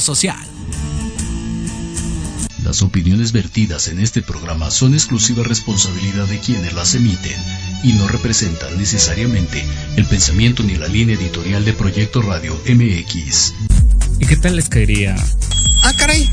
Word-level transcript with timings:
social. 0.00 0.38
Las 2.64 2.82
opiniones 2.82 3.32
vertidas 3.32 3.88
en 3.88 3.98
este 3.98 4.22
programa 4.22 4.70
son 4.70 4.94
exclusiva 4.94 5.42
responsabilidad 5.42 6.26
de 6.26 6.38
quienes 6.38 6.72
las 6.74 6.94
emiten 6.94 7.36
y 7.82 7.94
no 7.94 8.06
representan 8.06 8.78
necesariamente 8.78 9.64
el 9.96 10.04
pensamiento 10.04 10.62
ni 10.62 10.76
la 10.76 10.86
línea 10.86 11.16
editorial 11.16 11.64
de 11.64 11.72
Proyecto 11.72 12.22
Radio 12.22 12.54
MX. 12.68 13.54
¿Y 14.20 14.26
qué 14.26 14.36
tal 14.36 14.56
les 14.56 14.68
caería? 14.68 15.16
Ah, 15.82 15.92
caray. 15.96 16.30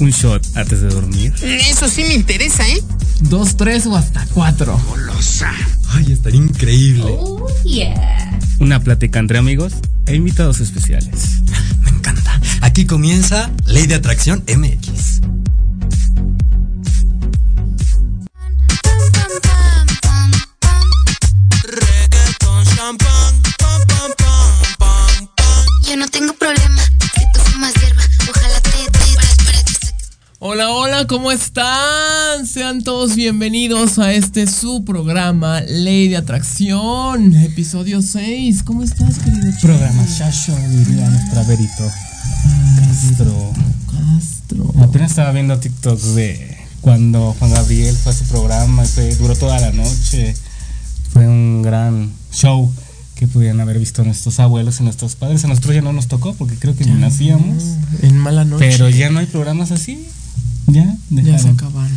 Un 0.00 0.10
shot 0.10 0.44
antes 0.56 0.80
de 0.80 0.88
dormir. 0.88 1.32
Eso 1.42 1.88
sí 1.88 2.04
me 2.04 2.14
interesa, 2.14 2.66
¿eh? 2.68 2.82
Dos, 3.20 3.56
tres 3.56 3.86
o 3.86 3.96
hasta 3.96 4.26
cuatro. 4.32 4.80
Golosa. 4.88 5.52
Ay, 5.90 6.12
estaría 6.12 6.40
increíble. 6.40 7.04
Oh, 7.18 7.46
yeah. 7.64 8.38
Una 8.58 8.80
plática 8.80 9.18
entre 9.18 9.38
amigos 9.38 9.74
e 10.06 10.14
invitados 10.14 10.60
especiales. 10.60 11.43
Aquí 12.74 12.86
comienza 12.86 13.52
Ley 13.66 13.86
de 13.86 13.94
Atracción 13.94 14.42
MX. 14.48 15.20
Yo 25.86 25.96
no 25.96 26.08
tengo 26.08 26.32
problema. 26.32 26.82
Si 27.14 27.24
tú 27.32 27.40
fumas 27.44 27.74
hierba, 27.74 28.02
ojalá 28.28 28.60
te 28.60 28.70
que 28.70 29.46
saques. 29.46 29.94
Hola, 30.40 30.70
hola, 30.70 31.06
¿cómo 31.06 31.30
están? 31.30 32.44
Sean 32.44 32.82
todos 32.82 33.14
bienvenidos 33.14 34.00
a 34.00 34.12
este 34.14 34.48
su 34.48 34.84
programa 34.84 35.60
Ley 35.60 36.08
de 36.08 36.16
Atracción, 36.16 37.36
episodio 37.36 38.02
6. 38.02 38.64
¿Cómo 38.64 38.82
estás, 38.82 39.20
querido? 39.20 39.48
chico? 39.52 39.68
Programa 39.68 40.04
Shasho, 40.06 40.56
diría 40.70 41.08
nuestra 41.08 41.44
Verito. 41.44 41.88
Castro. 43.08 43.52
Castro. 43.90 44.74
Apenas 44.82 45.10
estaba 45.10 45.32
viendo 45.32 45.58
TikTok 45.58 46.00
de 46.00 46.56
cuando 46.80 47.34
Juan 47.38 47.50
Gabriel 47.52 47.96
fue 47.96 48.12
a 48.12 48.14
su 48.14 48.24
programa, 48.24 48.84
y 48.84 48.88
fue, 48.88 49.14
duró 49.16 49.34
toda 49.36 49.58
la 49.60 49.72
noche. 49.72 50.34
Fue 51.12 51.26
un 51.28 51.62
gran 51.62 52.10
show 52.32 52.70
que 53.14 53.26
pudieran 53.28 53.60
haber 53.60 53.78
visto 53.78 54.02
nuestros 54.04 54.40
abuelos 54.40 54.80
y 54.80 54.82
nuestros 54.82 55.14
padres. 55.14 55.44
A 55.44 55.48
nosotros 55.48 55.74
ya 55.74 55.80
no 55.82 55.92
nos 55.92 56.08
tocó 56.08 56.34
porque 56.34 56.56
creo 56.56 56.76
que 56.76 56.84
ni 56.84 56.92
nacíamos. 56.92 57.62
En 58.02 58.18
mala 58.18 58.44
noche. 58.44 58.66
Pero 58.70 58.88
ya 58.88 59.10
no 59.10 59.20
hay 59.20 59.26
programas 59.26 59.70
así. 59.70 60.06
Ya, 60.66 60.96
ya 61.10 61.38
se 61.38 61.48
acabaron. 61.48 61.96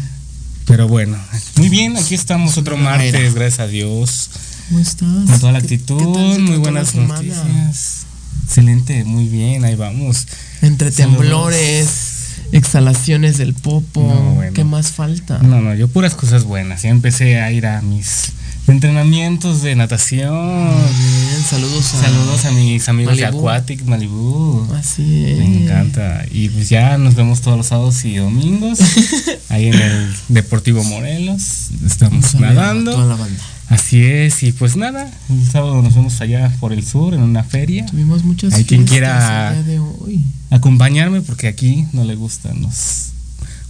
Pero 0.65 0.87
bueno, 0.89 1.17
muy 1.55 1.69
bien, 1.69 1.95
aquí 1.95 2.13
estamos 2.13 2.57
otro 2.57 2.75
martes, 2.77 3.33
gracias 3.33 3.59
a 3.61 3.67
Dios. 3.67 4.29
¿Cómo 4.67 4.79
estás? 4.81 5.07
Con 5.07 5.39
toda 5.39 5.51
la 5.53 5.59
¿Qué- 5.61 5.75
actitud, 5.75 6.39
muy 6.39 6.57
buenas 6.57 6.93
noticias. 6.93 8.05
Excelente, 8.47 9.03
muy 9.03 9.27
bien, 9.27 9.65
ahí 9.65 9.75
vamos. 9.75 10.25
Entre 10.61 10.89
Saludos. 10.89 11.17
temblores, 11.19 12.35
exhalaciones 12.53 13.37
del 13.37 13.53
popo. 13.53 14.01
No, 14.01 14.35
bueno. 14.35 14.53
¿Qué 14.53 14.63
más 14.63 14.93
falta? 14.93 15.39
No, 15.39 15.59
no, 15.59 15.75
yo 15.75 15.89
puras 15.89 16.15
cosas 16.15 16.45
buenas. 16.45 16.83
Ya 16.83 16.89
empecé 16.89 17.41
a 17.41 17.51
ir 17.51 17.67
a 17.67 17.81
mis 17.81 18.31
entrenamientos 18.65 19.61
de 19.63 19.75
natación. 19.75 20.33
Bien, 20.33 21.43
saludos 21.45 21.93
a. 21.95 22.03
Saludos 22.03 22.45
a 22.45 22.51
mis 22.51 22.87
amigos 22.87 23.17
de. 23.17 23.25
Aquatic 23.25 23.83
Malibu. 23.83 24.65
Así 24.75 25.25
es. 25.25 25.37
Me 25.39 25.63
encanta. 25.63 26.25
Y 26.31 26.47
pues 26.47 26.69
ya 26.69 26.97
nos 26.97 27.15
vemos 27.15 27.41
todos 27.41 27.57
los 27.57 27.67
sábados 27.67 28.05
y 28.05 28.15
domingos. 28.15 28.79
ahí 29.49 29.67
en 29.67 29.73
el 29.73 30.15
Deportivo 30.29 30.85
Morelos. 30.85 31.67
Estamos 31.85 32.33
nadando. 32.35 32.93
Toda 32.93 33.07
la 33.07 33.15
banda. 33.15 33.43
Así 33.69 34.01
es, 34.05 34.43
y 34.43 34.53
pues 34.53 34.77
nada, 34.77 35.11
el 35.29 35.45
sábado 35.51 35.81
nos 35.81 35.93
vemos 35.93 36.21
allá 36.21 36.55
por 36.61 36.71
el 36.71 36.85
sur 36.85 37.13
en 37.13 37.21
una 37.21 37.43
feria. 37.43 37.85
Tuvimos 37.85 38.23
muchas 38.23 38.53
Hay 38.53 38.63
quien 38.63 38.85
quiera- 38.85 39.61
de 39.63 39.79
hoy. 39.79 40.23
Acompañarme 40.49 41.21
porque 41.21 41.47
aquí 41.47 41.85
no 41.91 42.05
le 42.05 42.15
gustan 42.15 42.61
los 42.61 43.07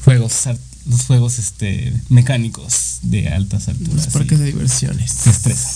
juegos, 0.03 0.33
los 0.87 1.01
juegos 1.01 1.39
este 1.39 1.93
mecánicos 2.09 2.99
de 3.01 3.29
altas 3.29 3.69
alturas. 3.69 3.95
Los 4.05 4.07
parques 4.07 4.37
de 4.37 4.45
diversiones. 4.45 5.11
se 5.11 5.31
estresan. 5.31 5.71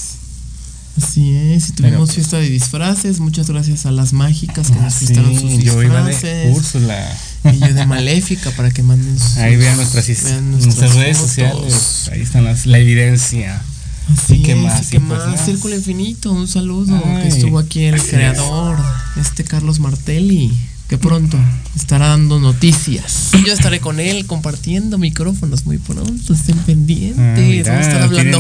Así 1.02 1.34
es, 1.34 1.70
y 1.70 1.72
tuvimos 1.72 1.92
Pero, 1.94 2.00
pues, 2.06 2.16
fiesta 2.16 2.38
de 2.38 2.50
disfraces. 2.50 3.20
Muchas 3.22 3.50
gracias 3.50 3.86
a 3.86 3.92
las 3.92 4.12
mágicas 4.14 4.70
que 4.70 4.78
Ah, 4.78 4.84
nos 4.84 4.94
sí, 4.94 5.06
prestaron 5.06 5.40
sus 5.40 5.64
yo 5.64 5.82
iba 5.82 6.04
de 6.04 6.12
disfraces. 6.12 6.56
Úrsula. 6.58 7.18
Y 7.46 7.58
yo 7.60 7.74
de 7.74 7.86
Maléfica 7.88 8.52
para 8.52 8.70
que 8.72 8.84
manden 8.84 9.18
sus. 9.20 9.38
Ahí 9.38 9.56
vean 9.56 9.78
nuestras, 9.78 10.06
redes 10.06 11.18
fotos. 11.18 11.18
sociales. 11.18 12.10
Ahí 12.12 12.22
están 12.22 12.44
las, 12.44 12.66
la 12.68 12.78
evidencia. 12.78 13.64
Así 14.10 14.36
¿Y 14.36 14.44
qué 14.44 14.52
es, 14.54 14.58
más? 14.58 14.88
y 14.88 14.90
qué 14.90 14.98
Y 14.98 15.00
pues 15.02 15.20
más. 15.26 15.46
Círculo 15.46 15.76
Infinito, 15.76 16.32
un 16.32 16.48
saludo. 16.48 17.00
Ay, 17.06 17.24
que 17.24 17.28
estuvo 17.30 17.60
aquí 17.60 17.84
el 17.84 17.96
es. 17.96 18.04
creador, 18.04 18.78
este 19.20 19.44
Carlos 19.44 19.80
Martelli, 19.80 20.52
que 20.90 20.98
pronto 20.98 21.38
estará 21.76 22.08
dando 22.10 22.40
noticias. 22.40 23.30
Yo 23.46 23.54
estaré 23.54 23.80
con 23.80 24.00
él 24.00 24.26
compartiendo 24.26 24.98
micrófonos 24.98 25.66
muy 25.66 25.78
pronto. 25.78 26.34
Estén 26.34 26.58
pendientes. 26.60 27.20
Ah, 27.20 27.36
mira, 27.40 27.72
Vamos 27.72 27.86
a 27.86 27.90
estar 27.90 28.04
hablando 28.04 28.40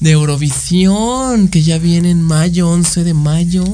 de 0.00 0.10
Eurovisión, 0.10 1.48
que 1.48 1.62
ya 1.62 1.78
viene 1.78 2.10
en 2.10 2.22
mayo, 2.22 2.68
11 2.70 3.04
de 3.04 3.14
mayo. 3.14 3.64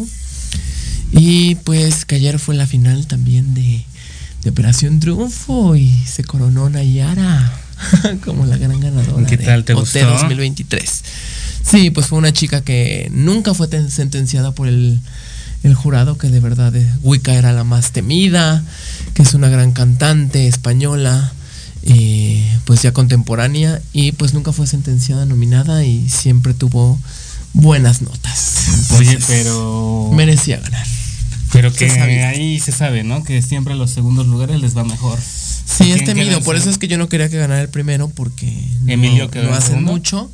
Y 1.12 1.56
pues 1.56 2.04
que 2.04 2.14
ayer 2.14 2.38
fue 2.38 2.54
la 2.54 2.66
final 2.66 3.06
también 3.06 3.52
de, 3.52 3.84
de 4.44 4.50
Operación 4.50 5.00
Triunfo 5.00 5.74
y 5.76 5.90
se 6.06 6.22
coronó 6.24 6.70
Nayara 6.70 7.52
como 8.24 8.46
la 8.46 8.56
gran 8.58 8.80
ganadora. 8.80 9.26
¿Qué 9.26 9.36
de 9.36 9.44
tal, 9.44 9.64
te 9.64 9.74
OT 9.74 9.80
gustó? 9.80 10.06
2023. 10.06 11.02
Sí, 11.68 11.90
pues 11.90 12.06
fue 12.06 12.18
una 12.18 12.32
chica 12.32 12.62
que 12.62 13.08
nunca 13.12 13.54
fue 13.54 13.68
ten- 13.68 13.90
sentenciada 13.90 14.52
por 14.52 14.66
el, 14.68 15.00
el 15.62 15.74
jurado, 15.74 16.16
que 16.18 16.28
de 16.28 16.40
verdad 16.40 16.74
eh, 16.74 16.86
Wicca 17.02 17.34
era 17.34 17.52
la 17.52 17.64
más 17.64 17.92
temida, 17.92 18.62
que 19.14 19.22
es 19.22 19.34
una 19.34 19.48
gran 19.48 19.72
cantante 19.72 20.46
española, 20.48 21.32
eh, 21.82 22.44
pues 22.64 22.82
ya 22.82 22.92
contemporánea, 22.92 23.80
y 23.92 24.12
pues 24.12 24.32
nunca 24.34 24.52
fue 24.52 24.66
sentenciada, 24.66 25.26
nominada 25.26 25.84
y 25.84 26.08
siempre 26.08 26.54
tuvo 26.54 26.98
buenas 27.52 28.00
notas. 28.02 28.90
Oye, 28.98 29.18
pero. 29.26 30.10
Merecía 30.14 30.60
ganar. 30.60 30.86
Pero 31.52 31.72
que 31.72 31.90
ahí 31.90 32.60
se 32.60 32.70
sabe, 32.72 33.02
¿no? 33.02 33.24
Que 33.24 33.42
siempre 33.42 33.74
a 33.74 33.76
los 33.76 33.90
segundos 33.90 34.26
lugares 34.28 34.60
les 34.60 34.76
va 34.76 34.84
mejor. 34.84 35.18
Sí, 35.78 35.84
¿Quién 35.84 35.98
es 35.98 36.04
temido, 36.04 36.40
por 36.42 36.56
eso 36.56 36.68
es 36.68 36.78
que 36.78 36.88
yo 36.88 36.98
no 36.98 37.08
quería 37.08 37.28
que 37.28 37.36
ganara 37.38 37.60
el 37.62 37.68
primero, 37.68 38.08
porque 38.08 38.46
no- 38.80 39.30
quedó 39.30 39.44
lo 39.44 39.48
en 39.50 39.54
hacen 39.54 39.68
segundo. 39.70 39.92
mucho. 39.92 40.30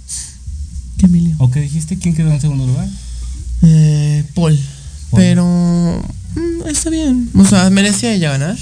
¿Qué 0.98 1.06
Emilio? 1.06 1.34
¿O 1.38 1.50
qué 1.50 1.60
dijiste? 1.60 1.98
¿Quién 1.98 2.14
quedó 2.14 2.32
en 2.32 2.40
segundo 2.40 2.66
lugar? 2.66 2.88
Eh, 3.62 4.24
Paul. 4.34 4.58
Paul. 5.10 5.20
Pero 5.22 5.44
mm, 6.34 6.68
está 6.68 6.88
bien. 6.90 7.28
O 7.36 7.44
sea, 7.44 7.68
merecía 7.70 8.12
ella 8.14 8.30
ganar. 8.32 8.56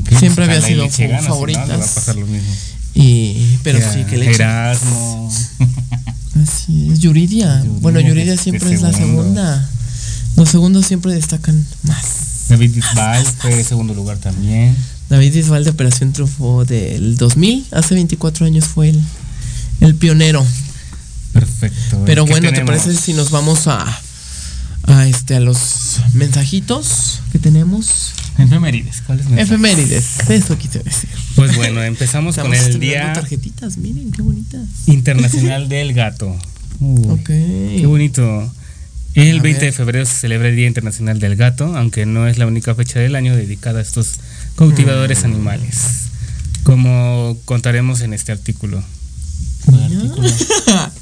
Ok, 0.00 0.08
Siempre 0.18 0.46
pues, 0.46 0.56
había 0.56 0.60
sido 0.68 0.84
Leche 0.84 1.04
fa- 1.06 1.08
gana, 1.08 1.20
si 1.22 1.26
no, 1.28 1.34
favoritas. 1.34 1.68
le 1.68 1.76
va 1.76 1.84
a 1.84 1.94
pasar 1.94 2.16
lo 2.16 2.26
mismo. 2.26 2.52
Y, 2.94 3.58
pero 3.62 3.78
sí, 3.92 4.02
que 4.04 4.16
le 4.18 4.30
Erasmo. 4.34 5.30
Así 6.42 6.90
es. 6.92 6.98
Yuridia. 6.98 7.58
Yuridia, 7.58 7.80
bueno, 7.80 8.00
Yuridia 8.00 8.36
siempre 8.36 8.74
es 8.74 8.82
la 8.82 8.92
segunda. 8.92 9.68
Los 10.36 10.48
segundos 10.48 10.86
siempre 10.86 11.12
destacan 11.12 11.64
más. 11.84 12.04
David 12.48 12.72
Bisbal 12.74 13.24
fue 13.38 13.62
segundo 13.62 13.94
lugar 13.94 14.18
también. 14.18 14.74
David 15.10 15.34
Bisbal 15.34 15.64
de 15.64 15.70
Operación 15.70 16.12
Triunfo 16.12 16.64
del 16.64 17.16
2000. 17.16 17.66
Hace 17.72 17.94
24 17.94 18.46
años 18.46 18.64
fue 18.66 18.90
el, 18.90 19.00
el 19.80 19.94
pionero. 19.96 20.46
Perfecto. 21.32 22.02
Pero 22.06 22.24
¿Qué 22.24 22.30
bueno, 22.32 22.52
¿te 22.52 22.64
parece 22.64 22.94
si 22.94 23.12
nos 23.12 23.30
vamos 23.30 23.66
a, 23.66 23.84
a 24.84 25.06
este 25.06 25.34
a 25.34 25.40
los 25.40 26.00
mensajitos 26.14 27.20
que 27.32 27.38
tenemos? 27.38 28.12
Efemérides. 28.38 29.02
¿Cuáles 29.06 29.26
mensajes? 29.26 29.50
Efemérides, 29.50 30.06
eso 30.30 30.56
quise 30.56 30.78
decir. 30.78 31.10
Pues 31.34 31.54
bueno, 31.56 31.82
empezamos 31.82 32.36
con 32.36 32.54
el 32.54 32.80
Día 32.80 33.12
tarjetitas, 33.12 33.76
miren 33.76 34.10
qué 34.12 34.22
bonitas. 34.22 34.62
Internacional 34.86 35.68
del 35.68 35.92
Gato. 35.92 36.36
Uy, 36.78 37.02
Ok. 37.10 37.26
Qué 37.26 37.84
bonito. 37.86 38.50
El 39.14 39.40
A 39.40 39.42
20 39.42 39.60
ver. 39.60 39.72
de 39.72 39.76
febrero 39.76 40.06
se 40.06 40.14
celebra 40.14 40.48
el 40.48 40.56
Día 40.56 40.68
Internacional 40.68 41.18
del 41.18 41.34
Gato, 41.36 41.76
aunque 41.76 42.06
no 42.06 42.28
es 42.28 42.38
la 42.38 42.46
única 42.46 42.74
fecha 42.76 43.00
del 43.00 43.16
año 43.16 43.36
dedicada 43.36 43.80
a 43.80 43.82
estos 43.82 44.14
cautivadores 44.56 45.24
animales, 45.24 45.76
como 46.62 47.36
contaremos 47.44 48.00
en 48.00 48.12
este 48.12 48.32
artículo. 48.32 48.82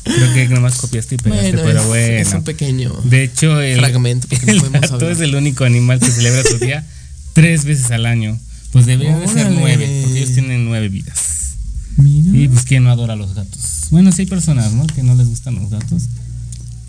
Creo 0.05 0.35
que 0.35 0.49
nomás 0.49 0.77
copiaste 0.77 1.15
y 1.15 1.19
pegaste, 1.19 1.53
Bueno, 1.53 1.63
pero 1.65 1.81
es, 1.81 1.87
bueno. 1.87 2.19
es 2.19 2.33
un 2.33 2.45
pequeño. 2.45 2.93
De 3.05 3.25
hecho, 3.25 3.61
el, 3.61 3.79
fragmento, 3.79 4.29
no 4.31 4.53
el 4.53 4.61
podemos 4.61 4.91
gato 4.91 5.11
es 5.11 5.21
el 5.21 5.35
único 5.35 5.65
animal 5.65 6.01
que 6.01 6.11
celebra 6.11 6.43
su 6.43 6.59
día 6.59 6.85
tres 7.33 7.65
veces 7.65 7.91
al 7.91 8.07
año. 8.07 8.39
Pues 8.73 8.87
deberían 8.87 9.21
de 9.21 9.29
ser 9.29 9.51
nueve, 9.51 10.03
porque 10.03 10.19
ellos 10.19 10.35
tienen 10.35 10.65
nueve 10.65 10.89
vidas. 10.89 11.55
Mira. 11.97 12.39
Y 12.39 12.49
pues 12.49 12.65
quién 12.65 12.85
no 12.85 12.91
adora 12.91 13.15
a 13.15 13.17
los 13.17 13.35
gatos. 13.35 13.89
Bueno, 13.91 14.13
sí 14.13 14.23
hay 14.23 14.27
personas, 14.27 14.73
¿no? 14.73 14.87
Que 14.87 15.03
no 15.03 15.15
les 15.15 15.29
gustan 15.29 15.55
los 15.55 15.71
gatos. 15.71 16.05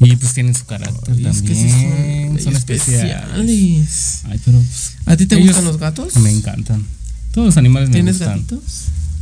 Y 0.01 0.15
pues 0.15 0.33
tienen 0.33 0.55
su 0.55 0.65
carácter 0.65 1.13
Ay, 1.15 1.23
también. 1.23 1.27
es 1.35 1.41
que 1.41 1.55
sí 1.55 1.69
son, 1.69 2.39
son 2.41 2.55
especiales. 2.55 3.13
especiales. 3.13 4.21
Ay, 4.25 4.39
pero 4.45 4.59
pues, 4.59 4.91
¿A 5.05 5.17
ti 5.17 5.25
te 5.25 5.35
gustan 5.35 5.65
los 5.65 5.77
gatos? 5.77 6.15
Me 6.17 6.31
encantan. 6.31 6.85
Todos 7.33 7.47
los 7.47 7.57
animales 7.57 7.89
me 7.89 7.95
¿Tienes 7.95 8.17
gustan. 8.19 8.37
gatitos? 8.39 8.63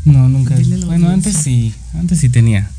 No, 0.06 0.30
nunca. 0.30 0.56
Bueno, 0.86 1.10
antes 1.10 1.36
sí, 1.36 1.74
antes 1.96 2.20
sí 2.20 2.30
tenía. 2.30 2.70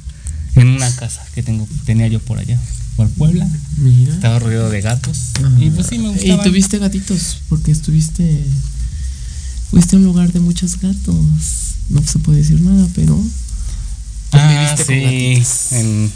En 0.54 0.68
una 0.68 0.90
casa 0.96 1.24
que 1.34 1.42
tengo, 1.42 1.68
tenía 1.84 2.06
yo 2.08 2.20
por 2.20 2.38
allá. 2.38 2.58
por 2.96 3.08
Puebla. 3.10 3.46
Mira. 3.76 4.14
Estaba 4.14 4.38
rodeado 4.38 4.70
de 4.70 4.80
gatos. 4.80 5.18
Y 5.58 5.70
pues 5.70 5.86
sí, 5.88 5.98
me 5.98 6.08
Y 6.10 6.12
gustaba. 6.14 6.42
tuviste 6.44 6.78
gatitos, 6.78 7.38
porque 7.48 7.70
estuviste. 7.72 8.44
Fuiste 9.70 9.96
a 9.96 9.98
un 9.98 10.04
lugar 10.04 10.32
de 10.32 10.40
muchos 10.40 10.80
gatos. 10.80 11.16
No 11.90 12.02
se 12.06 12.18
puede 12.20 12.38
decir 12.38 12.60
nada, 12.60 12.88
pero. 12.94 13.20
Ah, 14.32 14.76
sí, 14.86 15.42
en, 15.72 16.10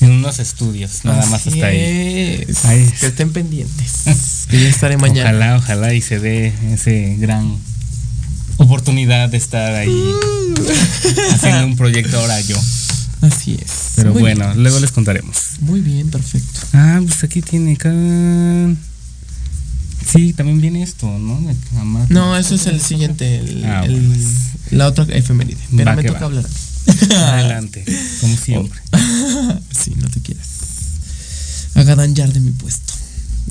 en 0.00 0.10
unos 0.12 0.38
estudios, 0.38 1.04
nada 1.04 1.26
más 1.26 1.46
hasta 1.46 1.66
ahí. 1.66 2.44
es. 2.48 2.64
Ahí. 2.64 2.88
Que 3.00 3.06
estén 3.06 3.32
pendientes. 3.32 4.04
que 4.50 4.60
ya 4.62 4.68
estaré 4.68 4.96
mañana. 4.96 5.30
Ojalá, 5.30 5.56
ojalá 5.56 5.94
y 5.94 6.00
se 6.00 6.18
dé 6.20 6.52
ese 6.72 7.16
gran 7.18 7.56
oportunidad 8.58 9.28
de 9.28 9.36
estar 9.38 9.74
ahí 9.74 9.88
Mm. 9.88 11.34
haciendo 11.34 11.66
un 11.66 11.76
proyecto 11.76 12.18
ahora 12.18 12.40
yo. 12.40 12.56
Así 13.20 13.54
es. 13.62 13.72
Pero 13.96 14.12
Muy 14.12 14.22
bueno, 14.22 14.46
bien. 14.46 14.62
luego 14.62 14.78
les 14.80 14.92
contaremos. 14.92 15.36
Muy 15.60 15.80
bien, 15.80 16.08
perfecto. 16.10 16.60
Ah, 16.72 17.00
pues 17.04 17.22
aquí 17.24 17.42
tiene 17.42 17.72
acá. 17.72 17.92
Sí, 20.10 20.32
también 20.32 20.60
viene 20.60 20.82
esto, 20.82 21.06
¿no? 21.18 21.38
De 21.40 21.54
No, 22.10 22.36
eso 22.36 22.54
es 22.54 22.66
el 22.66 22.80
siguiente. 22.80 23.38
el- 23.40 23.64
Ah, 23.64 23.84
el- 23.84 24.00
pues. 24.06 24.72
la 24.72 24.86
otra 24.86 25.04
efeméride. 25.14 25.58
Pero 25.76 25.84
Va 25.90 25.96
me 25.96 26.02
toca 26.04 26.20
va. 26.20 26.26
hablar. 26.26 26.44
Adelante, 27.10 27.84
como 28.20 28.36
siempre. 28.36 28.80
sí, 29.70 29.92
no 29.96 30.08
te 30.08 30.20
quieras. 30.20 30.46
Ya 32.14 32.26
de 32.26 32.40
mi 32.40 32.50
puesto. 32.50 32.92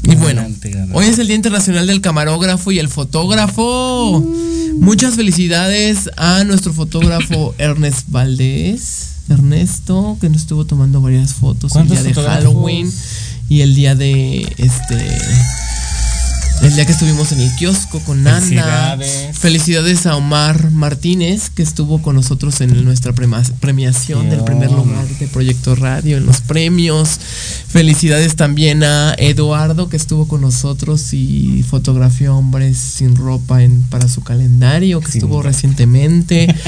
Y 0.04 0.16
bueno, 0.16 0.42
Adelante, 0.42 0.76
hoy 0.94 1.06
es 1.06 1.18
el 1.20 1.28
Día 1.28 1.36
Internacional 1.36 1.88
del 1.88 2.02
Camarógrafo 2.02 2.72
y 2.72 2.80
el 2.80 2.90
Fotógrafo. 2.90 4.24
Muchas 4.80 5.16
felicidades 5.16 6.10
a 6.18 6.44
nuestro 6.44 6.74
fotógrafo 6.74 7.56
Ernest 7.58 8.10
Valdés. 8.10 9.08
Ernesto, 9.30 10.18
que 10.22 10.30
nos 10.30 10.42
estuvo 10.42 10.66
tomando 10.66 11.02
varias 11.02 11.34
fotos 11.34 11.72
el 11.76 11.88
¿Cuántos 11.88 12.04
día 12.04 12.14
de? 12.14 12.14
Halloween 12.14 12.92
y 13.50 13.62
el 13.62 13.76
día 13.76 13.96
de 13.96 14.42
este. 14.58 15.20
El 16.62 16.74
día 16.76 16.86
que 16.86 16.92
estuvimos 16.92 17.32
en 17.32 17.40
el 17.40 17.56
kiosco 17.56 18.00
con 18.02 18.24
Nanda. 18.24 18.42
Felicidades. 18.98 19.38
Felicidades 19.38 20.06
a 20.06 20.16
Omar 20.18 20.72
Martínez, 20.72 21.50
que 21.50 21.64
estuvo 21.64 22.02
con 22.02 22.16
nosotros 22.16 22.60
en 22.62 22.84
nuestra 22.84 23.14
premiación 23.14 24.30
del 24.30 24.44
primer 24.44 24.72
lugar 24.72 25.08
de 25.08 25.28
Proyecto 25.28 25.76
Radio 25.76 26.18
en 26.18 26.26
los 26.26 26.42
premios. 26.42 27.20
Felicidades 27.70 28.36
también 28.36 28.84
a 28.84 29.14
Eduardo, 29.18 29.88
que 29.88 29.98
estuvo 29.98 30.28
con 30.28 30.42
nosotros 30.42 31.14
y 31.14 31.64
fotografió 31.70 32.36
hombres 32.36 32.78
sin 32.78 33.16
ropa 33.16 33.64
en, 33.64 33.84
para 33.84 34.08
su 34.10 34.22
calendario, 34.24 35.00
que 35.00 35.08
Sin 35.12 35.20
estuvo 35.22 35.38
ropa. 35.38 35.50
recientemente. 35.50 36.54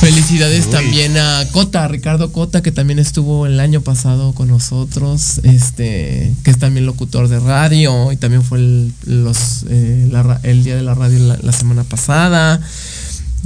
Felicidades 0.00 0.66
Uy. 0.66 0.70
también 0.72 1.16
a 1.16 1.46
Cota, 1.52 1.88
Ricardo 1.88 2.30
Cota, 2.30 2.62
que 2.62 2.70
también 2.70 2.98
estuvo 2.98 3.46
el 3.46 3.58
año 3.60 3.80
pasado 3.80 4.32
con 4.34 4.48
nosotros, 4.48 5.40
este, 5.42 6.32
que 6.44 6.50
es 6.50 6.58
también 6.58 6.84
locutor 6.86 7.28
de 7.28 7.40
radio 7.40 8.12
y 8.12 8.16
también 8.16 8.42
fue 8.42 8.58
el, 8.58 8.92
los, 9.06 9.64
eh, 9.70 10.06
la 10.10 10.22
ra- 10.22 10.40
el 10.42 10.64
día 10.64 10.76
de 10.76 10.82
la 10.82 10.94
radio 10.94 11.18
la, 11.20 11.38
la 11.42 11.52
semana 11.52 11.82
pasada. 11.84 12.60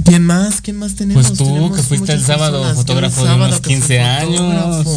¿Quién 0.03 0.23
más? 0.25 0.61
¿Quién 0.61 0.77
más 0.77 0.95
tenemos? 0.95 1.25
Pues 1.27 1.37
tú, 1.37 1.45
Tenemos 1.45 1.77
que 1.77 1.83
fuiste 1.83 2.11
el 2.13 2.23
sábado 2.23 2.53
personas. 2.59 2.75
Fotógrafo 2.77 3.21
el 3.21 3.27
de 3.27 3.33
unos 3.35 3.45
sábado 3.47 3.61
que 3.61 3.69
fui 3.69 3.75
15 3.75 3.99
años. 4.01 4.87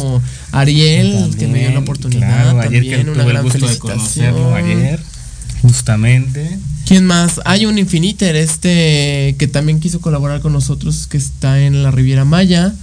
Ariel, 0.51 1.35
que 1.37 1.47
me 1.47 1.59
dio 1.59 1.67
También, 1.67 1.73
la 1.75 1.79
oportunidad. 1.79 2.27
claro, 2.27 2.59
también, 2.59 2.83
ayer 2.83 3.05
que 3.05 3.11
una 3.11 3.23
tuve 3.23 3.31
gran 3.33 3.45
el 3.45 3.51
gusto 3.51 3.67
de 3.67 3.77
conocerlo 3.77 4.55
ayer, 4.55 4.99
justamente. 5.61 6.59
¿Quién 6.85 7.05
más? 7.05 7.41
Hay 7.45 7.65
un 7.65 7.77
Infiniter, 7.79 8.35
este, 8.35 9.35
que 9.39 9.47
también 9.51 9.79
quiso 9.79 9.99
colaborar 10.01 10.39
con 10.41 10.53
nosotros, 10.53 11.07
que 11.07 11.17
está 11.17 11.59
en 11.61 11.81
la 11.83 11.91
Riviera 11.91 12.25
Maya, 12.25 12.73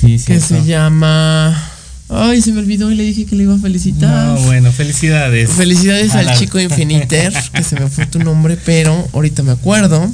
Sí, 0.00 0.18
que 0.26 0.40
se 0.40 0.64
llama... 0.64 1.70
Ay, 2.10 2.42
se 2.42 2.52
me 2.52 2.58
olvidó 2.58 2.90
y 2.90 2.96
le 2.96 3.04
dije 3.04 3.24
que 3.24 3.34
le 3.36 3.44
iba 3.44 3.54
a 3.54 3.58
felicitar. 3.58 4.34
No, 4.38 4.40
bueno, 4.44 4.70
felicidades. 4.72 5.50
Felicidades 5.50 6.14
A 6.14 6.18
al 6.18 6.26
la- 6.26 6.36
chico 6.38 6.60
Infiniter, 6.60 7.32
que 7.54 7.62
se 7.62 7.78
me 7.80 7.88
fue 7.88 8.06
tu 8.06 8.18
nombre, 8.18 8.58
pero 8.64 9.08
ahorita 9.14 9.42
me 9.42 9.52
acuerdo. 9.52 10.06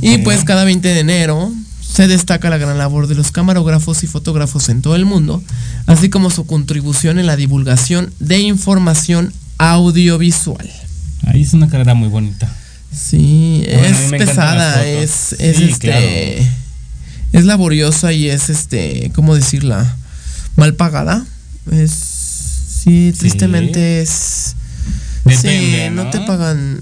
Y 0.00 0.18
pues 0.18 0.42
cada 0.44 0.64
20 0.64 0.88
de 0.88 0.98
enero 1.00 1.52
se 1.80 2.08
destaca 2.08 2.48
la 2.50 2.56
gran 2.56 2.76
labor 2.78 3.06
de 3.06 3.14
los 3.14 3.30
camarógrafos 3.30 4.02
y 4.02 4.06
fotógrafos 4.06 4.68
en 4.70 4.80
todo 4.82 4.96
el 4.96 5.04
mundo, 5.04 5.42
así 5.86 6.08
como 6.08 6.30
su 6.30 6.46
contribución 6.46 7.18
en 7.18 7.26
la 7.26 7.36
divulgación 7.36 8.12
de 8.18 8.38
información 8.40 9.32
audiovisual. 9.58 10.68
Ahí 11.26 11.42
es 11.42 11.52
una 11.52 11.68
carrera 11.68 11.94
muy 11.94 12.08
bonita. 12.08 12.50
Sí, 12.94 13.64
Bueno, 13.66 13.84
es 13.86 14.10
pesada, 14.10 14.86
es, 14.86 15.32
es 15.38 15.56
Sí, 15.56 15.64
este 15.64 15.78
claro. 15.88 16.50
es 17.32 17.44
laboriosa 17.44 18.12
y 18.12 18.28
es 18.28 18.50
este, 18.50 19.10
¿cómo 19.14 19.34
decirla? 19.34 19.96
mal 20.56 20.74
pagada. 20.74 21.24
Es 21.70 21.90
sí, 22.84 23.12
tristemente 23.18 24.02
es 24.02 24.54
Depende, 25.24 25.86
sí, 25.88 25.94
no 25.94 26.04
¿no? 26.04 26.10
te 26.10 26.18
pagan 26.20 26.80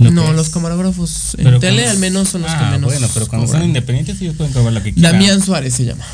Lo 0.00 0.10
no, 0.10 0.26
que 0.26 0.32
los 0.32 0.48
camarógrafos 0.48 1.34
en 1.38 1.44
Pero 1.44 1.60
tele 1.60 1.86
al 1.86 1.98
menos 1.98 2.30
son 2.30 2.42
los 2.42 2.50
que 2.50 2.56
Ah, 2.58 2.70
menos 2.72 2.90
Bueno, 2.90 3.06
pero 3.14 3.28
cuando 3.28 3.46
son 3.46 3.52
cobran. 3.56 3.68
independientes 3.68 4.20
ellos 4.20 4.34
pueden 4.36 4.52
cobrar 4.52 4.72
lo 4.72 4.82
que 4.82 4.92
quieran. 4.94 5.12
Damián 5.12 5.40
Suárez 5.42 5.74
se 5.74 5.84
llama. 5.84 6.04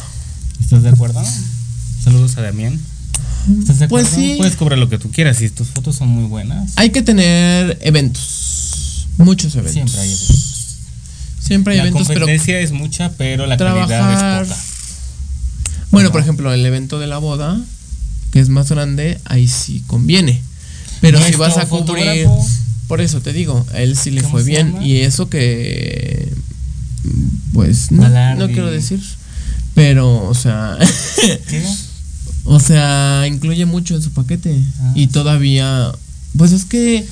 ¿Estás 0.61 0.83
de 0.83 0.89
acuerdo? 0.91 1.23
Saludos 2.05 2.37
a 2.37 2.43
Damián. 2.43 2.79
¿Estás 3.61 3.79
de 3.79 3.89
Pues 3.89 4.07
acuerdo? 4.09 4.27
sí. 4.29 4.35
Puedes 4.37 4.57
cobrar 4.57 4.79
lo 4.79 4.89
que 4.91 4.99
tú 4.99 5.11
quieras 5.11 5.41
y 5.41 5.49
tus 5.49 5.69
fotos 5.69 5.97
son 5.97 6.09
muy 6.09 6.25
buenas. 6.25 6.73
Hay 6.77 6.91
que 6.91 7.01
tener 7.03 7.79
eventos, 7.83 8.40
muchos 9.21 9.55
eventos. 9.55 9.73
Siempre 9.73 10.01
hay 10.01 10.09
eventos. 10.09 10.77
Siempre 11.41 11.73
hay 11.73 11.79
la 11.79 11.83
eventos, 11.85 12.09
pero 12.09 12.21
competencia 12.21 12.61
es 12.61 12.73
mucha, 12.73 13.13
pero 13.13 13.47
la 13.47 13.57
calidad 13.57 14.43
es 14.43 14.49
poca. 14.49 14.61
Bueno, 15.91 16.09
¿no? 16.09 16.13
por 16.13 16.21
ejemplo, 16.21 16.53
el 16.53 16.65
evento 16.65 16.99
de 16.99 17.07
la 17.07 17.19
boda, 17.19 17.61
que 18.31 18.41
es 18.41 18.49
más 18.49 18.71
grande, 18.71 19.19
ahí 19.25 19.49
sí 19.49 19.83
conviene. 19.87 20.41
Pero 21.01 21.23
si 21.25 21.35
vas 21.37 21.57
a 21.57 21.67
cubrir, 21.67 22.27
fotógrafo, 22.27 22.47
por 22.87 23.01
eso 23.01 23.21
te 23.21 23.33
digo, 23.33 23.67
a 23.73 23.81
él 23.81 23.97
sí 23.97 24.11
le 24.11 24.23
¿Cómo 24.23 24.33
fue 24.33 24.45
bien 24.45 24.75
llama? 24.75 24.87
y 24.87 24.99
eso 24.99 25.29
que 25.29 26.33
pues 27.53 27.91
no, 27.91 28.09
no 28.37 28.47
quiero 28.49 28.71
decir, 28.71 29.01
pero 29.75 30.29
o 30.29 30.35
sea, 30.35 30.77
¿qué? 31.49 31.65
o 32.45 32.61
sea, 32.61 33.25
incluye 33.27 33.65
mucho 33.65 33.95
en 33.95 34.03
su 34.03 34.11
paquete 34.11 34.61
Ah, 34.81 34.93
y 34.95 35.07
todavía 35.07 35.93
pues 36.37 36.53
es 36.53 36.65
que 36.65 37.07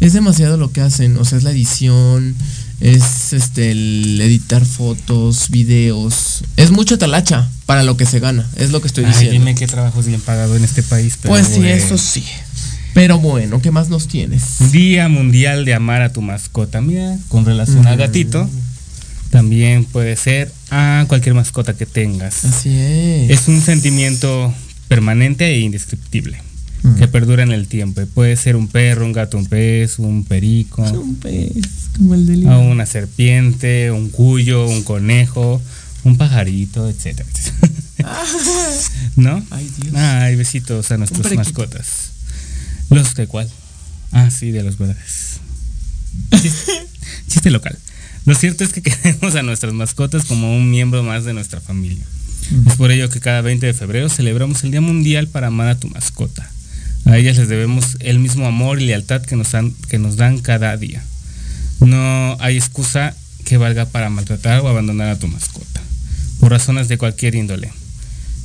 es 0.00 0.12
demasiado 0.12 0.56
lo 0.56 0.70
que 0.72 0.80
hacen, 0.80 1.16
o 1.16 1.24
sea, 1.24 1.38
es 1.38 1.44
la 1.44 1.50
edición, 1.50 2.34
es 2.80 3.32
este 3.32 3.70
el 3.70 4.20
editar 4.20 4.64
fotos, 4.64 5.48
videos, 5.50 6.44
es 6.56 6.70
mucha 6.70 6.98
talacha 6.98 7.48
para 7.64 7.82
lo 7.82 7.96
que 7.96 8.04
se 8.06 8.20
gana, 8.20 8.46
es 8.56 8.70
lo 8.70 8.80
que 8.80 8.88
estoy 8.88 9.04
Ay, 9.04 9.12
diciendo. 9.12 9.32
dime 9.32 9.54
qué 9.54 9.66
trabajo 9.66 10.00
es 10.00 10.06
bien 10.06 10.20
pagado 10.20 10.56
en 10.56 10.64
este 10.64 10.82
país. 10.82 11.18
pero 11.20 11.32
Pues 11.34 11.46
sí, 11.48 11.66
eso 11.66 11.96
sí. 11.98 12.24
Pero 12.94 13.18
bueno, 13.18 13.60
¿qué 13.60 13.70
más 13.70 13.88
nos 13.90 14.08
tienes? 14.08 14.42
Día 14.72 15.08
Mundial 15.08 15.64
de 15.66 15.74
Amar 15.74 16.00
a 16.00 16.12
tu 16.14 16.22
mascota. 16.22 16.80
Mira, 16.80 17.18
con 17.28 17.44
relación 17.44 17.86
al 17.86 17.96
Mm. 17.96 17.98
gatito, 18.00 18.48
también 19.30 19.84
puede 19.84 20.16
ser 20.16 20.50
a 20.70 21.04
cualquier 21.08 21.34
mascota 21.34 21.74
que 21.76 21.84
tengas. 21.84 22.44
Así 22.46 22.70
es. 22.74 23.30
Es 23.30 23.48
un 23.48 23.60
sentimiento 23.60 24.54
permanente 24.88 25.46
e 25.46 25.60
indescriptible 25.60 26.38
Mm. 26.86 26.94
que 26.98 27.08
perdura 27.08 27.42
en 27.42 27.50
el 27.50 27.66
tiempo. 27.66 28.00
Y 28.00 28.06
Puede 28.06 28.36
ser 28.36 28.54
un 28.54 28.68
perro, 28.68 29.04
un 29.04 29.12
gato, 29.12 29.36
un 29.36 29.46
pez, 29.46 29.98
un 29.98 30.24
perico, 30.24 30.82
un 30.82 31.16
pez, 31.16 31.52
como 31.96 32.14
el 32.14 32.26
de 32.26 32.48
o 32.48 32.60
una 32.60 32.86
serpiente, 32.86 33.90
un 33.90 34.08
cuyo, 34.08 34.66
un 34.66 34.84
conejo, 34.84 35.60
un 36.04 36.16
pajarito, 36.16 36.88
etcétera. 36.88 37.28
¿No? 39.16 39.44
Ay, 39.50 39.70
Dios. 39.80 39.94
Ay, 39.96 40.36
besitos 40.36 40.92
a 40.92 40.98
periquito. 40.98 41.34
mascotas. 41.34 42.12
¿Los 42.90 43.14
de 43.16 43.26
cuál? 43.26 43.50
Ah, 44.12 44.30
sí, 44.30 44.52
de 44.52 44.62
los 44.62 44.78
verdes. 44.78 45.40
Chiste, 46.30 46.72
chiste 47.28 47.50
local. 47.50 47.76
Lo 48.26 48.34
cierto 48.36 48.62
es 48.62 48.72
que 48.72 48.82
queremos 48.82 49.34
a 49.34 49.42
nuestras 49.42 49.72
mascotas 49.72 50.24
como 50.24 50.56
un 50.56 50.70
miembro 50.70 51.02
más 51.02 51.24
de 51.24 51.32
nuestra 51.32 51.60
familia. 51.60 52.04
Es 52.64 52.76
por 52.76 52.92
ello 52.92 53.08
que 53.08 53.18
cada 53.18 53.40
20 53.40 53.66
de 53.66 53.74
febrero 53.74 54.08
celebramos 54.08 54.62
el 54.62 54.70
Día 54.70 54.80
Mundial 54.80 55.26
para 55.26 55.48
amar 55.48 55.66
a 55.66 55.80
tu 55.80 55.88
mascota. 55.88 56.48
A 57.06 57.16
ellas 57.16 57.36
les 57.36 57.48
debemos 57.48 57.96
el 58.00 58.18
mismo 58.18 58.46
amor 58.46 58.80
y 58.80 58.86
lealtad 58.86 59.22
que 59.22 59.36
nos 59.36 59.52
dan, 59.52 59.72
que 59.88 59.98
nos 59.98 60.16
dan 60.16 60.38
cada 60.38 60.76
día. 60.76 61.02
No 61.80 62.36
hay 62.40 62.56
excusa 62.56 63.14
que 63.44 63.56
valga 63.56 63.86
para 63.86 64.10
maltratar 64.10 64.60
o 64.60 64.68
abandonar 64.68 65.08
a 65.08 65.18
tu 65.18 65.28
mascota, 65.28 65.80
por 66.40 66.50
razones 66.50 66.88
de 66.88 66.98
cualquier 66.98 67.36
índole. 67.36 67.70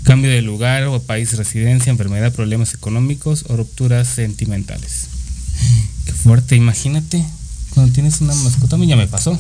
Cambio 0.04 0.30
de 0.32 0.42
lugar 0.42 0.84
o 0.84 1.02
país 1.02 1.32
de 1.32 1.38
residencia, 1.38 1.92
enfermedad, 1.92 2.34
problemas 2.34 2.74
económicos 2.74 3.46
o 3.50 3.56
rupturas 3.58 4.08
sentimentales. 4.08 5.08
Qué 6.06 6.14
fuerte, 6.14 6.56
imagínate. 6.56 7.24
Cuando 7.74 7.94
tienes 7.94 8.22
una 8.22 8.36
mascota, 8.36 8.76
a 8.76 8.80
mí 8.80 8.88
ya 8.88 8.96
me 8.96 9.08
pasó. 9.08 9.38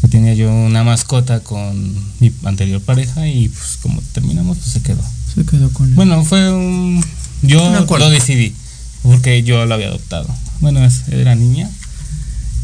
Que 0.00 0.08
tenía 0.08 0.34
yo 0.34 0.52
una 0.52 0.84
mascota 0.84 1.40
con 1.40 1.94
mi 2.20 2.32
anterior 2.44 2.80
pareja 2.80 3.26
y 3.26 3.48
pues 3.48 3.78
como 3.82 4.00
terminamos, 4.12 4.58
pues 4.58 4.70
se 4.70 4.82
quedó. 4.82 5.02
Se 5.34 5.44
quedó 5.44 5.70
con 5.70 5.88
él. 5.88 5.94
Bueno, 5.94 6.24
fue 6.24 6.52
un... 6.52 7.04
Yo 7.42 7.86
lo 7.98 8.10
decidí, 8.10 8.54
porque 9.02 9.42
yo 9.42 9.64
lo 9.66 9.74
había 9.74 9.88
adoptado. 9.88 10.28
Bueno, 10.60 10.80
era 11.10 11.34
niña 11.34 11.68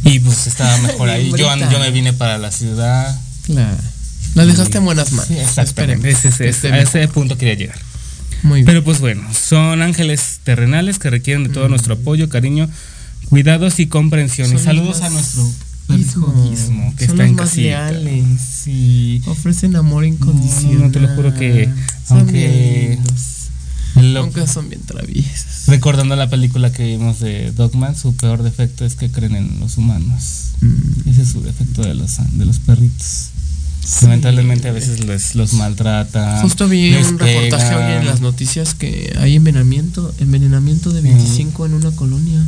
y 0.05 0.19
pues 0.21 0.47
estaba 0.47 0.77
mejor 0.83 1.09
ahí. 1.11 1.31
Yo, 1.31 1.49
yo 1.71 1.79
me 1.79 1.91
vine 1.91 2.13
para 2.13 2.39
la 2.39 2.51
ciudad. 2.51 3.19
Claro. 3.47 3.77
La 4.35 4.45
dejaste 4.45 4.79
en 4.79 4.85
buenas 4.85 5.13
manos. 5.13 5.29
Sí, 5.29 5.39
exactamente. 5.39 6.11
Ese, 6.11 6.29
ese- 6.29 6.49
esté 6.49 6.73
a 6.73 6.81
ese 6.81 7.07
punto 7.09 7.39
quería 7.39 7.55
llegar. 7.55 7.79
Muy 8.43 8.57
bien. 8.59 8.67
Pero 8.67 8.83
pues 8.85 8.99
bueno, 9.01 9.23
son 9.33 9.81
ángeles 9.81 10.41
terrenales 10.43 10.99
que 10.99 11.09
requieren 11.09 11.45
de 11.45 11.51
todo 11.51 11.69
nuestro 11.69 11.95
apoyo, 11.95 12.29
cariño, 12.29 12.69
cuidados 13.29 13.79
y 13.81 13.87
comprensión. 13.87 14.49
Son 14.49 14.59
y 14.59 14.61
saludos 14.61 15.03
a 15.03 15.09
nuestro 15.11 15.49
Gizmo. 15.89 16.49
Gizmo, 16.51 16.95
que 16.97 17.07
Son 17.07 17.15
está 17.21 17.23
los 17.23 17.31
en 17.31 17.37
más 17.37 17.49
casita. 17.51 17.91
leales. 17.93 18.25
Sí. 18.65 19.23
Ofrecen 19.27 19.77
amor 19.77 20.05
incondicional. 20.05 20.83
no, 20.83 20.91
te 20.91 21.01
lo 21.01 21.09
juro 21.15 21.33
que 21.35 21.69
Son 22.09 22.19
aunque- 22.19 22.97
lindos. 22.99 23.21
Lo- 23.97 24.21
Aunque 24.21 24.47
son 24.47 24.69
bien 24.69 24.83
traviesos. 24.83 25.67
recordando 25.67 26.17
la 26.17 26.29
película 26.29 26.73
que 26.73 26.85
vimos 26.85 27.21
de 27.21 27.53
Dogman, 27.53 27.97
su 27.97 28.15
peor 28.17 28.43
defecto 28.43 28.85
es 28.85 28.95
que 28.97 29.11
creen 29.11 29.37
en 29.37 29.61
los 29.61 29.79
humanos. 29.79 30.53
Mm. 30.61 31.09
Ese 31.11 31.23
es 31.23 31.29
su 31.29 31.41
defecto 31.43 31.83
de 31.83 31.95
los, 31.95 32.17
de 32.33 32.45
los 32.45 32.59
perritos. 32.59 33.29
Lamentablemente 34.03 34.69
a 34.69 34.73
veces 34.73 35.05
los, 35.05 35.35
los 35.35 35.53
maltratan. 35.53 36.41
Justo 36.43 36.67
vi 36.69 36.95
un 36.95 37.19
reportaje 37.19 37.69
pegan. 37.69 37.91
hoy 37.91 37.99
en 37.99 38.07
las 38.07 38.21
noticias 38.23 38.75
que 38.75 39.15
hay 39.21 39.37
envenenamiento, 39.37 40.15
envenenamiento 40.19 40.91
de 40.91 41.03
25 41.03 41.67
en 41.67 41.75
una 41.75 41.91
colonia. 41.93 42.41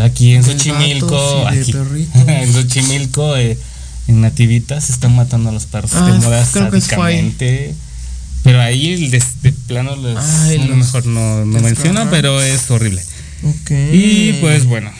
Aquí 0.00 0.32
en 0.32 0.44
Xochimilco, 0.44 1.46
aquí, 1.48 1.72
en 2.14 2.52
Xochimilco, 2.52 3.36
eh, 3.36 3.58
en 4.08 4.20
Nativitas, 4.20 4.84
se 4.84 4.92
están 4.92 5.14
matando 5.16 5.50
a 5.50 5.52
los 5.52 5.66
perros 5.66 5.90
Ah, 5.94 6.06
de 6.06 6.18
moda 6.20 6.46
creo 6.52 6.70
que 6.70 6.80
fue 6.80 7.06
ahí. 7.14 7.34
Pero 8.42 8.60
ahí 8.60 9.08
de, 9.08 9.22
de 9.42 9.52
plano 9.52 9.94
les, 9.96 10.16
Ay, 10.18 10.58
bueno, 10.58 10.76
los 10.76 10.86
mejor 10.86 11.06
no, 11.06 11.44
no 11.44 11.60
menciono, 11.60 12.10
pero 12.10 12.40
es 12.42 12.70
horrible. 12.70 13.02
Ok. 13.44 13.70
Y 13.92 14.32
pues 14.40 14.64
bueno, 14.66 14.90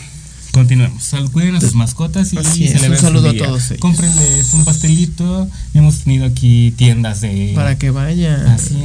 continuemos. 0.53 1.03
Sal- 1.03 1.31
Cuiden 1.31 1.57
a 1.57 1.61
sus 1.61 1.75
mascotas 1.75 2.33
y 2.33 2.39
Así 2.39 2.65
es, 2.67 2.81
un 2.83 2.97
saludo 2.97 3.31
su 3.31 3.37
a 3.37 3.47
todos 3.47 3.67
ellos. 3.71 3.81
Cómprenles 3.81 4.53
un 4.55 4.65
pastelito. 4.65 5.49
Hemos 5.75 6.01
tenido 6.01 6.27
aquí 6.27 6.73
tiendas 6.77 7.21
de. 7.21 7.53
Para 7.55 7.77
que 7.79 7.91
vayan. 7.91 8.47
Así 8.47 8.77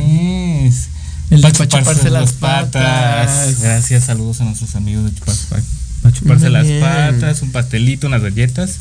es. 0.66 0.88
El 1.30 1.42
Pa' 1.42 1.52
pa' 1.52 1.68
chuparse 1.68 2.10
las 2.10 2.32
patas. 2.34 3.60
Gracias, 3.62 4.06
saludos 4.06 4.40
a 4.42 4.46
nuestros 4.46 4.76
amigos 4.76 5.04
de 5.06 5.14
chupar, 5.14 5.36
pa- 5.50 5.62
pa' 6.04 6.12
chuparse 6.14 6.50
las 6.50 6.66
bien. 6.66 6.80
patas, 6.80 7.42
un 7.42 7.52
pastelito, 7.52 8.08
unas 8.08 8.22
galletas. 8.22 8.78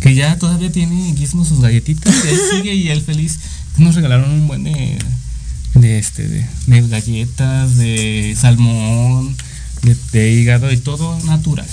Que 0.00 0.14
ya 0.14 0.38
todavía 0.38 0.70
tiene 0.70 1.12
Gizmo 1.16 1.44
sus 1.44 1.60
galletitas. 1.60 2.14
Y 2.24 2.28
ahí 2.28 2.36
sigue 2.52 2.74
y 2.74 2.88
él 2.90 3.02
feliz. 3.02 3.38
Nos 3.78 3.94
regalaron 3.94 4.30
un 4.30 4.48
buen 4.48 4.64
de. 4.64 4.98
De 5.74 5.98
este, 5.98 6.26
de, 6.26 6.46
de 6.66 6.88
galletas, 6.88 7.76
de 7.76 8.34
salmón, 8.36 9.36
de, 9.82 9.96
de 10.12 10.32
hígado 10.32 10.72
y 10.72 10.76
todo 10.78 11.18
natural. 11.24 11.66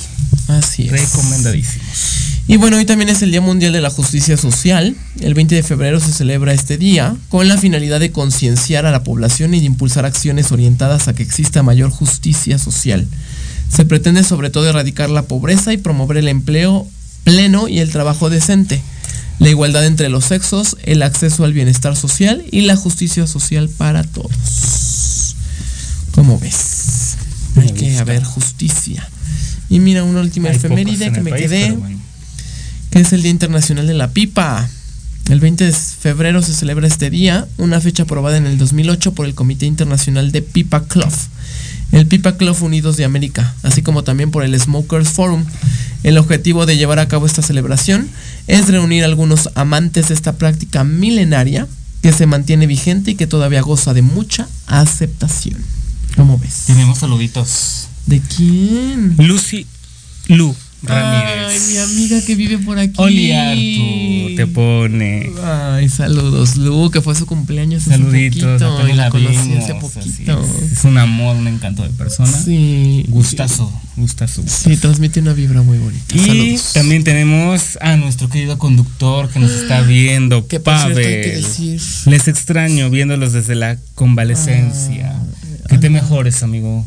Así 0.47 0.83
es. 0.83 0.91
Recomendadísimos. 0.91 2.25
Y 2.47 2.57
bueno, 2.57 2.77
hoy 2.77 2.85
también 2.85 3.09
es 3.09 3.23
el 3.23 3.31
Día 3.31 3.41
Mundial 3.41 3.73
de 3.73 3.81
la 3.81 3.89
Justicia 3.89 4.37
Social. 4.37 4.95
El 5.19 5.33
20 5.33 5.55
de 5.55 5.63
febrero 5.63 5.99
se 5.99 6.13
celebra 6.13 6.53
este 6.53 6.77
día 6.77 7.15
con 7.29 7.47
la 7.47 7.57
finalidad 7.57 7.99
de 7.99 8.11
concienciar 8.11 8.85
a 8.85 8.91
la 8.91 9.03
población 9.03 9.55
y 9.55 9.59
de 9.59 9.65
impulsar 9.65 10.05
acciones 10.05 10.51
orientadas 10.51 11.07
a 11.07 11.15
que 11.15 11.23
exista 11.23 11.63
mayor 11.63 11.89
justicia 11.89 12.59
social. 12.59 13.07
Se 13.69 13.85
pretende 13.85 14.23
sobre 14.23 14.51
todo 14.51 14.69
erradicar 14.69 15.09
la 15.09 15.23
pobreza 15.23 15.73
y 15.73 15.77
promover 15.77 16.17
el 16.17 16.27
empleo 16.27 16.85
pleno 17.23 17.67
y 17.67 17.79
el 17.79 17.89
trabajo 17.89 18.29
decente, 18.29 18.79
la 19.39 19.49
igualdad 19.49 19.85
entre 19.85 20.09
los 20.09 20.25
sexos, 20.25 20.77
el 20.83 21.03
acceso 21.03 21.43
al 21.43 21.53
bienestar 21.53 21.95
social 21.95 22.43
y 22.51 22.61
la 22.61 22.75
justicia 22.75 23.27
social 23.27 23.69
para 23.69 24.03
todos. 24.03 25.35
¿Cómo 26.11 26.39
ves? 26.39 27.17
Me 27.55 27.63
Hay 27.63 27.71
que 27.71 27.97
haber 27.97 28.23
justicia. 28.23 29.07
Y 29.69 29.79
mira, 29.79 30.03
una 30.03 30.21
última 30.21 30.49
Hay 30.49 30.55
efeméride 30.55 31.11
que 31.11 31.21
me 31.21 31.31
país, 31.31 31.43
quedé 31.43 31.71
bueno. 31.71 31.99
que 32.91 32.99
es 32.99 33.11
el 33.13 33.21
Día 33.21 33.31
Internacional 33.31 33.87
de 33.87 33.93
la 33.93 34.11
Pipa. 34.11 34.69
El 35.29 35.39
20 35.39 35.65
de 35.65 35.73
febrero 35.73 36.41
se 36.41 36.53
celebra 36.53 36.87
este 36.87 37.09
día, 37.09 37.47
una 37.57 37.81
fecha 37.81 38.03
aprobada 38.03 38.37
en 38.37 38.45
el 38.45 38.57
2008 38.57 39.13
por 39.13 39.25
el 39.25 39.33
Comité 39.33 39.65
Internacional 39.65 40.31
de 40.31 40.43
Pipa 40.43 40.85
Club, 40.85 41.11
el 41.95 42.07
Pipa 42.07 42.35
Club 42.35 42.61
Unidos 42.61 42.97
de 42.97 43.05
América, 43.05 43.55
así 43.63 43.81
como 43.81 44.03
también 44.03 44.29
por 44.29 44.43
el 44.43 44.59
Smokers 44.59 45.09
Forum. 45.09 45.45
El 46.03 46.17
objetivo 46.17 46.65
de 46.65 46.75
llevar 46.75 46.99
a 46.99 47.07
cabo 47.07 47.25
esta 47.25 47.41
celebración 47.41 48.09
es 48.47 48.67
reunir 48.67 49.03
a 49.03 49.05
algunos 49.05 49.49
amantes 49.55 50.09
de 50.09 50.13
esta 50.13 50.33
práctica 50.33 50.83
milenaria 50.83 51.69
que 52.01 52.11
se 52.11 52.25
mantiene 52.25 52.67
vigente 52.67 53.11
y 53.11 53.15
que 53.15 53.27
todavía 53.27 53.61
goza 53.61 53.93
de 53.93 54.01
mucha 54.01 54.49
aceptación. 54.67 55.55
¿Cómo 56.17 56.37
ves? 56.37 56.63
Tenemos 56.67 56.99
saluditos. 56.99 57.87
¿De 58.05 58.19
quién? 58.19 59.15
Lucy 59.17 59.65
Lu 60.27 60.53
Ay, 60.93 61.35
Ramírez. 61.35 61.69
mi 61.69 61.77
amiga 61.77 62.21
que 62.25 62.35
vive 62.35 62.57
por 62.59 62.77
aquí. 62.79 62.93
Oli 62.97 63.31
Artu 63.31 64.35
te 64.35 64.47
pone. 64.47 65.29
Ay, 65.43 65.89
saludos, 65.89 66.57
Lu, 66.57 66.89
que 66.91 67.01
fue 67.01 67.15
su 67.15 67.25
cumpleaños 67.25 67.83
hace 67.83 67.91
Saluditos. 67.91 68.43
poquito 68.61 68.73
apenas 68.73 68.93
y 68.93 68.97
la 68.97 69.09
conocí 69.09 69.37
vimos, 69.49 69.63
hace 69.63 69.75
poquito. 69.75 70.45
es. 70.63 70.71
Es 70.71 70.83
un 70.83 70.97
amor, 70.97 71.35
un 71.35 71.47
encanto 71.47 71.83
de 71.83 71.89
persona. 71.89 72.31
Sí. 72.31 73.05
Gustazo, 73.07 73.71
gustazo. 73.95 74.41
gustazo. 74.41 74.69
Sí, 74.69 74.77
transmite 74.77 75.19
una 75.19 75.33
vibra 75.33 75.61
muy 75.61 75.77
bonita. 75.77 76.15
Y 76.15 76.19
saludos. 76.19 76.73
también 76.73 77.03
tenemos 77.03 77.77
a 77.81 77.95
nuestro 77.97 78.29
querido 78.29 78.57
conductor 78.57 79.29
que 79.29 79.39
nos 79.39 79.51
está 79.51 79.81
viendo, 79.81 80.43
que 80.47 80.57
cierto 80.59 80.63
Pavel. 80.71 80.95
decir. 81.41 81.81
Les 82.07 82.27
extraño 82.27 82.89
viéndolos 82.89 83.33
desde 83.33 83.55
la 83.55 83.77
convalecencia. 83.95 85.15
Ah, 85.15 85.67
que 85.69 85.77
te 85.77 85.89
mejores, 85.89 86.43
amigo. 86.43 86.85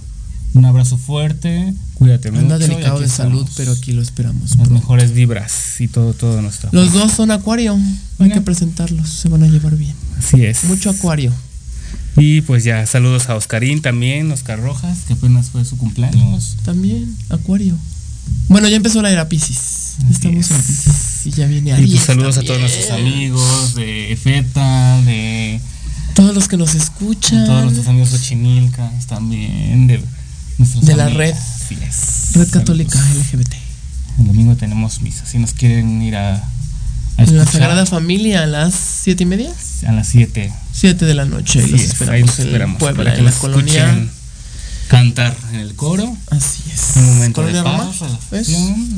Un 0.58 0.64
abrazo 0.64 0.98
fuerte, 0.98 1.72
cuídate 1.94 2.32
mucho. 2.32 2.42
Anda 2.42 2.56
y 2.56 2.68
delicado 2.68 2.98
de 2.98 3.08
salud, 3.08 3.48
pero 3.56 3.70
aquí 3.70 3.92
lo 3.92 4.02
esperamos. 4.02 4.42
Las 4.42 4.56
pronto. 4.56 4.74
mejores 4.74 5.12
vibras 5.12 5.80
y 5.80 5.86
todo, 5.86 6.14
todo 6.14 6.42
nuestro. 6.42 6.68
Los 6.72 6.92
dos 6.92 7.12
son 7.12 7.30
acuario. 7.30 7.78
Hay 8.18 8.32
que 8.32 8.40
presentarlos, 8.40 9.08
se 9.08 9.28
van 9.28 9.44
a 9.44 9.46
llevar 9.46 9.76
bien. 9.76 9.94
Así 10.18 10.44
es. 10.44 10.64
Mucho 10.64 10.90
acuario. 10.90 11.32
Y 12.16 12.40
pues 12.40 12.64
ya, 12.64 12.84
saludos 12.86 13.28
a 13.28 13.36
Oscarín 13.36 13.82
también, 13.82 14.32
Oscar 14.32 14.60
Rojas, 14.60 14.98
que 15.06 15.12
apenas 15.12 15.50
fue 15.50 15.64
su 15.64 15.76
cumpleaños. 15.78 16.56
También, 16.64 17.16
acuario. 17.28 17.76
Bueno, 18.48 18.66
ya 18.66 18.74
empezó 18.74 19.00
la 19.00 19.12
era 19.12 19.28
Pisces. 19.28 19.94
Estamos 20.10 20.50
en 20.50 20.56
es. 20.56 20.66
Pisces. 20.66 21.26
Y 21.26 21.30
ya 21.30 21.46
viene 21.46 21.70
Y 21.70 21.72
Aries 21.74 21.90
pues 21.90 22.02
saludos 22.02 22.36
a 22.36 22.42
todos 22.42 22.58
nuestros 22.58 22.90
amigos 22.90 23.76
de 23.76 24.18
FETA, 24.20 25.02
de 25.02 25.60
Todos 26.14 26.34
los 26.34 26.48
que 26.48 26.56
nos 26.56 26.74
escuchan. 26.74 27.46
todos 27.46 27.62
nuestros 27.62 27.86
amigos 27.86 28.08
Xochimilcas 28.08 29.06
también, 29.06 29.86
de 29.86 30.00
nuestros 30.58 30.84
De 30.84 30.94
la 30.96 31.08
red. 31.08 31.34
Así 31.34 31.78
es. 31.82 32.34
Red 32.34 32.50
Católica. 32.50 32.98
LGBT. 33.14 33.54
El 34.18 34.26
domingo 34.26 34.56
tenemos 34.56 35.00
misa. 35.00 35.24
Si 35.26 35.38
nos 35.38 35.52
quieren 35.54 36.02
ir 36.02 36.16
a, 36.16 36.34
a 36.36 37.22
En 37.22 37.36
la 37.36 37.46
Sagrada 37.46 37.86
Familia 37.86 38.42
a 38.42 38.46
las 38.46 38.74
siete 38.74 39.22
y 39.22 39.26
media. 39.26 39.50
a 39.86 39.92
las 39.92 40.08
7. 40.08 40.52
Siete 40.72 41.04
de 41.04 41.14
la 41.14 41.24
noche. 41.24 41.66
los 41.66 41.80
esperamos, 41.80 42.14
ahí 42.14 42.20
los 42.22 42.38
en 42.38 42.46
esperamos. 42.46 42.78
Puebla, 42.78 43.04
para 43.04 43.12
que 43.14 43.20
en 43.20 43.24
la 43.24 43.32
colonia. 43.32 44.08
cantar 44.88 45.36
en 45.52 45.60
el 45.60 45.74
coro. 45.74 46.16
Así 46.30 46.62
es. 46.72 46.96
Un 46.96 47.06
momento 47.06 47.42
de 47.42 47.52
Colonia 47.62 47.64
paz. 47.64 48.02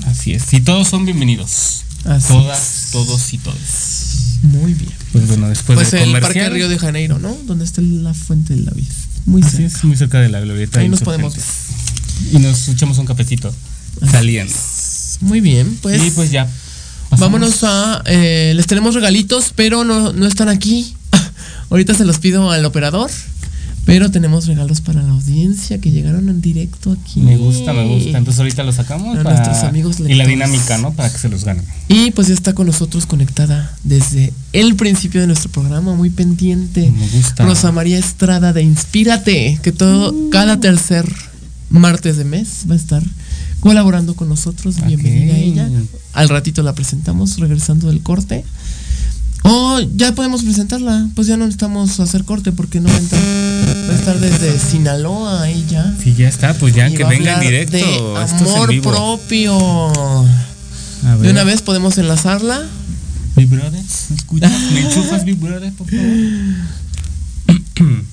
Así 0.06 0.32
es. 0.32 0.52
Y 0.54 0.60
todos 0.60 0.88
son 0.88 1.04
bienvenidos. 1.04 1.84
Así 2.04 2.28
Todas, 2.28 2.88
todos 2.92 3.32
y 3.34 3.38
todos. 3.38 3.99
Muy 4.42 4.74
bien. 4.74 4.92
Pues 5.12 5.26
bueno, 5.28 5.48
después 5.48 5.76
Pues 5.76 5.90
del 5.90 6.02
el 6.02 6.12
Parque 6.12 6.28
comercial. 6.28 6.52
Río 6.52 6.68
de 6.68 6.78
Janeiro, 6.78 7.18
¿no? 7.18 7.36
Donde 7.46 7.64
está 7.64 7.82
la 7.82 8.14
fuente 8.14 8.54
de 8.54 8.62
la 8.62 8.72
vida. 8.72 8.92
Muy 9.26 9.42
Así 9.42 9.58
cerca. 9.58 9.76
es, 9.78 9.84
muy 9.84 9.96
cerca 9.96 10.20
de 10.20 10.28
la 10.28 10.40
glorieta. 10.40 10.80
Ahí 10.80 10.86
de 10.86 10.90
nos 10.90 11.00
podemos. 11.00 11.34
Y 12.32 12.38
nos 12.38 12.68
echamos 12.68 12.98
un 12.98 13.06
cafecito 13.06 13.54
saliendo. 14.10 14.54
Muy 15.20 15.40
bien, 15.40 15.78
pues. 15.82 16.02
y 16.02 16.10
pues 16.10 16.30
ya. 16.30 16.48
pasamos. 17.10 17.32
Vámonos 17.32 17.64
a. 17.64 18.02
eh, 18.06 18.52
les 18.56 18.66
tenemos 18.66 18.94
regalitos, 18.94 19.52
pero 19.54 19.84
no, 19.84 20.12
no 20.12 20.26
están 20.26 20.48
aquí. 20.48 20.94
Ahorita 21.70 21.94
se 21.94 22.04
los 22.04 22.18
pido 22.18 22.50
al 22.50 22.64
operador. 22.64 23.10
Pero 23.90 24.08
tenemos 24.12 24.46
regalos 24.46 24.80
para 24.80 25.02
la 25.02 25.10
audiencia 25.10 25.80
que 25.80 25.90
llegaron 25.90 26.28
en 26.28 26.40
directo 26.40 26.92
aquí. 26.92 27.18
Me 27.18 27.36
gusta, 27.36 27.72
me 27.72 27.84
gusta. 27.88 28.16
Entonces 28.18 28.38
ahorita 28.38 28.62
lo 28.62 28.70
sacamos. 28.70 29.18
A 29.18 29.22
para- 29.24 29.34
nuestros 29.36 29.64
amigos 29.64 29.98
Y 29.98 30.14
la 30.14 30.26
dinámica, 30.26 30.78
¿no? 30.78 30.92
Para 30.92 31.10
que 31.10 31.18
se 31.18 31.28
los 31.28 31.44
ganen. 31.44 31.64
Y 31.88 32.12
pues 32.12 32.28
ya 32.28 32.34
está 32.34 32.52
con 32.54 32.68
nosotros 32.68 33.04
conectada 33.06 33.76
desde 33.82 34.32
el 34.52 34.76
principio 34.76 35.20
de 35.20 35.26
nuestro 35.26 35.50
programa, 35.50 35.92
muy 35.96 36.08
pendiente. 36.08 36.88
Me 36.88 37.08
gusta. 37.08 37.44
Rosa 37.44 37.72
María 37.72 37.98
Estrada 37.98 38.52
de 38.52 38.62
Inspírate, 38.62 39.58
que 39.60 39.72
todo, 39.72 40.14
cada 40.30 40.60
tercer 40.60 41.04
martes 41.68 42.16
de 42.16 42.24
mes 42.24 42.66
va 42.70 42.74
a 42.74 42.76
estar 42.76 43.02
colaborando 43.58 44.14
con 44.14 44.28
nosotros. 44.28 44.76
Bienvenida 44.86 45.34
a 45.34 45.38
ella. 45.38 45.68
Al 46.12 46.28
ratito 46.28 46.62
la 46.62 46.74
presentamos, 46.74 47.38
regresando 47.38 47.88
del 47.88 48.02
corte. 48.02 48.44
Oh, 49.42 49.80
ya 49.96 50.14
podemos 50.14 50.42
presentarla. 50.42 51.08
Pues 51.14 51.26
ya 51.26 51.36
no 51.36 51.44
necesitamos 51.46 51.98
hacer 52.00 52.24
corte 52.24 52.52
porque 52.52 52.80
no 52.80 52.88
va 52.88 52.94
a 52.94 52.98
entrar. 52.98 53.22
Va 53.22 53.94
a 53.94 53.96
estar 53.98 54.20
desde 54.20 54.58
Sinaloa 54.58 55.48
ella. 55.48 55.94
Si 56.02 56.14
ya 56.14 56.28
está, 56.28 56.54
pues 56.54 56.74
ya 56.74 56.88
Y 56.88 56.94
que 56.94 57.04
va 57.04 57.08
a 57.10 57.12
venga 57.12 57.34
en 57.34 57.40
directo. 57.40 57.76
De 57.76 57.80
Esto 57.82 58.20
es 58.20 58.32
en 58.42 58.46
amor 58.48 58.68
vivo. 58.68 58.90
propio. 58.90 59.88
A 61.06 61.14
ver. 61.16 61.20
De 61.20 61.30
una 61.30 61.44
vez 61.44 61.62
podemos 61.62 61.96
enlazarla. 61.98 62.62
Big 63.36 63.48
Brother, 63.48 63.72
¿me 64.10 64.16
escuchas? 64.16 64.52
¿Me 64.72 64.80
enchufas, 64.80 65.24
Big 65.24 65.36
Brother, 65.36 65.72
por 65.72 65.88
favor? 65.88 66.04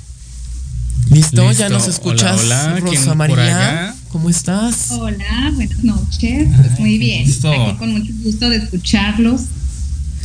Listo, 1.10 1.52
ya 1.54 1.70
nos 1.70 1.88
escuchas, 1.88 2.42
Hola, 2.42 2.64
hola. 2.76 2.82
¿Quién 2.90 3.02
Rosa 3.02 3.16
María. 3.16 3.96
¿Cómo 4.10 4.30
estás? 4.30 4.88
Hola, 4.92 5.52
buenas 5.56 5.84
noches. 5.84 6.48
Pues 6.56 6.72
Ay, 6.72 6.80
muy 6.80 6.98
bien. 6.98 7.26
gusto. 7.26 7.52
Aquí 7.52 7.78
con 7.78 7.92
mucho 7.92 8.12
gusto 8.24 8.50
de 8.50 8.58
escucharlos. 8.58 9.42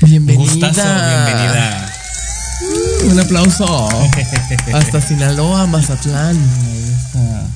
Bienvenida. 0.02 0.44
Gustazo, 0.44 0.82
bienvenida. 0.82 1.92
Un 3.10 3.20
aplauso. 3.20 3.88
Hasta 4.74 5.00
Sinaloa, 5.00 5.66
Mazatlán. 5.66 6.36
¿O 7.14 7.48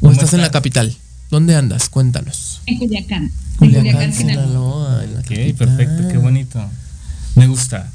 ¿Cómo 0.00 0.12
estás 0.12 0.32
en 0.34 0.40
la 0.42 0.50
capital? 0.50 0.94
¿Dónde 1.30 1.54
andas? 1.56 1.88
Cuéntanos. 1.88 2.60
En 2.66 2.78
Culiacán. 2.78 3.24
En 3.24 3.30
Culiacán, 3.56 3.82
Culiacán, 3.84 4.12
Sinaloa. 4.12 5.04
En 5.04 5.14
la 5.14 5.20
Ok, 5.20 5.26
capital. 5.28 5.54
perfecto, 5.54 6.08
qué 6.08 6.18
bonito. 6.18 6.70
Me 7.36 7.46
gusta. 7.46 7.90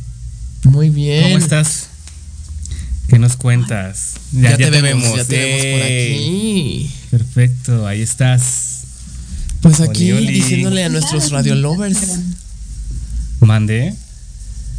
Muy 0.63 0.89
bien. 0.89 1.24
¿Cómo 1.24 1.38
estás? 1.38 1.88
¿Qué 3.08 3.20
nos 3.20 3.38
cuentas? 3.38 4.13
Ya, 4.32 4.58
te, 4.58 4.70
vemos, 4.70 5.15
ya 5.15 5.24
te 5.24 5.38
vemos 5.38 5.62
por 5.79 5.86
aquí. 5.86 6.91
Perfecto, 7.12 7.88
ahí 7.88 8.01
estás. 8.01 8.82
Pues 9.62 9.79
aquí 9.79 10.12
Oli, 10.12 10.27
oli. 10.27 10.34
diciéndole 10.34 10.84
a 10.84 10.89
nuestros 10.89 11.32
radio 11.32 11.56
Mande. 13.39 13.94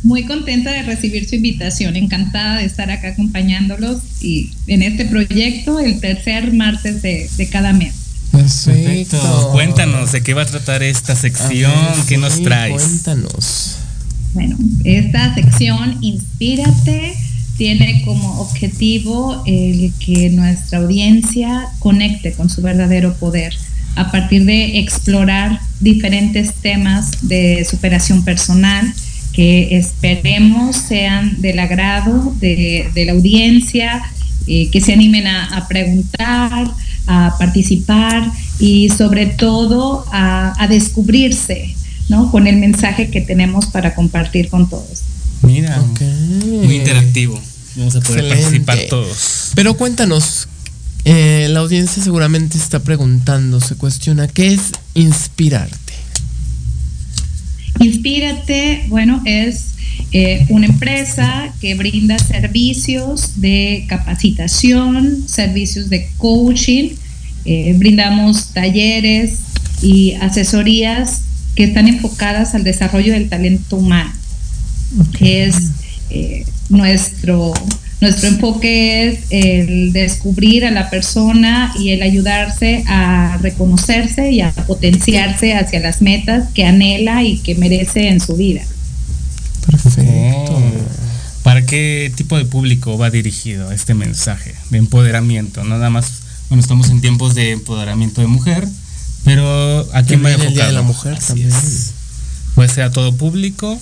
Muy 0.03 0.25
contenta 0.25 0.71
de 0.71 0.83
recibir 0.83 1.29
su 1.29 1.37
invitación, 1.37 1.97
encantada 1.97 2.59
de 2.59 2.65
estar 2.65 2.91
acá 2.91 3.09
acompañándolos 3.09 4.01
y 4.21 4.51
en 4.69 4.83
este 4.83 5.05
proyecto 5.07 5.81
el 5.81 6.01
tercer 6.01 6.53
martes 6.53 7.03
de, 7.03 7.29
de 7.37 7.49
cada 7.49 7.73
mes. 7.73 7.95
Perfecto. 8.31 9.51
Cuéntanos 9.53 10.13
de 10.13 10.23
qué 10.23 10.35
va 10.35 10.43
a 10.43 10.47
tratar 10.47 10.83
esta 10.83 11.17
sección, 11.17 11.73
ver, 11.73 12.07
qué 12.07 12.19
nos 12.19 12.41
traes. 12.43 12.83
Cuéntanos. 12.83 13.77
Bueno, 14.35 14.57
esta 14.85 15.35
sección 15.35 15.99
Inspírate 16.01 17.15
tiene 17.57 18.03
como 18.05 18.41
objetivo 18.41 19.43
el 19.47 19.93
que 19.99 20.31
nuestra 20.31 20.79
audiencia 20.79 21.67
conecte 21.81 22.33
con 22.33 22.49
su 22.49 22.63
verdadero 22.63 23.15
poder 23.15 23.53
a 23.99 24.11
partir 24.11 24.45
de 24.45 24.79
explorar 24.79 25.61
diferentes 25.81 26.55
temas 26.55 27.29
de 27.29 27.67
superación 27.69 28.25
personal 28.25 28.93
que 29.33 29.77
esperemos 29.77 30.77
sean 30.77 31.41
del 31.41 31.59
agrado 31.59 32.35
de, 32.41 32.91
de 32.95 33.05
la 33.05 33.13
audiencia, 33.13 34.03
eh, 34.47 34.69
que 34.71 34.81
se 34.81 34.93
animen 34.93 35.27
a, 35.27 35.57
a 35.57 35.69
preguntar, 35.69 36.71
a 37.07 37.37
participar 37.39 38.31
y 38.59 38.89
sobre 38.89 39.27
todo 39.27 40.05
a, 40.13 40.55
a 40.63 40.69
descubrirse, 40.69 41.75
¿no? 42.09 42.31
Con 42.31 42.47
el 42.47 42.57
mensaje 42.57 43.11
que 43.11 43.21
tenemos 43.21 43.67
para 43.67 43.95
compartir 43.95 44.49
con 44.49 44.69
todos. 44.69 45.03
Mira, 45.43 45.83
muy 46.41 46.77
interactivo. 46.77 47.41
Vamos 47.77 47.95
a 47.95 48.01
poder 48.01 48.25
Excelente. 48.25 48.43
participar 48.43 48.79
todos. 48.89 49.53
Pero 49.55 49.77
cuéntanos, 49.77 50.49
eh, 51.11 51.49
la 51.49 51.61
audiencia 51.61 52.03
seguramente 52.03 52.59
se 52.59 52.65
está 52.65 52.81
preguntando, 52.81 53.61
se 53.61 53.77
cuestiona, 53.77 54.29
¿qué 54.29 54.49
es 54.49 54.73
inspirarte? 54.95 55.95
Inspírate, 57.81 58.85
bueno, 58.89 59.23
es 59.25 59.69
eh, 60.13 60.45
una 60.51 60.67
empresa 60.67 61.53
que 61.63 61.75
brinda 61.75 62.19
servicios 62.19 63.41
de 63.41 63.87
capacitación, 63.89 65.27
servicios 65.27 65.89
de 65.89 66.11
coaching, 66.19 66.91
eh, 67.47 67.75
brindamos 67.79 68.53
talleres 68.53 69.39
y 69.81 70.13
asesorías 70.21 71.23
que 71.55 71.65
están 71.65 71.89
enfocadas 71.89 72.55
al 72.55 72.65
desarrollo 72.65 73.15
del 73.15 73.31
talento 73.31 73.77
humano. 73.77 74.13
Es 75.21 75.55
eh, 76.11 76.45
nuestro, 76.69 77.53
nuestro 78.01 78.29
enfoque 78.29 79.09
es 79.09 79.19
el 79.31 79.93
descubrir 79.93 80.65
a 80.65 80.71
la 80.71 80.89
persona 80.89 81.73
y 81.79 81.91
el 81.91 82.03
ayudarse 82.03 82.85
a 82.87 83.39
reconocerse 83.43 84.31
y 84.31 84.41
a 84.41 84.53
potenciarse 84.53 85.55
hacia 85.55 85.81
las 85.81 86.01
metas 86.01 86.49
que 86.55 86.65
anhela 86.65 87.25
y 87.25 87.39
que 87.39 87.55
merece 87.57 88.09
en 88.09 88.21
su 88.21 88.37
vida. 88.37 88.63
Perfecto. 89.67 90.63
¿Para 91.43 91.65
qué 91.65 92.13
tipo 92.15 92.37
de 92.37 92.45
público 92.45 92.99
va 92.99 93.11
dirigido 93.11 93.73
este 93.73 93.95
mensaje 93.95 94.55
de 94.71 94.79
empoderamiento? 94.79 95.65
No 95.65 95.71
nada 95.71 95.91
más, 95.91 96.13
bueno, 96.49 96.61
estamos 96.61 96.91
en 96.91 97.01
tiempos 97.01 97.35
de 97.35 97.53
empoderamiento 97.53 98.21
de 98.21 98.27
mujer, 98.27 98.69
pero 99.25 99.81
¿a 99.93 100.03
quién 100.03 100.25
va 100.25 100.31
También 100.31 100.49
el 100.49 100.55
Día 100.55 100.65
de 100.69 100.71
enfocado? 100.71 100.73
la 100.73 100.83
Mujer 100.83 101.15
Así 101.15 101.27
también. 101.29 101.49
es. 101.49 101.93
Puede 102.55 102.69
ser 102.69 102.85
a 102.85 102.91
todo 102.91 103.15
público. 103.15 103.79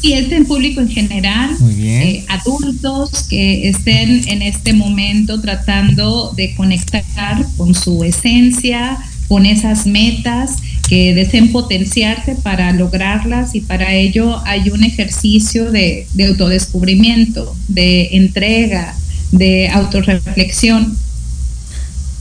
Y 0.00 0.12
este 0.12 0.36
en 0.36 0.46
público 0.46 0.80
en 0.80 0.88
general, 0.88 1.56
eh, 1.76 2.24
adultos 2.28 3.24
que 3.24 3.68
estén 3.68 4.28
en 4.28 4.42
este 4.42 4.72
momento 4.72 5.40
tratando 5.40 6.32
de 6.36 6.54
conectar 6.54 7.44
con 7.56 7.74
su 7.74 8.04
esencia, 8.04 8.98
con 9.26 9.44
esas 9.44 9.86
metas, 9.86 10.56
que 10.88 11.14
deseen 11.14 11.52
potenciarse 11.52 12.36
para 12.36 12.72
lograrlas 12.72 13.54
y 13.54 13.60
para 13.60 13.92
ello 13.92 14.40
hay 14.46 14.70
un 14.70 14.84
ejercicio 14.84 15.70
de, 15.70 16.06
de 16.14 16.26
autodescubrimiento, 16.28 17.54
de 17.66 18.16
entrega, 18.16 18.96
de 19.32 19.68
autorreflexión. 19.68 20.96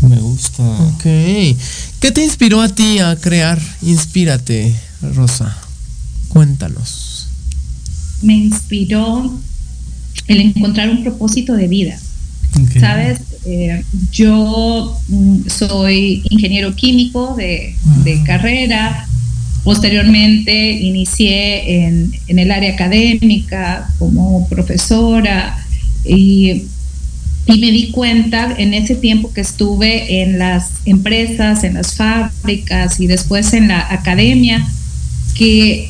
Me 0.02 0.18
gusta. 0.18 0.63
Ok. 0.63 1.04
¿Qué 2.00 2.12
te 2.12 2.24
inspiró 2.24 2.62
a 2.62 2.70
ti 2.70 3.00
a 3.00 3.16
crear 3.16 3.60
Inspírate, 3.82 4.76
Rosa? 5.02 5.58
Cuéntanos. 6.28 7.16
Me 8.21 8.34
inspiró 8.36 9.39
el 10.27 10.41
encontrar 10.41 10.89
un 10.89 11.03
propósito 11.03 11.53
de 11.53 11.67
vida. 11.67 11.99
Sabes, 12.80 13.19
Eh, 13.49 13.82
yo 14.12 14.99
mm, 15.08 15.47
soy 15.47 16.21
ingeniero 16.30 16.75
químico 16.75 17.34
de, 17.38 17.75
de 18.03 18.21
carrera. 18.23 19.08
Posteriormente 19.63 20.71
inicié 20.71 21.86
en, 21.86 22.12
en 22.27 22.39
el 22.39 22.51
área 22.51 22.73
académica 22.73 23.88
como 23.99 24.47
profesora 24.49 25.58
y, 26.03 26.63
y 27.45 27.58
me 27.60 27.71
di 27.71 27.91
cuenta 27.91 28.53
en 28.58 28.73
ese 28.73 28.95
tiempo 28.95 29.32
que 29.34 29.41
estuve 29.41 30.21
en 30.23 30.38
las 30.39 30.71
empresas, 30.86 31.63
en 31.63 31.75
las 31.75 31.95
fábricas 31.95 32.99
y 32.99 33.08
después 33.08 33.53
en 33.53 33.69
la 33.69 33.80
academia, 33.93 34.67
que 35.36 35.89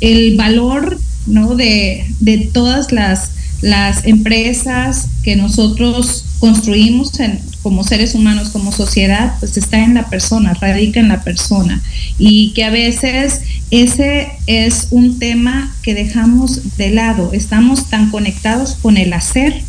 el 0.00 0.36
valor 0.36 1.00
¿no? 1.26 1.54
de, 1.54 2.04
de 2.20 2.38
todas 2.52 2.92
las, 2.92 3.30
las 3.60 4.04
empresas 4.06 5.08
que 5.22 5.36
nosotros 5.36 6.24
construimos 6.40 7.18
en- 7.20 7.40
como 7.62 7.84
seres 7.84 8.16
humanos, 8.16 8.48
como 8.48 8.72
sociedad, 8.72 9.34
pues 9.38 9.56
está 9.56 9.78
en 9.84 9.94
la 9.94 10.08
persona, 10.10 10.52
radica 10.54 10.98
en 10.98 11.06
la 11.08 11.22
persona. 11.22 11.80
Y 12.18 12.52
que 12.54 12.64
a 12.64 12.70
veces 12.70 13.42
ese 13.70 14.32
es 14.48 14.88
un 14.90 15.20
tema 15.20 15.72
que 15.82 15.94
dejamos 15.94 16.76
de 16.76 16.90
lado. 16.90 17.30
Estamos 17.32 17.88
tan 17.88 18.10
conectados 18.10 18.74
con 18.82 18.96
el 18.96 19.12
hacer 19.12 19.62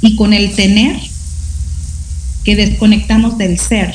y 0.00 0.16
con 0.16 0.32
el 0.32 0.52
tener 0.52 0.96
que 2.44 2.56
desconectamos 2.56 3.36
del 3.38 3.58
ser. 3.58 3.94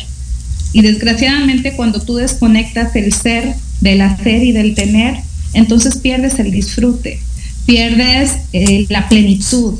Y 0.71 0.81
desgraciadamente 0.81 1.75
cuando 1.75 1.99
tú 2.01 2.15
desconectas 2.15 2.95
el 2.95 3.11
ser 3.11 3.55
del 3.81 4.01
hacer 4.01 4.43
y 4.43 4.51
del 4.51 4.75
tener, 4.75 5.17
entonces 5.57 5.97
pierdes 5.97 6.39
el 6.39 6.51
disfrute, 6.51 7.19
pierdes 7.65 8.31
eh, 8.53 8.85
la 8.89 9.09
plenitud, 9.09 9.79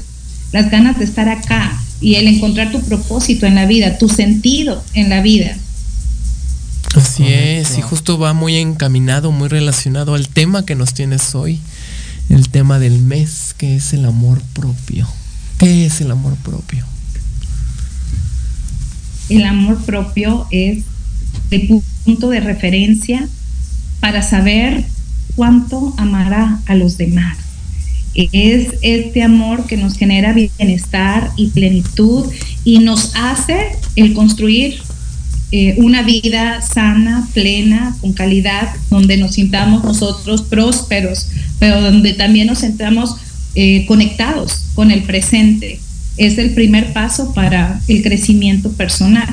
las 0.52 0.70
ganas 0.72 0.98
de 1.00 1.06
estar 1.06 1.30
acá 1.30 1.80
y 2.02 2.16
el 2.16 2.28
encontrar 2.28 2.72
tu 2.72 2.82
propósito 2.82 3.46
en 3.46 3.56
la 3.56 3.66
vida, 3.66 3.98
tu 3.98 4.10
sentido 4.10 4.84
en 4.94 5.10
la 5.10 5.22
vida. 5.22 5.58
Así 6.96 7.26
es, 7.28 7.78
y 7.78 7.82
justo 7.82 8.18
va 8.18 8.34
muy 8.34 8.56
encaminado, 8.58 9.32
muy 9.32 9.50
relacionado 9.50 10.16
al 10.16 10.28
tema 10.30 10.66
que 10.66 10.76
nos 10.76 10.94
tienes 10.94 11.36
hoy, 11.36 11.60
el 12.30 12.50
tema 12.50 12.80
del 12.80 13.02
mes, 13.02 13.54
que 13.58 13.76
es 13.76 13.94
el 13.94 14.06
amor 14.06 14.42
propio. 14.54 15.08
¿Qué 15.60 15.86
es 15.86 16.02
el 16.02 16.12
amor 16.12 16.36
propio? 16.38 16.86
El 19.30 19.44
amor 19.44 19.84
propio 19.86 20.48
es 20.52 20.84
el 21.52 21.68
pu- 21.70 21.84
punto 22.06 22.30
de 22.30 22.40
referencia 22.40 23.28
para 24.00 24.22
saber 24.22 24.86
cuánto 25.38 25.94
amará 25.98 26.60
a 26.66 26.76
los 26.76 26.98
demás. 26.98 27.38
Es 28.14 28.70
este 28.82 29.22
amor 29.22 29.68
que 29.68 29.78
nos 29.78 29.96
genera 29.96 30.34
bienestar 30.34 31.32
y 31.38 31.50
plenitud 31.50 32.26
y 32.66 32.80
nos 32.80 33.16
hace 33.16 33.74
el 33.96 34.14
construir 34.14 34.80
eh, 35.52 35.76
una 35.78 36.02
vida 36.02 36.62
sana, 36.62 37.30
plena, 37.34 37.96
con 38.02 38.14
calidad, 38.14 38.70
donde 38.90 39.18
nos 39.18 39.36
sintamos 39.36 39.84
nosotros 39.84 40.42
prósperos, 40.42 41.28
pero 41.60 41.80
donde 41.80 42.14
también 42.14 42.48
nos 42.48 42.58
sentamos 42.58 43.16
eh, 43.54 43.86
conectados 43.86 44.64
con 44.74 44.90
el 44.90 45.04
presente. 45.04 45.80
Es 46.18 46.40
el 46.40 46.56
primer 46.56 46.94
paso 46.94 47.36
para 47.36 47.80
el 47.88 48.02
crecimiento 48.02 48.72
personal. 48.72 49.30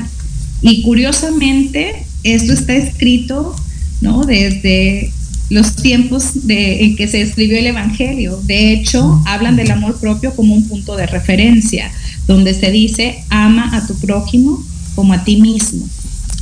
Y 0.61 0.83
curiosamente, 0.83 2.05
esto 2.23 2.53
está 2.53 2.75
escrito 2.75 3.57
¿no? 4.03 4.25
desde 4.25 5.11
los 5.51 5.77
tiempos 5.77 6.47
de, 6.47 6.85
en 6.85 6.97
que 6.97 7.07
se 7.09 7.21
escribió 7.21 7.59
el 7.59 7.67
Evangelio. 7.67 8.41
De 8.45 8.73
hecho, 8.73 9.23
hablan 9.27 9.57
del 9.57 9.71
amor 9.71 9.99
propio 10.01 10.35
como 10.35 10.55
un 10.55 10.67
punto 10.69 10.97
de 10.97 11.07
referencia, 11.07 11.91
donde 12.27 12.55
se 12.55 12.71
dice, 12.71 13.25
ama 13.29 13.77
a 13.77 13.87
tu 13.87 13.95
prójimo 13.99 14.65
como 14.95 15.13
a 15.13 15.25
ti 15.25 15.41
mismo. 15.41 15.87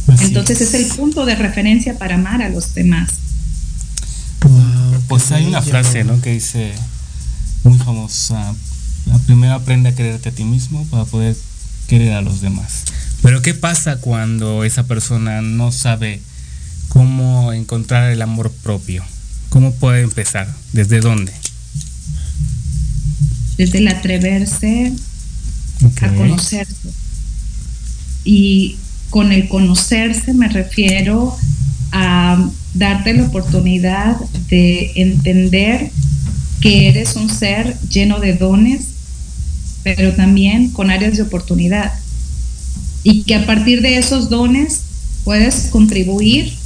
Así 0.08 0.26
Entonces 0.26 0.60
es 0.60 0.74
el 0.74 0.86
punto 0.96 1.24
de 1.24 1.34
referencia 1.34 1.98
para 1.98 2.16
amar 2.16 2.42
a 2.42 2.48
los 2.48 2.74
demás. 2.74 3.10
Wow, 4.42 5.00
Pues 5.08 5.24
qué 5.24 5.34
hay 5.34 5.46
una 5.46 5.62
frase, 5.62 6.04
¿no? 6.04 6.20
Que 6.20 6.34
dice, 6.34 6.72
muy 7.64 7.78
famosa. 7.78 8.54
La 9.06 9.18
primera 9.18 9.54
aprende 9.54 9.90
a 9.90 9.94
quererte 9.94 10.28
a 10.28 10.32
ti 10.32 10.44
mismo 10.44 10.86
para 10.90 11.04
poder 11.04 11.36
querer 11.88 12.12
a 12.12 12.22
los 12.22 12.40
demás. 12.40 12.84
Pero 13.22 13.42
¿qué 13.42 13.54
pasa 13.54 13.96
cuando 13.96 14.64
esa 14.64 14.84
persona 14.86 15.42
no 15.42 15.72
sabe 15.72 16.20
cómo 16.92 17.54
encontrar 17.54 18.10
el 18.12 18.20
amor 18.20 18.52
propio? 18.62 19.02
¿Cómo 19.48 19.72
puede 19.72 20.02
empezar? 20.02 20.54
¿Desde 20.74 21.00
dónde? 21.00 21.32
Desde 23.56 23.78
el 23.78 23.88
atreverse 23.88 24.92
a 26.02 26.08
conocerse. 26.14 26.90
Y 28.24 28.76
con 29.08 29.32
el 29.32 29.48
conocerse 29.48 30.34
me 30.34 30.48
refiero 30.48 31.34
a 31.92 32.50
darte 32.74 33.14
la 33.14 33.24
oportunidad 33.24 34.16
de 34.50 34.92
entender 34.96 35.90
que 36.60 36.88
eres 36.88 37.16
un 37.16 37.30
ser 37.30 37.78
lleno 37.88 38.20
de 38.20 38.34
dones, 38.34 38.88
pero 39.82 40.14
también 40.14 40.68
con 40.70 40.90
áreas 40.90 41.16
de 41.16 41.22
oportunidad. 41.22 41.90
Y 43.02 43.22
que 43.22 43.34
a 43.34 43.46
partir 43.46 43.80
de 43.80 43.96
esos 43.96 44.28
dones 44.28 44.82
puedes 45.24 45.68
contribuir 45.70 46.61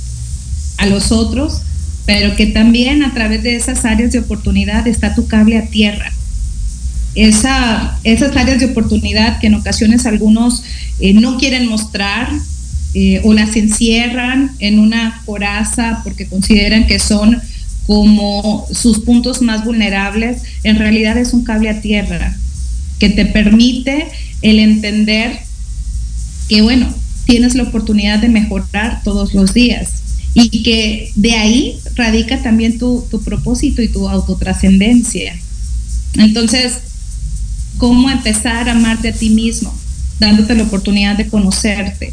a 0.76 0.86
los 0.86 1.12
otros, 1.12 1.62
pero 2.06 2.36
que 2.36 2.46
también 2.46 3.02
a 3.02 3.12
través 3.12 3.42
de 3.42 3.56
esas 3.56 3.84
áreas 3.84 4.12
de 4.12 4.20
oportunidad 4.20 4.86
está 4.86 5.14
tu 5.14 5.26
cable 5.26 5.58
a 5.58 5.66
tierra. 5.66 6.12
Esa, 7.14 7.98
esas 8.04 8.36
áreas 8.36 8.60
de 8.60 8.66
oportunidad 8.66 9.40
que 9.40 9.46
en 9.48 9.54
ocasiones 9.54 10.06
algunos 10.06 10.62
eh, 11.00 11.14
no 11.14 11.38
quieren 11.38 11.66
mostrar 11.66 12.28
eh, 12.94 13.20
o 13.24 13.32
las 13.32 13.56
encierran 13.56 14.52
en 14.58 14.78
una 14.78 15.22
coraza 15.24 16.00
porque 16.04 16.26
consideran 16.26 16.86
que 16.86 16.98
son 16.98 17.40
como 17.86 18.66
sus 18.72 19.00
puntos 19.00 19.42
más 19.42 19.64
vulnerables, 19.64 20.42
en 20.64 20.76
realidad 20.76 21.16
es 21.16 21.32
un 21.32 21.44
cable 21.44 21.70
a 21.70 21.80
tierra 21.80 22.36
que 22.98 23.10
te 23.10 23.26
permite 23.26 24.08
el 24.42 24.58
entender 24.58 25.38
que, 26.48 26.62
bueno, 26.62 26.92
tienes 27.26 27.54
la 27.54 27.64
oportunidad 27.64 28.18
de 28.18 28.28
mejorar 28.28 29.02
todos 29.04 29.34
los 29.34 29.54
días 29.54 30.05
y 30.44 30.62
que 30.62 31.12
de 31.14 31.32
ahí 31.34 31.78
radica 31.94 32.42
también 32.42 32.78
tu, 32.78 33.06
tu 33.10 33.22
propósito 33.22 33.80
y 33.80 33.88
tu 33.88 34.06
autotrascendencia. 34.08 35.34
Entonces, 36.14 36.74
cómo 37.78 38.10
empezar 38.10 38.68
a 38.68 38.72
amarte 38.72 39.08
a 39.08 39.12
ti 39.12 39.30
mismo, 39.30 39.74
dándote 40.20 40.54
la 40.54 40.64
oportunidad 40.64 41.16
de 41.16 41.28
conocerte, 41.28 42.12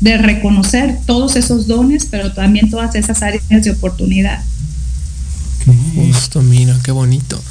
de 0.00 0.18
reconocer 0.18 0.98
todos 1.06 1.34
esos 1.36 1.66
dones, 1.66 2.06
pero 2.08 2.32
también 2.32 2.70
todas 2.70 2.94
esas 2.94 3.22
áreas 3.22 3.42
de 3.48 3.70
oportunidad. 3.70 4.42
Justo, 5.96 6.42
mira, 6.42 6.78
qué 6.84 6.92
bonito. 6.92 7.42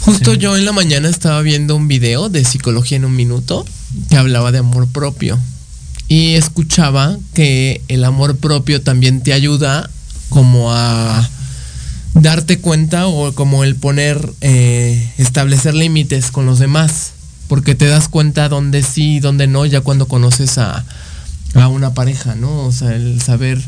Justo 0.00 0.32
Sí. 0.32 0.38
yo 0.38 0.56
en 0.56 0.64
la 0.64 0.72
mañana 0.72 1.08
estaba 1.08 1.42
viendo 1.42 1.76
un 1.76 1.88
video 1.88 2.30
de 2.30 2.44
psicología 2.44 2.96
en 2.96 3.04
un 3.04 3.14
minuto 3.14 3.66
que 4.08 4.16
hablaba 4.16 4.52
de 4.52 4.58
amor 4.58 4.88
propio. 4.88 5.38
Y 6.10 6.34
escuchaba 6.34 7.16
que 7.34 7.82
el 7.86 8.02
amor 8.02 8.36
propio 8.36 8.82
también 8.82 9.22
te 9.22 9.32
ayuda 9.32 9.88
como 10.28 10.72
a 10.72 11.30
darte 12.14 12.58
cuenta 12.58 13.06
o 13.06 13.32
como 13.32 13.62
el 13.62 13.76
poner, 13.76 14.20
eh, 14.40 15.08
establecer 15.18 15.72
límites 15.72 16.32
con 16.32 16.46
los 16.46 16.58
demás. 16.58 17.12
Porque 17.46 17.76
te 17.76 17.86
das 17.86 18.08
cuenta 18.08 18.48
dónde 18.48 18.82
sí 18.82 19.18
y 19.18 19.20
dónde 19.20 19.46
no 19.46 19.64
ya 19.66 19.82
cuando 19.82 20.08
conoces 20.08 20.58
a, 20.58 20.84
a 21.54 21.68
una 21.68 21.94
pareja, 21.94 22.34
¿no? 22.34 22.64
O 22.64 22.72
sea, 22.72 22.92
el 22.96 23.22
saber 23.22 23.62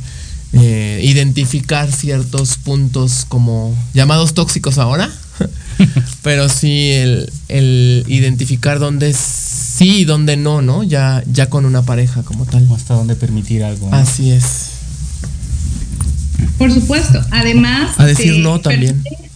eh, 0.53 1.01
identificar 1.05 1.93
ciertos 1.93 2.57
puntos 2.57 3.25
como 3.29 3.73
llamados 3.95 4.35
tóxicos 4.35 4.79
ahora. 4.79 5.09
Pero 6.23 6.49
sí 6.49 6.91
el, 6.91 7.33
el 7.49 8.05
identificar 8.09 8.81
dónde 8.81 9.15
sí 9.77 9.99
y 10.01 10.05
dónde 10.05 10.37
no, 10.37 10.63
¿no? 10.63 10.83
Ya, 10.83 11.23
ya 11.31 11.49
con 11.49 11.65
una 11.65 11.83
pareja 11.83 12.23
como 12.23 12.45
tal. 12.47 12.69
Hasta 12.75 12.95
dónde 12.95 13.15
permitir 13.17 13.63
algo. 13.65 13.91
¿no? 13.91 13.97
Así 13.97 14.31
es. 14.31 14.71
Por 16.59 16.73
supuesto, 16.73 17.21
además... 17.31 17.99
A 17.99 18.07
decir 18.07 18.39
no 18.39 18.61
también. 18.61 19.03
permite- 19.03 19.31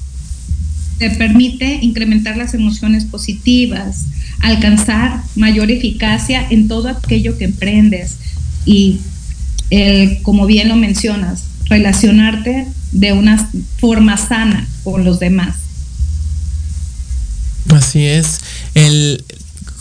Te 0.99 1.11
permite 1.11 1.79
incrementar 1.83 2.37
las 2.37 2.55
emociones 2.55 3.05
positivas, 3.05 4.05
alcanzar 4.41 5.23
mayor 5.35 5.71
eficacia 5.71 6.47
en 6.51 6.69
todo 6.69 6.89
aquello 6.89 7.37
que 7.39 7.45
emprendes 7.45 8.17
y, 8.65 8.99
el, 9.71 10.23
como 10.23 10.47
bien 10.47 10.69
lo 10.69 10.77
mencionas, 10.77 11.45
relacionarte 11.67 12.67
de 12.93 13.13
una 13.13 13.51
forma 13.79 14.17
sana 14.17 14.67
con 14.85 15.05
los 15.05 15.19
demás. 15.19 15.57
Así 17.75 18.05
es. 18.05 18.39
El, 18.75 19.25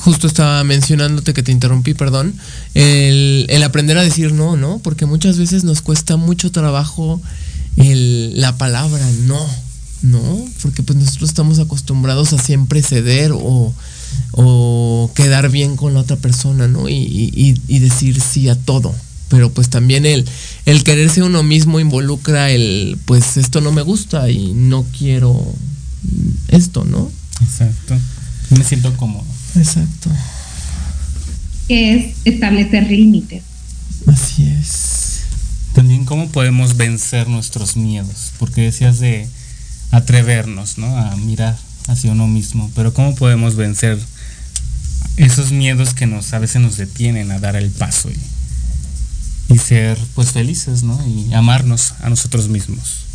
justo 0.05 0.27
estaba 0.27 0.63
mencionándote 0.63 1.33
que 1.33 1.41
te 1.41 1.51
interrumpí, 1.51 1.95
perdón. 1.95 2.35
El, 2.75 3.47
el 3.49 3.63
aprender 3.63 3.97
a 3.97 4.03
decir 4.03 4.31
no, 4.33 4.55
¿no? 4.55 4.77
Porque 4.83 5.07
muchas 5.07 5.37
veces 5.39 5.63
nos 5.63 5.81
cuesta 5.81 6.15
mucho 6.15 6.51
trabajo 6.51 7.19
el, 7.75 8.39
la 8.39 8.55
palabra 8.55 9.03
no, 9.25 9.43
¿no? 10.03 10.45
Porque 10.61 10.83
pues 10.83 10.99
nosotros 10.99 11.29
estamos 11.31 11.57
acostumbrados 11.57 12.33
a 12.33 12.37
siempre 12.37 12.83
ceder 12.83 13.31
o, 13.33 13.73
o 14.33 15.11
quedar 15.15 15.49
bien 15.49 15.75
con 15.75 15.95
la 15.95 16.01
otra 16.01 16.17
persona, 16.17 16.67
¿no? 16.67 16.87
Y, 16.87 16.93
y- 16.93 17.59
y 17.67 17.79
decir 17.79 18.21
sí 18.21 18.47
a 18.47 18.55
todo. 18.55 18.93
Pero 19.29 19.51
pues 19.51 19.69
también 19.69 20.05
el, 20.05 20.23
el 20.67 20.83
quererse 20.83 21.23
uno 21.23 21.41
mismo 21.41 21.79
involucra 21.79 22.51
el, 22.51 22.99
pues 23.05 23.37
esto 23.37 23.59
no 23.59 23.71
me 23.71 23.81
gusta 23.81 24.29
y 24.29 24.53
no 24.53 24.85
quiero 24.97 25.43
esto, 26.49 26.83
¿no? 26.85 27.11
Exacto. 27.41 27.95
Me 28.51 28.63
siento 28.63 28.95
cómodo. 28.97 29.25
Exacto. 29.55 30.09
que 31.67 31.95
es 31.95 32.15
establecer 32.25 32.89
límites. 32.89 33.43
Así 34.07 34.47
es. 34.47 35.21
También 35.73 36.05
cómo 36.05 36.29
podemos 36.29 36.77
vencer 36.77 37.27
nuestros 37.27 37.75
miedos, 37.75 38.31
porque 38.39 38.61
decías 38.61 38.99
de 38.99 39.27
atrevernos, 39.91 40.77
¿no? 40.77 40.97
A 40.97 41.15
mirar 41.17 41.57
hacia 41.87 42.11
uno 42.11 42.27
mismo, 42.27 42.71
pero 42.75 42.93
cómo 42.93 43.15
podemos 43.15 43.55
vencer 43.55 43.99
esos 45.17 45.51
miedos 45.51 45.93
que 45.93 46.07
nos 46.07 46.33
a 46.33 46.39
veces 46.39 46.61
nos 46.61 46.77
detienen 46.77 47.31
a 47.31 47.39
dar 47.39 47.55
el 47.55 47.69
paso 47.69 48.09
y, 48.09 49.53
y 49.53 49.57
ser 49.57 49.97
pues 50.13 50.31
felices, 50.31 50.83
¿no? 50.83 50.99
Y 51.07 51.33
amarnos 51.33 51.93
a 52.01 52.09
nosotros 52.09 52.49
mismos. 52.49 53.05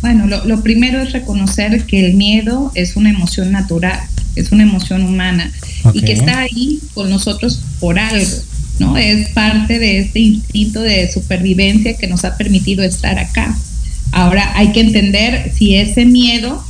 Bueno, 0.00 0.26
lo, 0.26 0.44
lo 0.46 0.62
primero 0.62 1.00
es 1.00 1.12
reconocer 1.12 1.84
que 1.84 2.06
el 2.06 2.14
miedo 2.14 2.72
es 2.74 2.96
una 2.96 3.10
emoción 3.10 3.52
natural, 3.52 4.00
es 4.36 4.52
una 4.52 4.62
emoción 4.62 5.02
humana 5.02 5.52
y 5.92 6.02
que 6.02 6.12
está 6.12 6.40
ahí 6.40 6.80
con 6.94 7.10
nosotros 7.10 7.60
por 7.80 7.98
algo, 7.98 8.36
¿no? 8.78 8.96
Es 8.96 9.28
parte 9.30 9.78
de 9.78 10.00
este 10.00 10.20
instinto 10.20 10.80
de 10.80 11.10
supervivencia 11.10 11.96
que 11.96 12.06
nos 12.06 12.24
ha 12.24 12.36
permitido 12.36 12.82
estar 12.82 13.18
acá. 13.18 13.56
Ahora 14.12 14.52
hay 14.56 14.72
que 14.72 14.80
entender 14.80 15.52
si 15.54 15.76
ese 15.76 16.04
miedo 16.04 16.64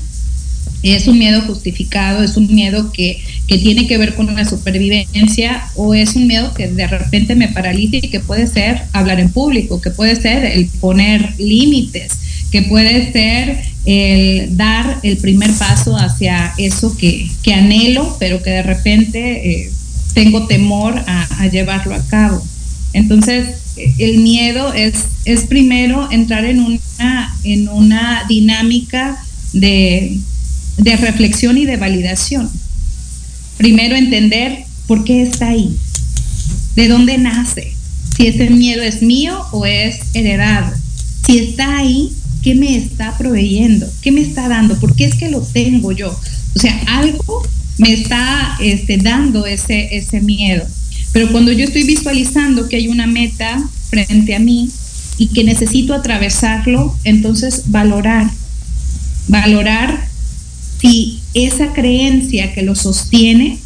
es 0.82 1.06
un 1.08 1.18
miedo 1.18 1.42
justificado, 1.42 2.22
es 2.22 2.36
un 2.36 2.54
miedo 2.54 2.90
que, 2.92 3.22
que 3.46 3.58
tiene 3.58 3.86
que 3.86 3.98
ver 3.98 4.14
con 4.14 4.28
una 4.28 4.44
supervivencia 4.44 5.62
o 5.76 5.94
es 5.94 6.16
un 6.16 6.26
miedo 6.26 6.54
que 6.54 6.68
de 6.68 6.86
repente 6.86 7.34
me 7.34 7.48
paraliza 7.48 7.96
y 7.96 8.08
que 8.08 8.20
puede 8.20 8.46
ser 8.46 8.82
hablar 8.92 9.20
en 9.20 9.30
público, 9.30 9.80
que 9.80 9.90
puede 9.90 10.16
ser 10.16 10.44
el 10.44 10.66
poner 10.80 11.34
límites, 11.38 12.12
que 12.50 12.62
puede 12.62 13.12
ser 13.12 13.62
el 13.86 14.56
dar 14.56 15.00
el 15.02 15.16
primer 15.16 15.52
paso 15.54 15.96
hacia 15.96 16.52
eso 16.58 16.96
que, 16.96 17.30
que 17.42 17.54
anhelo, 17.54 18.16
pero 18.20 18.42
que 18.42 18.50
de 18.50 18.62
repente 18.62 19.50
eh, 19.50 19.72
tengo 20.14 20.46
temor 20.46 20.98
a, 21.06 21.42
a 21.42 21.46
llevarlo 21.46 21.94
a 21.94 22.06
cabo. 22.06 22.44
Entonces, 22.92 23.48
eh, 23.76 23.94
el 23.98 24.18
miedo 24.18 24.74
es, 24.74 24.94
es 25.24 25.44
primero 25.44 26.10
entrar 26.10 26.44
en 26.44 26.60
una, 26.60 27.34
en 27.44 27.68
una 27.68 28.24
dinámica 28.28 29.24
de, 29.52 30.18
de 30.76 30.96
reflexión 30.96 31.56
y 31.56 31.64
de 31.64 31.76
validación. 31.76 32.50
Primero 33.56 33.96
entender 33.96 34.64
por 34.86 35.04
qué 35.04 35.22
está 35.22 35.48
ahí, 35.48 35.76
de 36.76 36.88
dónde 36.88 37.18
nace, 37.18 37.74
si 38.16 38.26
ese 38.26 38.50
miedo 38.50 38.82
es 38.82 39.02
mío 39.02 39.40
o 39.52 39.64
es 39.66 40.00
heredado. 40.14 40.74
Si 41.26 41.38
está 41.38 41.78
ahí, 41.78 42.12
¿qué 42.42 42.54
me 42.54 42.76
está 42.76 43.16
proveyendo? 43.18 43.90
¿Qué 44.02 44.12
me 44.12 44.20
está 44.20 44.48
dando? 44.48 44.78
¿Por 44.78 44.94
qué 44.94 45.04
es 45.04 45.14
que 45.14 45.30
lo 45.30 45.40
tengo 45.40 45.92
yo? 45.92 46.10
O 46.10 46.58
sea, 46.58 46.80
algo 46.86 47.42
me 47.78 47.92
está 47.92 48.56
este, 48.60 48.98
dando 48.98 49.46
ese, 49.46 49.96
ese 49.96 50.20
miedo. 50.20 50.64
Pero 51.12 51.30
cuando 51.32 51.52
yo 51.52 51.64
estoy 51.64 51.84
visualizando 51.84 52.68
que 52.68 52.76
hay 52.76 52.88
una 52.88 53.06
meta 53.06 53.62
frente 53.88 54.34
a 54.34 54.38
mí 54.38 54.70
y 55.18 55.28
que 55.28 55.44
necesito 55.44 55.94
atravesarlo, 55.94 56.96
entonces 57.04 57.64
valorar, 57.66 58.30
valorar 59.28 60.08
si 60.80 61.20
esa 61.34 61.72
creencia 61.72 62.54
que 62.54 62.62
lo 62.62 62.74
sostiene 62.74 63.58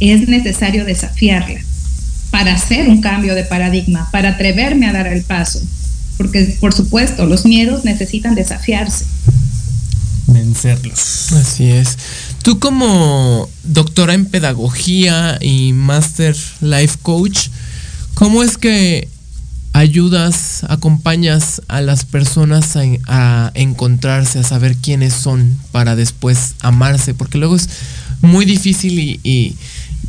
es 0.00 0.28
necesario 0.28 0.84
desafiarla 0.84 1.60
para 2.30 2.54
hacer 2.54 2.88
un 2.88 3.00
cambio 3.00 3.34
de 3.34 3.44
paradigma, 3.44 4.08
para 4.12 4.30
atreverme 4.30 4.86
a 4.86 4.92
dar 4.92 5.06
el 5.08 5.22
paso. 5.22 5.60
Porque, 6.18 6.56
por 6.60 6.74
supuesto, 6.74 7.24
los 7.24 7.46
miedos 7.46 7.84
necesitan 7.84 8.34
desafiarse. 8.34 9.06
Vencerlos. 10.26 11.32
Así 11.32 11.70
es. 11.70 11.96
Tú 12.42 12.58
como 12.58 13.48
doctora 13.64 14.12
en 14.12 14.26
pedagogía 14.26 15.38
y 15.40 15.72
master 15.72 16.36
life 16.60 16.98
coach, 17.00 17.48
¿cómo 18.14 18.42
es 18.42 18.58
que 18.58 19.08
ayudas, 19.72 20.64
acompañas 20.68 21.62
a 21.68 21.80
las 21.80 22.04
personas 22.04 22.76
a, 22.76 22.82
a 23.06 23.52
encontrarse, 23.54 24.40
a 24.40 24.42
saber 24.42 24.76
quiénes 24.76 25.14
son 25.14 25.56
para 25.72 25.96
después 25.96 26.54
amarse? 26.60 27.14
Porque 27.14 27.38
luego 27.38 27.56
es 27.56 27.68
muy 28.20 28.44
difícil 28.44 28.98
y, 28.98 29.20
y 29.22 29.56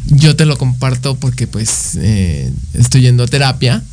yo 0.08 0.36
te 0.36 0.46
lo 0.46 0.58
comparto 0.58 1.16
porque 1.16 1.48
pues 1.48 1.98
eh, 2.00 2.52
estoy 2.74 3.02
yendo 3.02 3.24
a 3.24 3.28
terapia, 3.28 3.84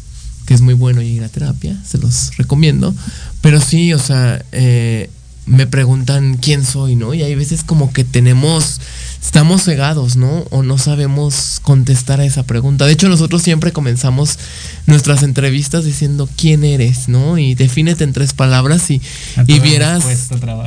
que 0.46 0.54
es 0.54 0.60
muy 0.60 0.74
bueno 0.74 1.02
ir 1.02 1.22
a 1.24 1.28
terapia, 1.28 1.76
se 1.84 1.98
los 1.98 2.36
recomiendo. 2.36 2.94
Pero 3.40 3.60
sí, 3.60 3.92
o 3.92 3.98
sea, 3.98 4.42
eh, 4.52 5.10
me 5.46 5.66
preguntan 5.66 6.38
quién 6.38 6.64
soy, 6.64 6.96
¿no? 6.96 7.14
Y 7.14 7.22
hay 7.22 7.34
veces 7.36 7.62
como 7.62 7.92
que 7.92 8.02
tenemos, 8.04 8.80
estamos 9.22 9.62
cegados, 9.62 10.16
¿no? 10.16 10.44
O 10.50 10.64
no 10.64 10.76
sabemos 10.76 11.60
contestar 11.62 12.20
a 12.20 12.24
esa 12.24 12.42
pregunta. 12.42 12.84
De 12.84 12.92
hecho, 12.92 13.08
nosotros 13.08 13.42
siempre 13.42 13.72
comenzamos 13.72 14.38
nuestras 14.86 15.22
entrevistas 15.22 15.84
diciendo 15.84 16.28
quién 16.36 16.64
eres, 16.64 17.08
¿no? 17.08 17.38
Y 17.38 17.54
defínete 17.54 18.02
en 18.02 18.12
tres 18.12 18.32
palabras 18.32 18.90
y, 18.90 19.00
y 19.46 19.60
vieras... 19.60 20.04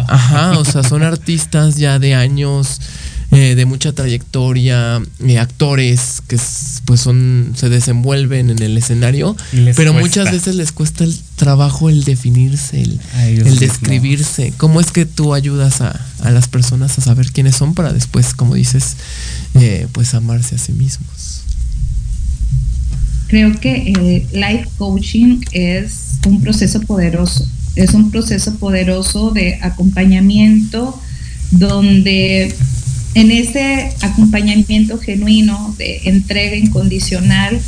Ajá, 0.07 0.57
o 0.57 0.63
sea, 0.63 0.83
son 0.83 1.03
artistas 1.03 1.75
ya 1.75 1.99
de 1.99 2.15
años, 2.15 2.79
eh, 3.31 3.53
de 3.53 3.65
mucha 3.65 3.93
trayectoria, 3.93 5.01
eh, 5.23 5.37
actores 5.37 6.23
que 6.27 6.37
pues 6.85 6.99
son, 6.99 7.53
se 7.55 7.69
desenvuelven 7.69 8.49
en 8.49 8.59
el 8.59 8.75
escenario, 8.75 9.35
pero 9.51 9.93
cuesta. 9.93 9.99
muchas 9.99 10.31
veces 10.31 10.55
les 10.55 10.71
cuesta 10.71 11.03
el 11.03 11.15
trabajo 11.35 11.89
el 11.89 12.05
definirse, 12.05 12.81
el, 12.81 13.59
describirse. 13.59 14.51
¿Cómo 14.57 14.81
es 14.81 14.91
que 14.91 15.05
tú 15.05 15.35
ayudas 15.35 15.81
a, 15.81 15.99
a 16.23 16.31
las 16.31 16.47
personas 16.47 16.97
a 16.97 17.01
saber 17.01 17.31
quiénes 17.31 17.55
son 17.55 17.75
para 17.75 17.93
después, 17.93 18.33
como 18.33 18.55
dices, 18.55 18.95
eh, 19.53 19.87
pues 19.91 20.15
amarse 20.15 20.55
a 20.55 20.57
sí 20.57 20.73
mismos? 20.73 21.43
Creo 23.27 23.59
que 23.59 23.91
el 23.91 24.27
life 24.33 24.67
coaching 24.79 25.41
es 25.51 26.17
un 26.25 26.41
proceso 26.41 26.81
poderoso, 26.81 27.47
es 27.75 27.93
un 27.93 28.09
proceso 28.09 28.55
poderoso 28.55 29.29
de 29.29 29.59
acompañamiento 29.61 30.99
donde 31.51 32.55
en 33.15 33.31
ese 33.31 33.93
acompañamiento 34.01 34.97
genuino 34.99 35.75
de 35.77 36.01
entrega 36.05 36.55
incondicional 36.55 37.59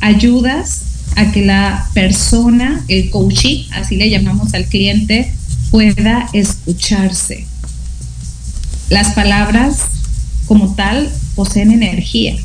ayudas 0.00 0.82
a 1.16 1.32
que 1.32 1.44
la 1.44 1.88
persona, 1.94 2.84
el 2.88 3.10
coachee, 3.10 3.66
así 3.72 3.96
le 3.96 4.10
llamamos 4.10 4.54
al 4.54 4.66
cliente, 4.66 5.32
pueda 5.70 6.28
escucharse. 6.32 7.46
Las 8.90 9.14
palabras 9.14 9.80
como 10.46 10.74
tal 10.74 11.10
poseen 11.34 11.72
energía. 11.72 12.36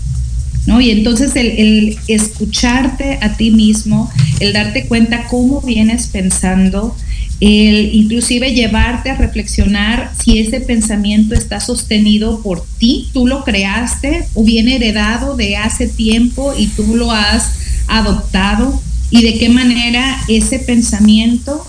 ¿no? 0.65 0.81
Y 0.81 0.91
entonces 0.91 1.35
el, 1.35 1.47
el 1.47 1.97
escucharte 2.07 3.19
a 3.21 3.35
ti 3.35 3.51
mismo, 3.51 4.09
el 4.39 4.53
darte 4.53 4.87
cuenta 4.87 5.27
cómo 5.27 5.61
vienes 5.61 6.07
pensando, 6.07 6.95
el 7.43 7.93
inclusive 7.93 8.53
llevarte 8.53 9.09
a 9.09 9.17
reflexionar 9.17 10.13
si 10.23 10.39
ese 10.39 10.61
pensamiento 10.61 11.35
está 11.35 11.59
sostenido 11.59 12.41
por 12.41 12.65
ti, 12.77 13.09
tú 13.11 13.27
lo 13.27 13.43
creaste 13.43 14.25
o 14.33 14.45
viene 14.45 14.77
heredado 14.77 15.35
de 15.35 15.57
hace 15.57 15.89
tiempo 15.89 16.53
y 16.57 16.67
tú 16.67 16.95
lo 16.95 17.11
has 17.11 17.51
adoptado 17.87 18.81
y 19.09 19.23
de 19.23 19.37
qué 19.39 19.49
manera 19.49 20.21
ese 20.29 20.57
pensamiento 20.59 21.61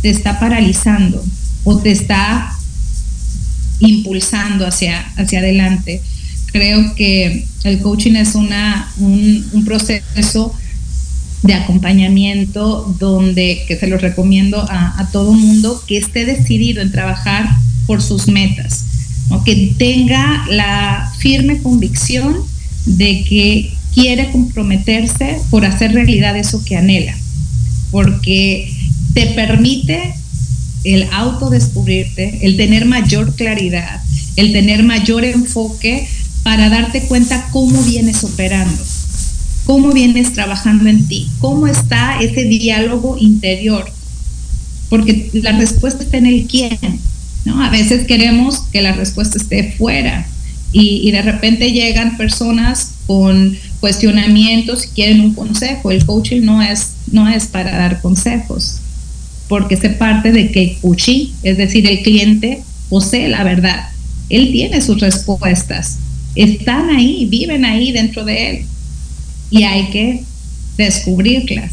te 0.00 0.10
está 0.10 0.40
paralizando 0.40 1.24
o 1.62 1.78
te 1.78 1.92
está 1.92 2.52
impulsando 3.78 4.66
hacia, 4.66 5.12
hacia 5.16 5.38
adelante. 5.38 6.02
Creo 6.50 6.96
que 6.96 7.46
el 7.62 7.78
coaching 7.78 8.16
es 8.16 8.34
una, 8.34 8.92
un, 8.98 9.48
un 9.52 9.64
proceso 9.64 10.52
de 11.42 11.54
acompañamiento 11.54 12.94
donde, 12.98 13.64
que 13.66 13.76
se 13.76 13.88
los 13.88 14.00
recomiendo 14.00 14.64
a, 14.68 15.08
todo 15.12 15.32
mundo, 15.32 15.82
que 15.86 15.98
esté 15.98 16.24
decidido 16.24 16.80
en 16.80 16.92
trabajar 16.92 17.48
por 17.86 18.00
sus 18.00 18.28
metas, 18.28 18.84
que 19.44 19.74
tenga 19.78 20.44
la 20.48 21.10
firme 21.18 21.58
convicción 21.62 22.36
de 22.86 23.24
que 23.24 23.72
quiere 23.94 24.30
comprometerse 24.30 25.40
por 25.50 25.64
hacer 25.64 25.92
realidad 25.92 26.36
eso 26.36 26.64
que 26.64 26.76
anhela, 26.76 27.16
porque 27.90 28.72
te 29.14 29.26
permite 29.26 30.14
el 30.84 31.08
autodescubrirte, 31.12 32.46
el 32.46 32.56
tener 32.56 32.86
mayor 32.86 33.34
claridad, 33.34 34.00
el 34.36 34.52
tener 34.52 34.82
mayor 34.82 35.24
enfoque 35.24 36.08
para 36.42 36.68
darte 36.68 37.02
cuenta 37.02 37.48
cómo 37.52 37.82
vienes 37.82 38.24
operando, 38.24 38.82
cómo 39.64 39.92
vienes 39.92 40.32
trabajando 40.32 40.88
en 40.88 41.06
ti, 41.06 41.28
cómo 41.38 41.66
está 41.66 42.20
ese 42.20 42.44
diálogo 42.44 43.16
interior, 43.18 43.90
porque 44.88 45.30
la 45.32 45.52
respuesta 45.52 46.02
está 46.02 46.18
en 46.18 46.26
el 46.26 46.46
quién, 46.46 46.78
¿no? 47.44 47.62
A 47.62 47.70
veces 47.70 48.06
queremos 48.06 48.60
que 48.72 48.82
la 48.82 48.92
respuesta 48.92 49.38
esté 49.38 49.72
fuera 49.72 50.26
y, 50.72 51.10
de 51.10 51.22
repente 51.22 51.70
llegan 51.72 52.16
personas 52.16 52.92
con 53.06 53.56
cuestionamientos 53.80 54.86
y 54.86 54.88
quieren 54.88 55.20
un 55.20 55.34
consejo. 55.34 55.90
El 55.90 56.04
coaching 56.06 56.42
no 56.42 56.62
es, 56.62 56.92
no 57.10 57.28
es 57.28 57.46
para 57.46 57.72
dar 57.72 58.00
consejos, 58.00 58.78
porque 59.48 59.76
se 59.76 59.90
parte 59.90 60.32
de 60.32 60.50
que 60.50 60.78
el 60.82 61.28
es 61.42 61.56
decir, 61.58 61.86
el 61.86 62.02
cliente, 62.02 62.62
posee 62.88 63.28
la 63.28 63.44
verdad. 63.44 63.90
Él 64.30 64.50
tiene 64.50 64.80
sus 64.80 64.98
respuestas, 65.00 65.98
están 66.34 66.88
ahí, 66.88 67.26
viven 67.26 67.66
ahí 67.66 67.92
dentro 67.92 68.24
de 68.24 68.50
él 68.50 68.66
y 69.52 69.64
hay 69.64 69.90
que 69.90 70.24
descubrirlas. 70.78 71.70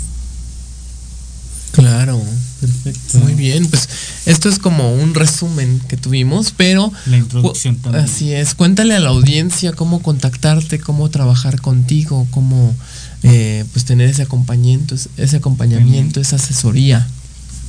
Claro, 1.72 2.22
perfecto. 2.60 3.20
Muy 3.20 3.34
bien, 3.36 3.66
pues 3.68 3.88
esto 4.26 4.50
es 4.50 4.60
como 4.60 4.94
un 4.94 5.16
resumen 5.16 5.82
que 5.88 5.96
tuvimos, 5.96 6.52
pero 6.56 6.92
La 7.06 7.18
introducción 7.18 7.78
también. 7.78 8.04
así 8.04 8.34
es. 8.34 8.54
Cuéntale 8.54 8.96
a 8.96 9.00
la 9.00 9.10
audiencia 9.10 9.72
cómo 9.72 10.02
contactarte, 10.02 10.80
cómo 10.80 11.10
trabajar 11.10 11.62
contigo, 11.62 12.28
cómo 12.32 12.76
eh, 13.24 13.64
pues 13.72 13.86
tener 13.86 14.10
ese 14.10 14.24
acompañamiento, 14.24 14.96
ese 15.16 15.38
acompañamiento, 15.38 16.20
esa 16.20 16.36
asesoría. 16.36 17.08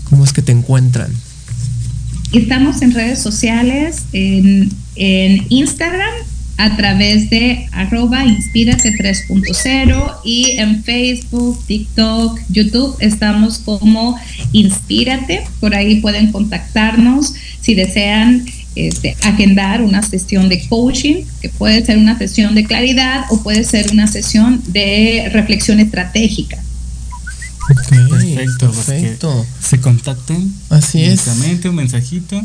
¿Cómo 0.08 0.24
es 0.24 0.32
que 0.32 0.42
te 0.42 0.50
encuentran? 0.50 1.14
Estamos 2.32 2.82
en 2.82 2.92
redes 2.92 3.22
sociales, 3.22 4.02
en, 4.12 4.72
en 4.96 5.46
Instagram 5.50 6.14
a 6.60 6.76
través 6.76 7.30
de 7.30 7.66
arroba 7.72 8.22
inspírate 8.26 8.92
3.0 8.92 10.16
y 10.24 10.58
en 10.58 10.84
Facebook, 10.84 11.58
TikTok, 11.66 12.38
YouTube 12.50 12.96
estamos 13.00 13.58
como 13.58 14.18
Inspírate. 14.52 15.44
Por 15.58 15.74
ahí 15.74 16.02
pueden 16.02 16.32
contactarnos 16.32 17.32
si 17.62 17.74
desean 17.74 18.44
este, 18.74 19.16
agendar 19.22 19.80
una 19.80 20.02
sesión 20.02 20.50
de 20.50 20.68
coaching, 20.68 21.24
que 21.40 21.48
puede 21.48 21.82
ser 21.82 21.96
una 21.96 22.18
sesión 22.18 22.54
de 22.54 22.64
claridad 22.64 23.24
o 23.30 23.42
puede 23.42 23.64
ser 23.64 23.90
una 23.90 24.06
sesión 24.06 24.62
de 24.66 25.30
reflexión 25.32 25.80
estratégica. 25.80 26.58
Perfecto, 27.68 28.06
pues 28.08 28.86
que 28.86 28.92
perfecto. 28.92 29.46
se 29.62 29.80
contacten. 29.80 30.52
Así 30.68 31.02
es. 31.04 31.24
directamente, 31.24 31.68
un 31.70 31.76
mensajito, 31.76 32.42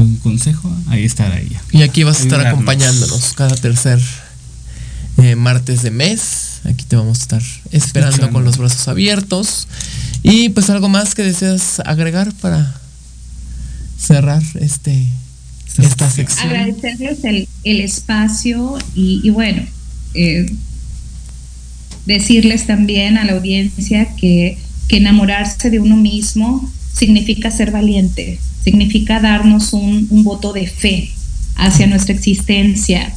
un 0.00 0.16
consejo, 0.16 0.74
ahí 0.88 1.04
estará 1.04 1.38
ella. 1.38 1.60
Y 1.72 1.82
aquí 1.82 2.02
vas 2.04 2.20
a 2.20 2.22
estar 2.22 2.46
acompañándonos 2.46 3.32
cada 3.34 3.56
tercer 3.56 4.00
eh, 5.18 5.36
martes 5.36 5.82
de 5.82 5.90
mes. 5.90 6.60
Aquí 6.64 6.84
te 6.84 6.96
vamos 6.96 7.18
a 7.18 7.22
estar 7.22 7.42
esperando 7.70 8.16
Escuchando. 8.16 8.32
con 8.32 8.44
los 8.44 8.58
brazos 8.58 8.88
abiertos. 8.88 9.68
Y 10.22 10.50
pues 10.50 10.68
algo 10.70 10.88
más 10.88 11.14
que 11.14 11.22
deseas 11.22 11.80
agregar 11.84 12.32
para 12.34 12.80
cerrar 13.98 14.42
este 14.60 15.06
esta 15.78 16.10
sección. 16.10 16.48
agradecerles 16.48 17.24
el, 17.24 17.48
el 17.64 17.80
espacio 17.80 18.76
y, 18.94 19.20
y 19.22 19.30
bueno, 19.30 19.62
eh, 20.14 20.52
decirles 22.06 22.66
también 22.66 23.16
a 23.18 23.24
la 23.24 23.32
audiencia 23.32 24.14
que, 24.16 24.58
que 24.88 24.96
enamorarse 24.96 25.70
de 25.70 25.78
uno 25.80 25.96
mismo 25.96 26.70
significa 26.92 27.50
ser 27.50 27.70
valiente, 27.70 28.38
significa 28.62 29.20
darnos 29.20 29.72
un, 29.72 30.08
voto 30.24 30.52
de 30.52 30.66
fe 30.66 31.10
hacia 31.56 31.86
nuestra 31.86 32.14
existencia. 32.14 33.12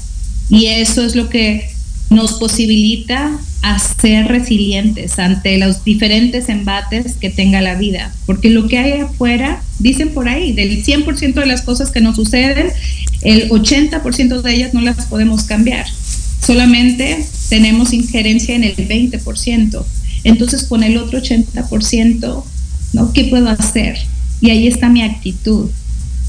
Y 0.50 0.66
eso 0.66 1.06
es 1.06 1.16
lo 1.16 1.30
que 1.30 1.70
nos 2.10 2.34
posibilita 2.34 3.40
a 3.62 3.80
ser 3.80 4.28
resilientes 4.28 5.18
ante 5.20 5.58
los 5.58 5.84
diferentes 5.84 6.50
embates 6.50 7.16
que 7.16 7.30
tenga 7.30 7.62
la 7.62 7.76
vida, 7.76 8.14
porque 8.26 8.50
lo 8.50 8.68
que 8.68 8.78
hay 8.78 9.02
afuera, 9.02 9.64
dicen 9.80 10.10
por 10.10 10.28
ahí, 10.28 10.52
del 10.52 10.84
100% 10.84 11.34
de 11.34 11.46
las 11.46 11.62
cosas 11.62 11.90
que 11.90 12.02
nos 12.02 12.18
suceden, 12.18 12.68
el 13.22 13.50
80% 13.50 14.42
de 14.42 14.54
ellas 14.54 14.74
no 14.74 14.82
las 14.82 15.06
podemos 15.06 15.44
cambiar, 15.44 15.86
solamente 16.46 17.26
tenemos 17.50 17.94
injerencia 17.94 18.54
en 18.54 18.66
el 18.66 18.76
20%, 18.76 19.86
entonces 20.26 20.64
con 20.64 20.84
el 20.84 20.98
otro 20.98 21.22
80%, 21.22 22.44
¿no? 22.94 23.12
¿Qué 23.14 23.26
puedo 23.26 23.50
hacer? 23.50 23.98
Y 24.40 24.50
ahí 24.50 24.68
está 24.68 24.90
mi 24.90 25.02
actitud, 25.02 25.70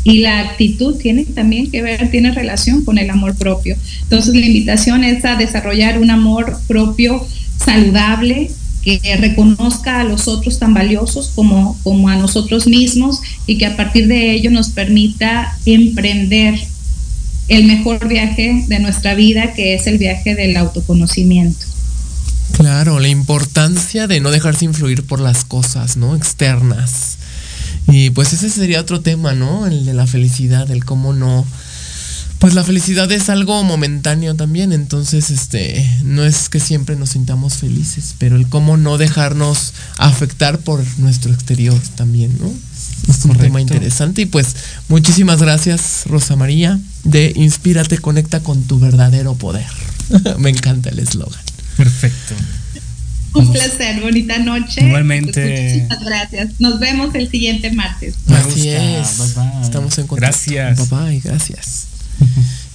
y 0.05 0.19
la 0.19 0.41
actitud 0.41 0.97
tiene 0.97 1.25
también 1.25 1.71
que 1.71 1.81
ver, 1.81 2.11
tiene 2.11 2.31
relación 2.31 2.85
con 2.85 2.99
el 2.99 3.09
amor 3.09 3.35
propio. 3.37 3.77
Entonces 4.03 4.35
la 4.35 4.45
invitación 4.45 5.03
es 5.03 5.25
a 5.25 5.37
desarrollar 5.37 5.99
un 5.99 6.11
amor 6.11 6.59
propio 6.69 7.27
saludable, 7.57 8.51
que 8.83 9.17
reconozca 9.17 10.01
a 10.01 10.05
los 10.05 10.29
otros 10.29 10.59
tan 10.59 10.75
valiosos 10.75 11.33
como, 11.35 11.79
como 11.83 12.11
a 12.11 12.17
nosotros 12.17 12.67
mismos 12.67 13.19
y 13.47 13.57
que 13.57 13.65
a 13.65 13.79
partir 13.79 14.09
de 14.09 14.33
ello 14.33 14.51
nos 14.51 14.69
permita 14.69 15.57
emprender 15.65 16.61
el 17.49 17.65
mejor 17.65 18.07
viaje 18.07 18.65
de 18.69 18.79
nuestra 18.81 19.15
vida, 19.15 19.55
que 19.55 19.73
es 19.73 19.87
el 19.87 19.97
viaje 19.97 20.35
del 20.35 20.55
autoconocimiento. 20.59 21.65
Claro, 22.57 23.01
la 23.01 23.09
importancia 23.09 24.07
de 24.07 24.21
no 24.21 24.31
dejarse 24.31 24.65
influir 24.65 25.05
por 25.05 25.21
las 25.21 25.45
cosas, 25.45 25.97
¿no? 25.97 26.15
Externas. 26.15 27.19
Y 27.89 28.11
pues 28.11 28.33
ese 28.33 28.49
sería 28.49 28.81
otro 28.81 29.01
tema, 29.01 29.35
¿no? 29.35 29.67
El 29.67 29.85
de 29.85 29.93
la 29.93 30.07
felicidad, 30.07 30.71
el 30.71 30.85
cómo 30.85 31.13
no. 31.13 31.45
Pues 32.39 32.55
la 32.55 32.63
felicidad 32.63 33.11
es 33.11 33.29
algo 33.29 33.63
momentáneo 33.65 34.35
también, 34.35 34.73
entonces 34.73 35.31
este 35.31 35.89
no 36.03 36.25
es 36.25 36.49
que 36.49 36.61
siempre 36.61 36.95
nos 36.95 37.11
sintamos 37.11 37.55
felices, 37.55 38.15
pero 38.19 38.37
el 38.37 38.49
cómo 38.49 38.77
no 38.77 38.99
dejarnos 38.99 39.73
afectar 39.99 40.59
por 40.59 40.83
nuestro 40.99 41.33
exterior 41.33 41.81
también, 41.97 42.37
¿no? 42.39 42.53
Es 43.09 43.25
un 43.25 43.37
tema 43.37 43.61
interesante 43.61 44.23
y 44.23 44.27
pues 44.27 44.57
muchísimas 44.89 45.41
gracias 45.41 46.05
Rosa 46.07 46.37
María 46.37 46.79
de 47.05 47.33
Inspírate, 47.35 47.99
conecta 47.99 48.41
con 48.41 48.63
tu 48.65 48.79
verdadero 48.79 49.35
poder. 49.35 49.67
Me 50.39 50.51
encanta 50.51 50.91
el 50.91 50.99
eslogan. 50.99 51.54
Perfecto. 51.77 52.35
Un 53.35 53.53
placer, 53.53 54.01
bonita 54.01 54.39
noche. 54.39 54.87
Igualmente. 54.87 55.81
Muchas 55.83 56.05
gracias. 56.05 56.51
Nos 56.61 56.79
vemos 56.79 57.15
el 57.17 57.29
siguiente 57.29 57.73
martes. 57.73 58.15
Me 58.27 58.37
Así 58.37 58.49
gusta. 58.71 59.01
es. 59.01 59.19
Bye, 59.19 59.45
bye. 59.51 59.63
Estamos 59.63 59.99
en 59.99 60.07
contacto. 60.07 60.37
Gracias. 60.51 60.91
Bye 60.91 60.99
bye, 61.11 61.21
gracias. 61.21 61.87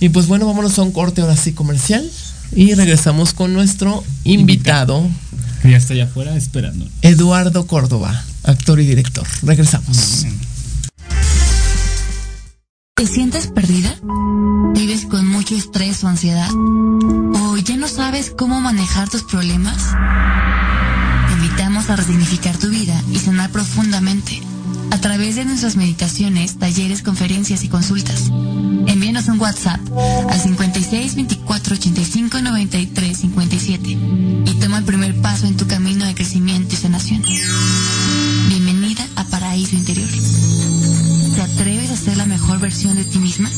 y 0.01 0.09
pues 0.09 0.27
bueno, 0.27 0.45
vámonos 0.45 0.77
a 0.77 0.81
un 0.81 0.91
corte 0.91 1.21
ahora 1.21 1.37
sí 1.37 1.53
comercial 1.53 2.09
y 2.53 2.73
regresamos 2.73 3.33
con 3.33 3.53
nuestro 3.53 4.03
invitado, 4.25 5.07
Que 5.61 5.71
ya 5.71 5.77
está 5.77 5.93
allá 5.93 6.05
afuera 6.05 6.35
esperando. 6.35 6.85
Eduardo 7.03 7.65
Córdoba, 7.65 8.21
actor 8.43 8.81
y 8.81 8.85
director. 8.85 9.25
Regresamos. 9.43 10.25
¿Te 12.99 13.07
sientes 13.07 13.47
perdida? 13.47 13.95
¿Vives 14.73 15.05
con 15.05 15.25
mucho 15.25 15.55
estrés 15.55 16.03
o 16.03 16.09
ansiedad? 16.09 16.49
¿O 16.53 17.55
ya 17.55 17.77
no 17.77 17.87
sabes 17.87 18.33
cómo 18.37 18.59
manejar 18.59 19.07
tus 19.07 19.23
problemas? 19.23 19.95
Te 21.27 21.33
invitamos 21.33 21.89
a 21.89 21.95
resignificar 21.95 22.57
tu 22.57 22.67
vida 22.67 23.01
y 23.09 23.19
sanar 23.19 23.51
profundamente 23.51 24.41
a 24.91 24.99
través 24.99 25.37
de 25.37 25.45
nuestras 25.45 25.77
meditaciones, 25.77 26.59
talleres, 26.59 27.01
conferencias 27.01 27.63
y 27.63 27.69
consultas. 27.69 28.31
Envíanos 28.87 29.29
un 29.29 29.39
WhatsApp 29.39 29.79
al 30.29 30.37
56 30.37 31.15
24 31.15 31.75
85 31.75 32.41
93 32.41 33.17
57 33.17 33.97
y 34.45 34.53
toma 34.59 34.79
el 34.79 34.83
primer 34.83 35.21
paso 35.21 35.47
en 35.47 35.55
tu 35.55 35.65
camino 35.67 36.03
de 36.03 36.15
crecimiento 36.15 36.75
y 36.75 36.77
sanación. 36.77 37.23
Bienvenida 38.49 39.07
a 39.15 39.23
Paraíso 39.23 39.77
Interior. 39.77 40.09
¿Te 41.39 41.45
atreves 41.45 41.89
a 41.89 41.95
ser 41.95 42.17
la 42.17 42.25
mejor 42.25 42.59
versión 42.59 42.97
de 42.97 43.05
ti 43.05 43.17
misma? 43.17 43.49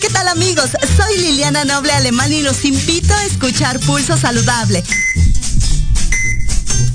¿Qué 0.00 0.08
tal 0.08 0.26
amigos? 0.28 0.70
Soy 0.96 1.18
Liliana 1.18 1.66
Noble 1.66 1.92
Alemán 1.92 2.32
y 2.32 2.40
los 2.40 2.64
invito 2.64 3.12
a 3.12 3.24
escuchar 3.26 3.78
Pulso 3.80 4.16
Saludable, 4.16 4.82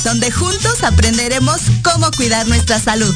donde 0.04 0.32
juntos 0.32 0.82
aprenderemos 0.82 1.62
cómo 1.84 2.10
cuidar 2.18 2.48
nuestra 2.48 2.80
salud. 2.80 3.14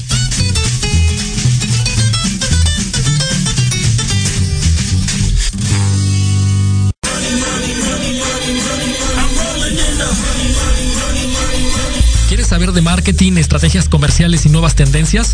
¿Quieres 12.28 12.48
saber 12.48 12.72
de 12.72 12.82
marketing, 12.82 13.38
estrategias 13.38 13.90
comerciales 13.90 14.46
y 14.46 14.50
nuevas 14.50 14.76
tendencias? 14.76 15.34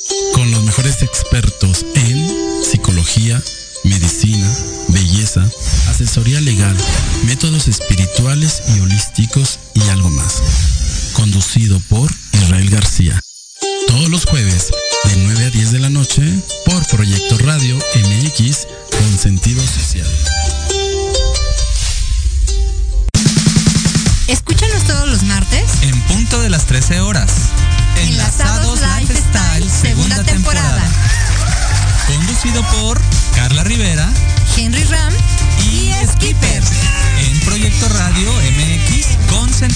Asesoría 6.11 6.41
legal, 6.41 6.75
métodos 7.23 7.69
espirituales 7.69 8.63
y 8.75 8.81
holísticos 8.81 9.59
y 9.73 9.81
algo 9.91 10.09
más. 10.09 10.41
Conducido 11.13 11.79
por 11.87 12.11
Israel 12.33 12.69
García. 12.69 13.17
Todos 13.87 14.09
los 14.09 14.25
jueves 14.25 14.71
de 15.05 15.15
9 15.15 15.45
a 15.45 15.49
10 15.51 15.71
de 15.71 15.79
la 15.79 15.89
noche 15.89 16.21
por 16.65 16.85
Proyecto 16.87 17.37
Radio 17.37 17.77
MX 17.77 18.67
con 18.91 19.17
sentido 19.17 19.63
social. 19.65 20.07
Escúchanos 24.27 24.83
todos 24.83 25.07
los 25.07 25.23
martes 25.23 25.63
En 25.83 25.97
punto 26.01 26.41
de 26.41 26.49
las 26.49 26.65
13 26.65 26.99
horas. 26.99 27.31
Enlazados 27.95 28.81
Lifestyle, 28.81 29.69
segunda 29.69 30.21
temporada. 30.25 30.83
Conducido 32.07 32.61
por 32.63 32.99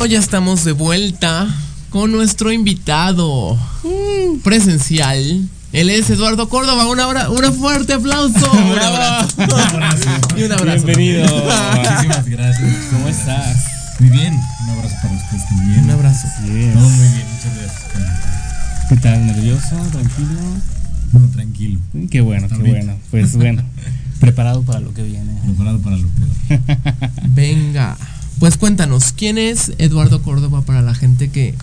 Bueno, 0.00 0.14
ya 0.14 0.18
estamos 0.18 0.64
de 0.64 0.72
vuelta 0.72 1.46
con 1.90 2.10
nuestro 2.10 2.50
invitado 2.50 3.58
presencial. 4.42 5.46
Él 5.74 5.90
es 5.90 6.08
Eduardo 6.08 6.48
Córdoba. 6.48 6.88
Una, 6.88 7.06
hora, 7.06 7.28
un 7.28 7.52
fuerte 7.52 7.92
aplauso. 7.92 8.50
un 8.50 8.78
abrazo. 8.78 9.36
y 10.38 10.42
un 10.44 10.52
abrazo. 10.52 10.86
Bienvenido. 10.86 11.26
Muchísimas 11.28 12.26
gracias. 12.26 12.76
¿Cómo 12.90 13.08
estás? 13.08 13.58
Muy 13.98 14.08
bien. 14.08 14.32
Un 14.64 14.70
abrazo 14.70 14.96
para 15.02 15.14
ustedes 15.16 15.48
también. 15.50 15.84
Un 15.84 15.90
abrazo. 15.90 16.28
Yes. 16.46 16.72
Todo 16.72 16.88
muy 16.88 17.08
bien. 17.08 17.26
Muchas 17.34 17.56
gracias. 17.58 18.88
¿Qué 18.88 18.96
tal? 18.96 19.26
¿Nervioso? 19.26 19.76
¿Tranquilo? 19.92 20.40
No, 21.12 21.28
tranquilo. 21.28 21.78
Qué 22.10 22.22
bueno, 22.22 22.48
qué 22.48 22.56
bueno. 22.56 22.96
Pues 23.10 23.36
bueno, 23.36 23.62
preparado 24.18 24.62
para 24.62 24.80
lo 24.80 24.94
que 24.94 25.02
viene. 25.02 25.30
Preparado 25.44 25.78
para 25.80 25.98
lo 25.98 26.08
peor. 26.08 26.60
Venga. 27.34 27.98
Pues 28.40 28.56
cuéntanos, 28.56 29.12
¿quién 29.12 29.38
es 29.38 29.72
Eduardo 29.78 30.22
Córdoba 30.22 30.62
para 30.62 30.82
la 30.82 30.94
gente 30.94 31.28
que 31.28 31.54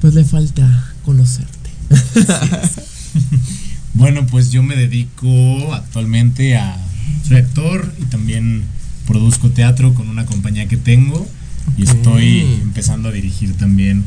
pues 0.00 0.14
le 0.14 0.24
falta 0.24 0.94
conocerte? 1.04 1.70
Bueno, 3.94 4.26
pues 4.28 4.52
yo 4.52 4.62
me 4.62 4.76
dedico 4.76 5.74
actualmente 5.74 6.56
a. 6.56 6.76
Soy 7.26 7.38
actor 7.38 7.92
y 8.00 8.04
también 8.04 8.62
produzco 9.08 9.50
teatro 9.50 9.92
con 9.92 10.08
una 10.08 10.24
compañía 10.24 10.68
que 10.68 10.76
tengo. 10.76 11.26
Y 11.76 11.82
estoy 11.82 12.42
empezando 12.62 13.08
a 13.08 13.12
dirigir 13.12 13.54
también 13.56 14.04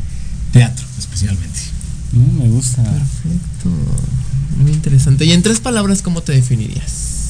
teatro, 0.53 0.85
especialmente. 0.97 1.59
Mm, 2.13 2.41
me 2.41 2.49
gusta. 2.49 2.83
Perfecto. 2.83 3.69
Muy 4.61 4.71
interesante. 4.71 5.25
Y 5.25 5.33
en 5.33 5.41
tres 5.43 5.59
palabras, 5.59 6.01
¿cómo 6.01 6.21
te 6.21 6.31
definirías? 6.31 7.20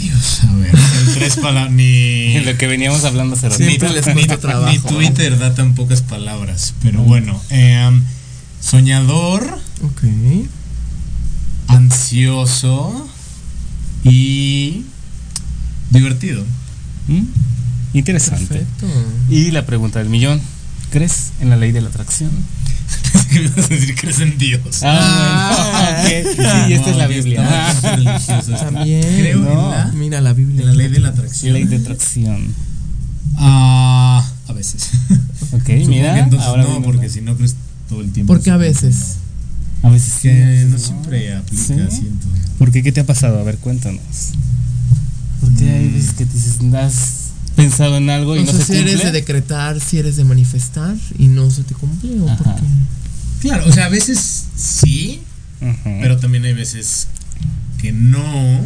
Dios, 0.00 0.40
a 0.44 0.54
ver. 0.54 0.74
En 0.74 1.14
tres 1.14 1.36
palabras. 1.36 1.72
Ni. 1.72 2.38
Lo 2.44 2.56
que 2.56 2.66
veníamos 2.66 3.04
hablando 3.04 3.36
hace 3.36 3.48
rato. 3.48 3.62
Ni, 3.62 3.76
ni- 3.78 4.72
ni 4.72 4.78
Twitter 4.80 5.38
da 5.38 5.54
tan 5.54 5.74
pocas 5.74 6.02
palabras. 6.02 6.74
Pero 6.82 7.02
bueno, 7.02 7.40
em, 7.50 8.02
soñador, 8.60 9.58
Ok. 9.82 10.02
ansioso 11.68 13.08
y 14.04 14.84
divertido. 15.90 16.44
Mm, 17.08 17.24
Interesante. 17.92 18.46
Perfecto. 18.46 18.86
Y 19.28 19.50
la 19.50 19.66
pregunta 19.66 19.98
del 19.98 20.08
millón. 20.08 20.40
¿Crees 20.90 21.30
en 21.40 21.50
la 21.50 21.56
ley 21.56 21.72
de 21.72 21.80
la 21.80 21.88
atracción? 21.88 22.30
¿Qué 23.30 23.40
me 23.42 23.48
vas 23.48 23.64
a 23.66 23.68
decir? 23.74 23.94
¿Crees 23.94 24.20
en 24.20 24.36
Dios? 24.38 24.60
Ah, 24.82 26.00
bueno, 26.02 26.30
ok. 26.30 26.36
Sí, 26.66 26.72
esta 26.72 26.90
es 26.90 26.96
la 26.96 27.06
Biblia. 27.06 27.74
También. 28.60 29.02
Creo 29.02 29.38
en 29.38 29.70
la, 29.70 29.92
Mira 29.94 30.20
la 30.20 30.32
Biblia. 30.32 30.60
en 30.62 30.66
la 30.66 30.74
ley 30.74 30.88
de 30.88 30.98
la 31.00 31.08
atracción. 31.10 31.52
Ley 31.54 31.64
de 31.64 31.76
atracción. 31.76 32.54
Ah, 33.36 34.28
a 34.48 34.52
veces. 34.52 34.90
Ok, 35.52 35.62
Supongo 35.66 35.88
mira. 35.88 36.14
que 36.14 36.20
entonces 36.20 36.48
ahora 36.48 36.64
no, 36.64 36.82
porque 36.82 37.08
si 37.08 37.20
no 37.20 37.36
crees 37.36 37.56
todo 37.88 38.00
el 38.02 38.10
tiempo. 38.12 38.32
Porque 38.32 38.50
a 38.50 38.56
veces. 38.56 39.16
A 39.82 39.88
veces 39.88 40.12
sí, 40.20 40.28
Que 40.28 40.34
veces 40.44 40.68
no 40.70 40.78
siempre 40.78 41.34
aplica, 41.34 41.62
¿Sí? 41.62 41.74
siento. 41.90 42.26
¿Por 42.58 42.70
qué? 42.70 42.82
¿Qué 42.82 42.92
te 42.92 43.00
ha 43.00 43.06
pasado? 43.06 43.38
A 43.38 43.42
ver, 43.44 43.56
cuéntanos. 43.58 44.02
Porque 45.40 45.70
hay 45.70 45.86
Mm. 45.86 45.94
veces 45.94 46.12
que 46.12 46.26
te 46.26 46.32
dices, 46.34 46.58
has 46.74 47.30
pensado 47.56 47.96
en 47.96 48.10
algo 48.10 48.36
y 48.36 48.40
O 48.40 48.44
no 48.44 48.52
sea, 48.52 48.60
se 48.60 48.66
si 48.66 48.72
cumple. 48.74 48.92
eres 48.92 49.04
de 49.04 49.12
decretar, 49.12 49.80
si 49.80 49.98
eres 49.98 50.16
de 50.16 50.24
manifestar 50.24 50.94
y 51.18 51.28
no 51.28 51.50
se 51.50 51.62
te 51.62 51.74
cumple 51.74 52.20
o 52.20 52.26
por 52.26 52.36
qué? 52.56 52.62
Claro, 53.40 53.64
o 53.66 53.72
sea, 53.72 53.86
a 53.86 53.88
veces 53.88 54.44
sí, 54.56 55.20
pero 56.00 56.18
también 56.18 56.44
hay 56.44 56.52
veces 56.54 57.06
que 57.80 57.92
no. 57.92 58.60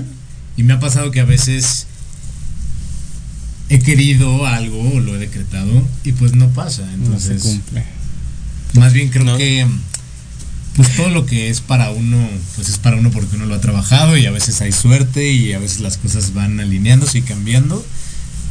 Y 0.56 0.62
me 0.62 0.72
ha 0.74 0.80
pasado 0.80 1.10
que 1.10 1.20
a 1.20 1.24
veces 1.24 1.86
he 3.68 3.78
querido 3.80 4.46
algo 4.46 4.80
o 4.96 5.00
lo 5.00 5.14
he 5.16 5.18
decretado 5.18 5.86
y 6.04 6.12
pues 6.12 6.34
no 6.34 6.48
pasa. 6.50 6.82
no 6.82 7.18
se 7.18 7.32
Entonces, 7.32 7.42
cumple. 7.42 7.84
más 8.74 8.92
bien 8.92 9.08
creo 9.08 9.24
No. 9.24 9.36
que 9.36 9.66
pues 10.76 10.96
todo 10.96 11.08
lo 11.08 11.24
que 11.24 11.50
es 11.50 11.60
para 11.60 11.90
uno, 11.90 12.28
pues 12.56 12.68
es 12.68 12.78
para 12.78 12.96
uno 12.96 13.10
porque 13.12 13.36
uno 13.36 13.46
lo 13.46 13.54
ha 13.54 13.60
trabajado 13.60 14.16
y 14.16 14.26
a 14.26 14.32
veces 14.32 14.60
hay 14.60 14.72
suerte 14.72 15.30
y 15.32 15.52
a 15.52 15.58
veces 15.60 15.78
las 15.80 15.96
cosas 15.98 16.34
van 16.34 16.58
alineándose 16.58 17.18
y 17.18 17.22
cambiando 17.22 17.84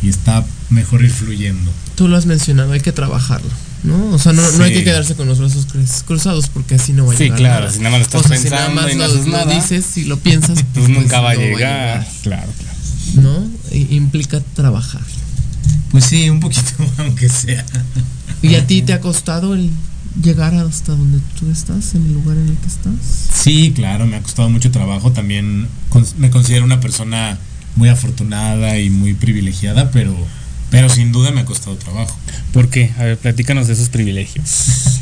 y 0.03 0.09
está 0.09 0.45
mejor 0.69 1.01
ir 1.03 1.09
fluyendo. 1.11 1.71
Tú 1.95 2.07
lo 2.07 2.17
has 2.17 2.25
mencionado, 2.25 2.73
hay 2.73 2.81
que 2.81 2.91
trabajarlo, 2.91 3.49
¿no? 3.83 4.07
O 4.09 4.19
sea, 4.19 4.33
no, 4.33 4.41
no 4.51 4.63
hay 4.63 4.71
Sí. 4.71 4.79
que 4.79 4.83
quedarse 4.83 5.15
con 5.15 5.27
los 5.27 5.39
brazos 5.39 5.67
cru- 5.67 6.03
cruzados 6.05 6.49
porque 6.49 6.75
así 6.75 6.91
no 6.93 7.05
va 7.05 7.13
a 7.13 7.17
Sí, 7.17 7.23
llegar. 7.25 7.37
claro, 7.39 7.59
nada. 7.65 7.71
si 7.71 7.79
nada 7.79 7.89
más 7.91 7.99
lo 7.99 8.05
estás 8.05 8.25
o 8.25 8.27
sea, 8.27 8.37
si 8.37 8.49
nada 8.49 8.65
pensando 8.67 8.81
más 8.81 8.91
y 8.91 8.95
no 8.95 9.07
lo, 9.07 9.13
haces 9.13 9.25
lo 9.25 9.31
nada, 9.31 9.55
dices, 9.55 9.85
si 9.85 10.03
lo 10.05 10.19
piensas, 10.19 10.59
Pues 10.73 10.89
nunca 10.89 11.21
va 11.21 11.31
a 11.31 11.35
llegar. 11.35 12.07
Claro, 12.23 12.51
claro. 12.59 12.77
¿No? 13.15 13.47
Implica 13.71 14.39
trabajar. 14.55 15.01
Pues 15.91 16.05
sí, 16.05 16.29
un 16.29 16.39
poquito, 16.39 16.71
aunque 16.97 17.29
sea. 17.29 17.63
¿Y 18.41 18.55
a 18.55 18.65
ti 18.67 18.81
te 18.81 18.93
ha 18.93 18.99
costado 18.99 19.53
el 19.53 19.69
llegar 20.21 20.53
hasta 20.55 20.91
donde 20.93 21.19
tú 21.39 21.49
estás, 21.51 21.95
en 21.95 22.05
el 22.05 22.13
lugar 22.13 22.35
en 22.37 22.49
el 22.49 22.57
que 22.57 22.67
estás? 22.67 22.93
Sí, 23.33 23.71
claro, 23.75 24.05
me 24.07 24.15
ha 24.17 24.21
costado 24.23 24.49
mucho 24.49 24.69
trabajo. 24.71 25.11
También 25.11 25.67
me 26.17 26.29
considero 26.31 26.65
una 26.65 26.79
persona 26.79 27.37
muy 27.75 27.89
afortunada 27.89 28.77
y 28.79 28.89
muy 28.89 29.13
privilegiada, 29.13 29.91
pero, 29.91 30.15
pero 30.69 30.89
sin 30.89 31.11
duda 31.11 31.31
me 31.31 31.41
ha 31.41 31.45
costado 31.45 31.75
trabajo. 31.77 32.17
¿Por 32.51 32.69
qué? 32.69 32.91
A 32.97 33.03
ver, 33.03 33.17
platícanos 33.17 33.67
de 33.67 33.73
esos 33.73 33.89
privilegios. 33.89 34.99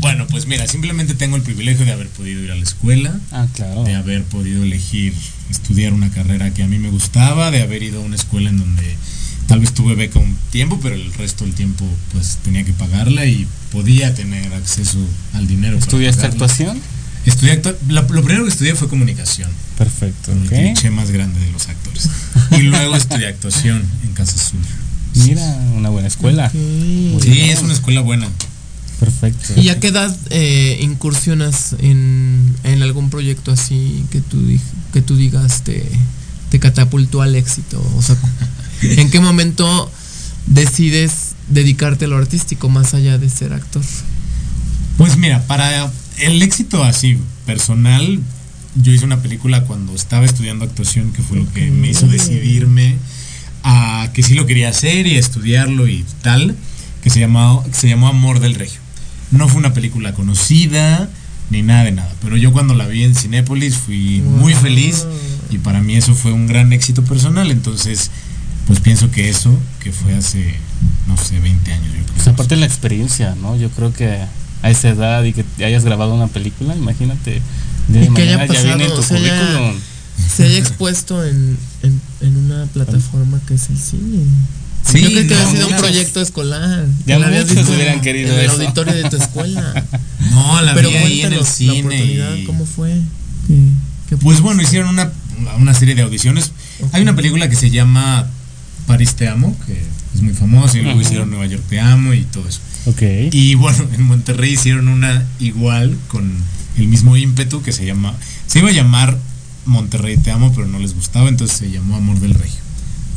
Bueno, 0.00 0.26
pues 0.28 0.46
mira, 0.46 0.66
simplemente 0.66 1.14
tengo 1.14 1.36
el 1.36 1.42
privilegio 1.42 1.86
de 1.86 1.92
haber 1.92 2.08
podido 2.08 2.42
ir 2.42 2.50
a 2.50 2.54
la 2.56 2.62
escuela, 2.62 3.18
Ah, 3.32 3.46
claro. 3.54 3.84
de 3.84 3.94
haber 3.94 4.22
podido 4.24 4.62
elegir 4.62 5.14
estudiar 5.50 5.92
una 5.94 6.10
carrera 6.10 6.52
que 6.52 6.62
a 6.62 6.66
mí 6.66 6.78
me 6.78 6.90
gustaba, 6.90 7.50
de 7.50 7.62
haber 7.62 7.82
ido 7.82 8.02
a 8.02 8.04
una 8.04 8.16
escuela 8.16 8.50
en 8.50 8.58
donde 8.58 8.82
tal 9.46 9.60
vez 9.60 9.72
tuve 9.72 9.94
beca 9.94 10.18
un 10.18 10.36
tiempo, 10.50 10.78
pero 10.82 10.94
el 10.94 11.12
resto 11.14 11.44
del 11.44 11.54
tiempo 11.54 11.86
pues 12.12 12.38
tenía 12.42 12.64
que 12.64 12.72
pagarla 12.74 13.24
y 13.24 13.46
podía 13.72 14.14
tener 14.14 14.52
acceso 14.52 14.98
al 15.32 15.46
dinero. 15.46 15.78
¿Estudiaste 15.78 16.26
actuación? 16.26 16.78
Estudié 17.26 17.52
actua- 17.54 17.74
la- 17.88 18.02
lo 18.02 18.22
primero 18.22 18.44
que 18.44 18.50
estudié 18.50 18.74
fue 18.74 18.88
comunicación. 18.88 19.50
Perfecto, 19.78 20.32
El 20.32 20.42
ok. 20.44 20.48
cliché 20.48 20.90
más 20.90 21.10
grande 21.10 21.40
de 21.40 21.50
los 21.52 21.68
actores. 21.68 22.08
Y 22.52 22.62
luego 22.62 22.94
estudié 22.96 23.28
actuación 23.28 23.82
en 24.04 24.12
Casa 24.12 24.34
Azul. 24.36 24.60
Mira, 25.14 25.42
una 25.76 25.88
buena 25.90 26.08
escuela. 26.08 26.50
Sí, 26.50 27.16
bien. 27.22 27.50
es 27.50 27.60
una 27.62 27.72
escuela 27.72 28.00
buena. 28.00 28.28
Perfecto. 29.00 29.60
¿Y 29.60 29.68
a 29.70 29.80
qué 29.80 29.88
edad 29.88 30.16
eh, 30.30 30.78
incursionas 30.80 31.74
en, 31.78 32.54
en 32.64 32.82
algún 32.82 33.10
proyecto 33.10 33.52
así 33.52 34.04
que 34.10 34.20
tú, 34.20 34.40
que 34.92 35.02
tú 35.02 35.16
digas 35.16 35.62
te, 35.62 35.84
te 36.50 36.58
catapultó 36.60 37.22
al 37.22 37.34
éxito? 37.36 37.84
O 37.96 38.02
sea, 38.02 38.16
¿en 38.82 39.10
qué 39.10 39.20
momento 39.20 39.90
decides 40.46 41.34
dedicarte 41.48 42.04
a 42.04 42.08
lo 42.08 42.16
artístico 42.16 42.68
más 42.68 42.94
allá 42.94 43.18
de 43.18 43.28
ser 43.30 43.52
actor? 43.52 43.82
Pues 44.96 45.16
mira, 45.16 45.44
para 45.46 45.90
el 46.18 46.42
éxito 46.42 46.82
así 46.84 47.18
personal, 47.46 48.20
yo 48.76 48.92
hice 48.92 49.04
una 49.04 49.22
película 49.22 49.64
cuando 49.64 49.94
estaba 49.94 50.24
estudiando 50.24 50.64
actuación 50.64 51.12
que 51.12 51.22
fue 51.22 51.38
lo 51.38 51.52
que 51.52 51.70
me 51.70 51.90
hizo 51.90 52.06
decidirme 52.06 52.96
a 53.62 54.10
que 54.12 54.22
sí 54.22 54.34
lo 54.34 54.46
quería 54.46 54.68
hacer 54.68 55.06
y 55.06 55.16
a 55.16 55.20
estudiarlo 55.20 55.88
y 55.88 56.04
tal, 56.22 56.56
que 57.02 57.10
se 57.10 57.20
llamó, 57.20 57.64
que 57.64 57.74
se 57.74 57.88
llamó 57.88 58.08
Amor 58.08 58.40
del 58.40 58.54
Regio. 58.54 58.80
No 59.30 59.48
fue 59.48 59.58
una 59.58 59.72
película 59.72 60.12
conocida 60.12 61.08
ni 61.50 61.62
nada 61.62 61.84
de 61.84 61.92
nada, 61.92 62.12
pero 62.22 62.36
yo 62.36 62.52
cuando 62.52 62.74
la 62.74 62.86
vi 62.86 63.04
en 63.04 63.14
Cinépolis 63.14 63.76
fui 63.76 64.22
muy 64.22 64.54
feliz 64.54 65.06
y 65.50 65.58
para 65.58 65.80
mí 65.82 65.94
eso 65.94 66.14
fue 66.14 66.32
un 66.32 66.46
gran 66.46 66.72
éxito 66.72 67.04
personal, 67.04 67.50
entonces 67.50 68.10
pues 68.66 68.80
pienso 68.80 69.10
que 69.10 69.28
eso, 69.28 69.56
que 69.80 69.92
fue 69.92 70.14
hace, 70.14 70.54
no 71.06 71.16
sé, 71.16 71.38
20 71.38 71.72
años 71.72 71.86
yo 71.86 72.02
creo. 72.02 72.14
Pues 72.14 72.28
aparte 72.28 72.54
de 72.54 72.60
la 72.60 72.66
experiencia, 72.66 73.34
¿no? 73.40 73.56
Yo 73.56 73.68
creo 73.70 73.92
que 73.92 74.24
a 74.64 74.70
esa 74.70 74.88
edad 74.88 75.22
y 75.24 75.32
que 75.32 75.44
hayas 75.64 75.84
grabado 75.84 76.14
una 76.14 76.26
película, 76.28 76.74
imagínate. 76.74 77.40
De 77.88 78.04
Y 78.04 78.08
que 78.14 78.22
haya 78.22 78.38
mañana 78.38 78.54
ya 78.54 78.62
viene 78.76 78.86
tu 78.90 78.96
pasado, 78.96 79.20
se 79.20 79.24
haya- 79.30 79.40
currículum. 79.40 79.76
Se 80.36 80.44
haya 80.44 80.58
expuesto 80.58 81.24
en, 81.24 81.58
en, 81.82 82.00
en 82.20 82.36
una 82.36 82.66
plataforma 82.66 83.40
que 83.46 83.54
es 83.54 83.68
el 83.68 83.78
cine. 83.78 84.24
Sí, 84.86 85.00
Yo 85.02 85.08
creo 85.10 85.26
que 85.28 85.34
no, 85.34 85.40
ha 85.40 85.50
sido 85.50 85.68
un 85.68 85.76
proyecto 85.76 86.20
escolar. 86.20 86.86
Ya 87.06 87.18
la 87.18 87.26
habías 87.26 87.42
muchos 87.46 87.56
visto 87.58 87.72
hubieran 87.74 87.94
en- 87.96 88.00
querido 88.00 88.32
en 88.32 88.38
el 88.40 88.46
eso. 88.46 88.54
auditorio 88.54 88.94
de 88.94 89.04
tu 89.10 89.16
escuela. 89.22 89.84
No, 90.30 90.60
la 90.62 90.72
Pero 90.74 90.88
vi 90.90 90.96
ahí 90.96 91.22
en 91.22 91.32
el 91.32 91.40
la 91.40 91.46
cine 91.46 91.80
oportunidad, 91.80 92.34
y- 92.36 92.44
¿Cómo 92.44 92.64
fue? 92.64 93.00
¿Qué- 93.48 93.68
qué 94.08 94.16
Pues 94.16 94.40
bueno, 94.40 94.62
hicieron 94.62 94.88
una, 94.90 95.10
una 95.58 95.74
serie 95.74 95.94
de 95.94 96.02
audiciones. 96.02 96.52
Hay 96.92 97.02
una 97.02 97.14
película 97.16 97.48
que 97.50 97.56
se 97.56 97.70
llama 97.70 98.26
París 98.86 99.14
Te 99.14 99.28
Amo, 99.28 99.56
que 99.66 99.82
es 100.14 100.22
muy 100.22 100.32
famosa 100.32 100.78
y 100.78 100.82
luego 100.82 101.00
hicieron 101.00 101.30
Nueva 101.30 101.46
York 101.46 101.62
Te 101.68 101.80
Amo 101.80 102.14
y 102.14 102.22
todo 102.22 102.48
eso. 102.48 102.60
Ok. 102.86 103.02
Y 103.32 103.54
bueno, 103.56 103.84
en 103.92 104.02
Monterrey 104.02 104.52
hicieron 104.52 104.88
una 104.88 105.26
igual 105.40 105.96
con 106.08 106.32
el 106.76 106.88
mismo 106.88 107.16
ímpetu 107.16 107.62
que 107.62 107.72
se 107.72 107.84
llama, 107.84 108.14
se 108.46 108.60
iba 108.60 108.68
a 108.68 108.72
llamar 108.72 109.18
Monterrey 109.66 110.16
Te 110.16 110.30
Amo, 110.30 110.52
pero 110.54 110.66
no 110.66 110.78
les 110.78 110.94
gustaba, 110.94 111.28
entonces 111.28 111.56
se 111.56 111.70
llamó 111.70 111.96
Amor 111.96 112.20
del 112.20 112.34
Regio. 112.34 112.60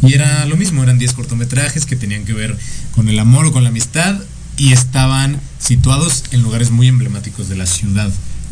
Y 0.03 0.13
era 0.13 0.45
lo 0.45 0.57
mismo, 0.57 0.83
eran 0.83 0.99
10 0.99 1.13
cortometrajes 1.13 1.85
que 1.85 1.95
tenían 1.95 2.23
que 2.23 2.33
ver 2.33 2.55
con 2.91 3.09
el 3.09 3.17
amor 3.19 3.47
o 3.47 3.51
con 3.51 3.63
la 3.63 3.69
amistad 3.69 4.19
y 4.55 4.71
estaban 4.71 5.39
situados 5.59 6.25
en 6.31 6.43
lugares 6.43 6.71
muy 6.71 6.87
emblemáticos 6.87 7.49
de 7.49 7.57
la 7.57 7.65
ciudad, 7.65 8.11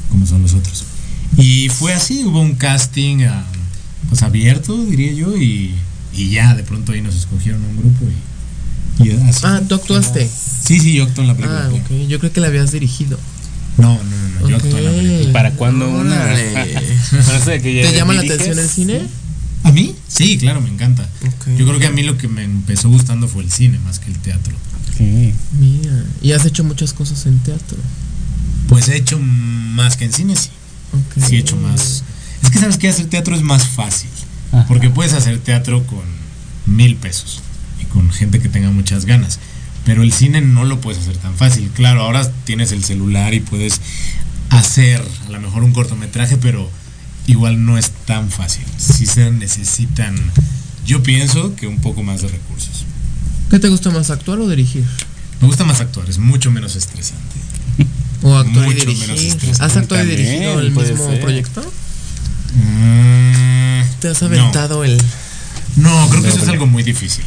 como 0.10 0.26
son 0.26 0.42
los 0.42 0.54
otros. 0.54 0.86
Y 1.38 1.70
fue 1.70 1.94
así, 1.94 2.24
hubo 2.26 2.42
un 2.42 2.56
casting 2.56 3.26
ah, 3.26 3.46
pues 4.10 4.24
abierto, 4.24 4.86
diría 4.86 5.14
yo, 5.14 5.38
y, 5.38 5.76
y 6.14 6.30
ya 6.30 6.56
de 6.56 6.64
pronto 6.64 6.92
ahí 6.92 7.02
nos 7.02 7.16
escogieron 7.16 7.64
un 7.64 7.78
grupo 7.78 8.06
y, 8.06 8.35
y 9.00 9.12
así. 9.12 9.42
Ah, 9.44 9.62
¿tú 9.68 9.76
actuaste? 9.76 10.30
Sí, 10.66 10.80
sí, 10.80 10.94
yo 10.94 11.04
actué 11.04 11.24
en 11.24 11.28
la 11.28 11.36
película. 11.36 11.70
Ah, 11.72 11.74
ok. 11.74 12.08
Yo 12.08 12.20
creo 12.20 12.32
que 12.32 12.42
la 12.42 12.48
habías 12.48 12.72
dirigido. 12.72 13.20
No, 13.78 13.94
no, 13.94 14.04
no, 14.04 14.40
no, 14.42 14.50
yo 14.50 14.56
actué 14.56 14.78
en 14.78 14.86
la 14.86 14.92
película. 14.92 15.34
¿Para 15.34 15.52
cuándo 15.52 15.90
una? 15.90 16.26
De 16.26 17.62
que 17.62 17.76
ya 17.76 17.90
¿Te 17.90 17.96
llama 17.96 18.14
la 18.14 18.22
atención 18.22 18.58
el 18.58 18.70
cine? 18.70 19.02
¿A 19.64 19.72
mí? 19.72 19.96
Sí, 20.08 20.38
claro, 20.38 20.62
me 20.62 20.70
encanta. 20.70 21.08
Yo 21.58 21.66
creo 21.66 21.80
que 21.80 21.88
a 21.88 21.92
mí 21.92 22.04
lo 22.04 22.18
que 22.18 22.28
me 22.28 22.44
empezó 22.44 22.90
gustando 22.90 23.28
fue 23.28 23.44
el 23.44 23.52
cine 23.52 23.80
más 23.80 24.00
que 24.00 24.12
el 24.12 24.18
teatro. 24.20 24.56
Mira, 25.60 26.06
y 26.22 26.32
has 26.32 26.46
hecho 26.46 26.64
muchas 26.64 26.94
cosas 26.94 27.26
en 27.26 27.40
teatro. 27.40 27.78
Pues 28.70 28.88
he 28.88 28.96
hecho 28.96 29.20
más 29.20 29.98
que 29.98 30.06
en 30.06 30.14
cine, 30.14 30.36
sí. 30.36 30.50
Sí 31.28 31.36
he 31.36 31.40
hecho 31.40 31.58
más. 31.58 32.04
Es 32.42 32.50
que 32.50 32.60
sabes 32.60 32.78
que 32.78 32.88
hacer 32.88 33.08
teatro 33.08 33.36
es 33.36 33.42
más 33.42 33.68
fácil. 33.68 34.10
Porque 34.68 34.90
puedes 34.90 35.14
hacer 35.14 35.40
teatro 35.40 35.86
con 35.86 36.04
mil 36.66 36.96
pesos 36.96 37.42
con 37.96 38.12
gente 38.12 38.40
que 38.40 38.50
tenga 38.50 38.70
muchas 38.70 39.06
ganas. 39.06 39.40
Pero 39.86 40.04
el 40.04 40.12
cine 40.12 40.42
no 40.42 40.66
lo 40.66 40.82
puedes 40.82 41.02
hacer 41.02 41.18
tan 41.18 41.36
fácil. 41.36 41.72
Claro, 41.74 42.02
ahora 42.02 42.30
tienes 42.44 42.72
el 42.72 42.84
celular 42.84 43.34
y 43.34 43.40
puedes 43.40 43.82
hacer 44.50 45.02
a 45.28 45.32
lo 45.32 45.40
mejor 45.40 45.64
un 45.64 45.72
cortometraje, 45.72 46.38
pero 46.38 46.70
igual 47.28 47.66
no 47.66 47.78
es 47.78 47.92
tan 48.06 48.30
fácil. 48.30 48.66
Sí 48.78 49.06
se 49.06 49.32
necesitan, 49.32 50.16
yo 50.86 51.02
pienso 51.02 51.56
que 51.56 51.68
un 51.68 51.80
poco 51.80 52.04
más 52.04 52.22
de 52.22 52.28
recursos. 52.28 52.86
¿Qué 53.50 53.60
te 53.60 53.70
gusta 53.70 53.90
más, 53.92 54.10
actuar 54.10 54.40
o 54.40 54.50
dirigir? 54.50 54.84
Me 55.40 55.48
gusta 55.48 55.64
más 55.64 55.80
actuar, 55.82 56.10
es 56.10 56.18
mucho 56.18 56.52
menos 56.52 56.76
estresante. 56.76 57.36
O 58.22 58.36
actuar 58.36 58.66
y 58.66 58.70
menos 58.70 58.86
dirigir. 58.98 59.28
estresante. 59.28 59.64
¿Has 59.66 59.78
actuado 59.78 60.04
y 60.04 60.08
dirigido 60.08 60.60
el 60.60 60.72
mismo 60.72 61.08
ser. 61.08 61.22
proyecto? 61.22 61.62
Mm, 62.56 63.82
¿Te 64.00 64.08
has 64.10 64.22
no. 64.22 64.28
aventado 64.28 64.84
el.? 64.84 65.00
No, 65.76 66.08
creo 66.10 66.22
que 66.22 66.30
eso 66.30 66.40
es 66.40 66.48
algo 66.48 66.66
muy 66.68 66.84
difícil. 66.84 67.24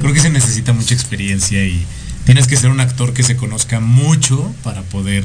Creo 0.00 0.12
que 0.12 0.20
se 0.20 0.30
necesita 0.30 0.72
mucha 0.72 0.94
experiencia 0.94 1.64
y 1.64 1.84
tienes 2.24 2.46
que 2.46 2.56
ser 2.56 2.70
un 2.70 2.80
actor 2.80 3.12
que 3.12 3.22
se 3.22 3.36
conozca 3.36 3.80
mucho 3.80 4.52
para 4.64 4.82
poder 4.82 5.24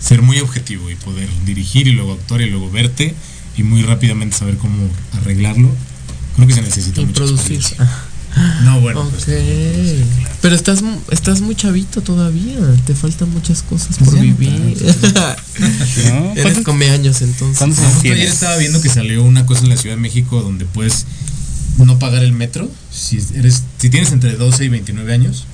ser 0.00 0.22
muy 0.22 0.38
objetivo 0.40 0.90
y 0.90 0.94
poder 0.94 1.28
dirigir 1.44 1.88
y 1.88 1.92
luego 1.92 2.12
actuar 2.14 2.40
y 2.42 2.50
luego 2.50 2.70
verte 2.70 3.14
y 3.56 3.62
muy 3.62 3.82
rápidamente 3.82 4.36
saber 4.36 4.56
cómo 4.56 4.88
arreglarlo. 5.20 5.68
Creo 6.36 6.46
que 6.48 6.54
se 6.54 6.62
necesita 6.62 7.00
Y 7.00 7.06
mucha 7.06 7.16
producir. 7.16 7.56
experiencia. 7.56 7.88
No, 8.62 8.80
bueno. 8.80 9.00
Ok. 9.00 9.10
pues, 9.24 10.04
Pero 10.40 10.54
estás, 10.54 10.82
mu- 10.82 11.00
estás 11.10 11.40
muy 11.40 11.56
chavito 11.56 12.00
todavía. 12.00 12.58
Te 12.86 12.94
faltan 12.94 13.28
muchas 13.30 13.62
cosas 13.62 13.98
por 13.98 14.06
ya 14.14 14.14
no 14.14 14.22
vivir. 14.22 14.52
¿No? 16.12 16.30
Eres 16.32 16.42
¿Cuántos- 16.42 16.64
come 16.64 16.90
años 16.90 17.22
entonces. 17.22 17.76
Ayer 18.04 18.18
estaba 18.20 18.56
viendo 18.58 18.80
que 18.80 18.88
salió 18.88 19.24
una 19.24 19.46
cosa 19.46 19.62
en 19.64 19.70
la 19.70 19.76
Ciudad 19.76 19.96
de 19.96 20.00
México 20.00 20.42
donde 20.42 20.64
puedes 20.64 21.06
no 21.84 21.98
pagar 21.98 22.22
el 22.22 22.32
metro 22.32 22.70
si 22.92 23.18
eres 23.34 23.62
si 23.78 23.90
tienes 23.90 24.12
entre 24.12 24.32
12 24.36 24.64
y 24.64 24.68
29 24.68 25.12
años 25.12 25.46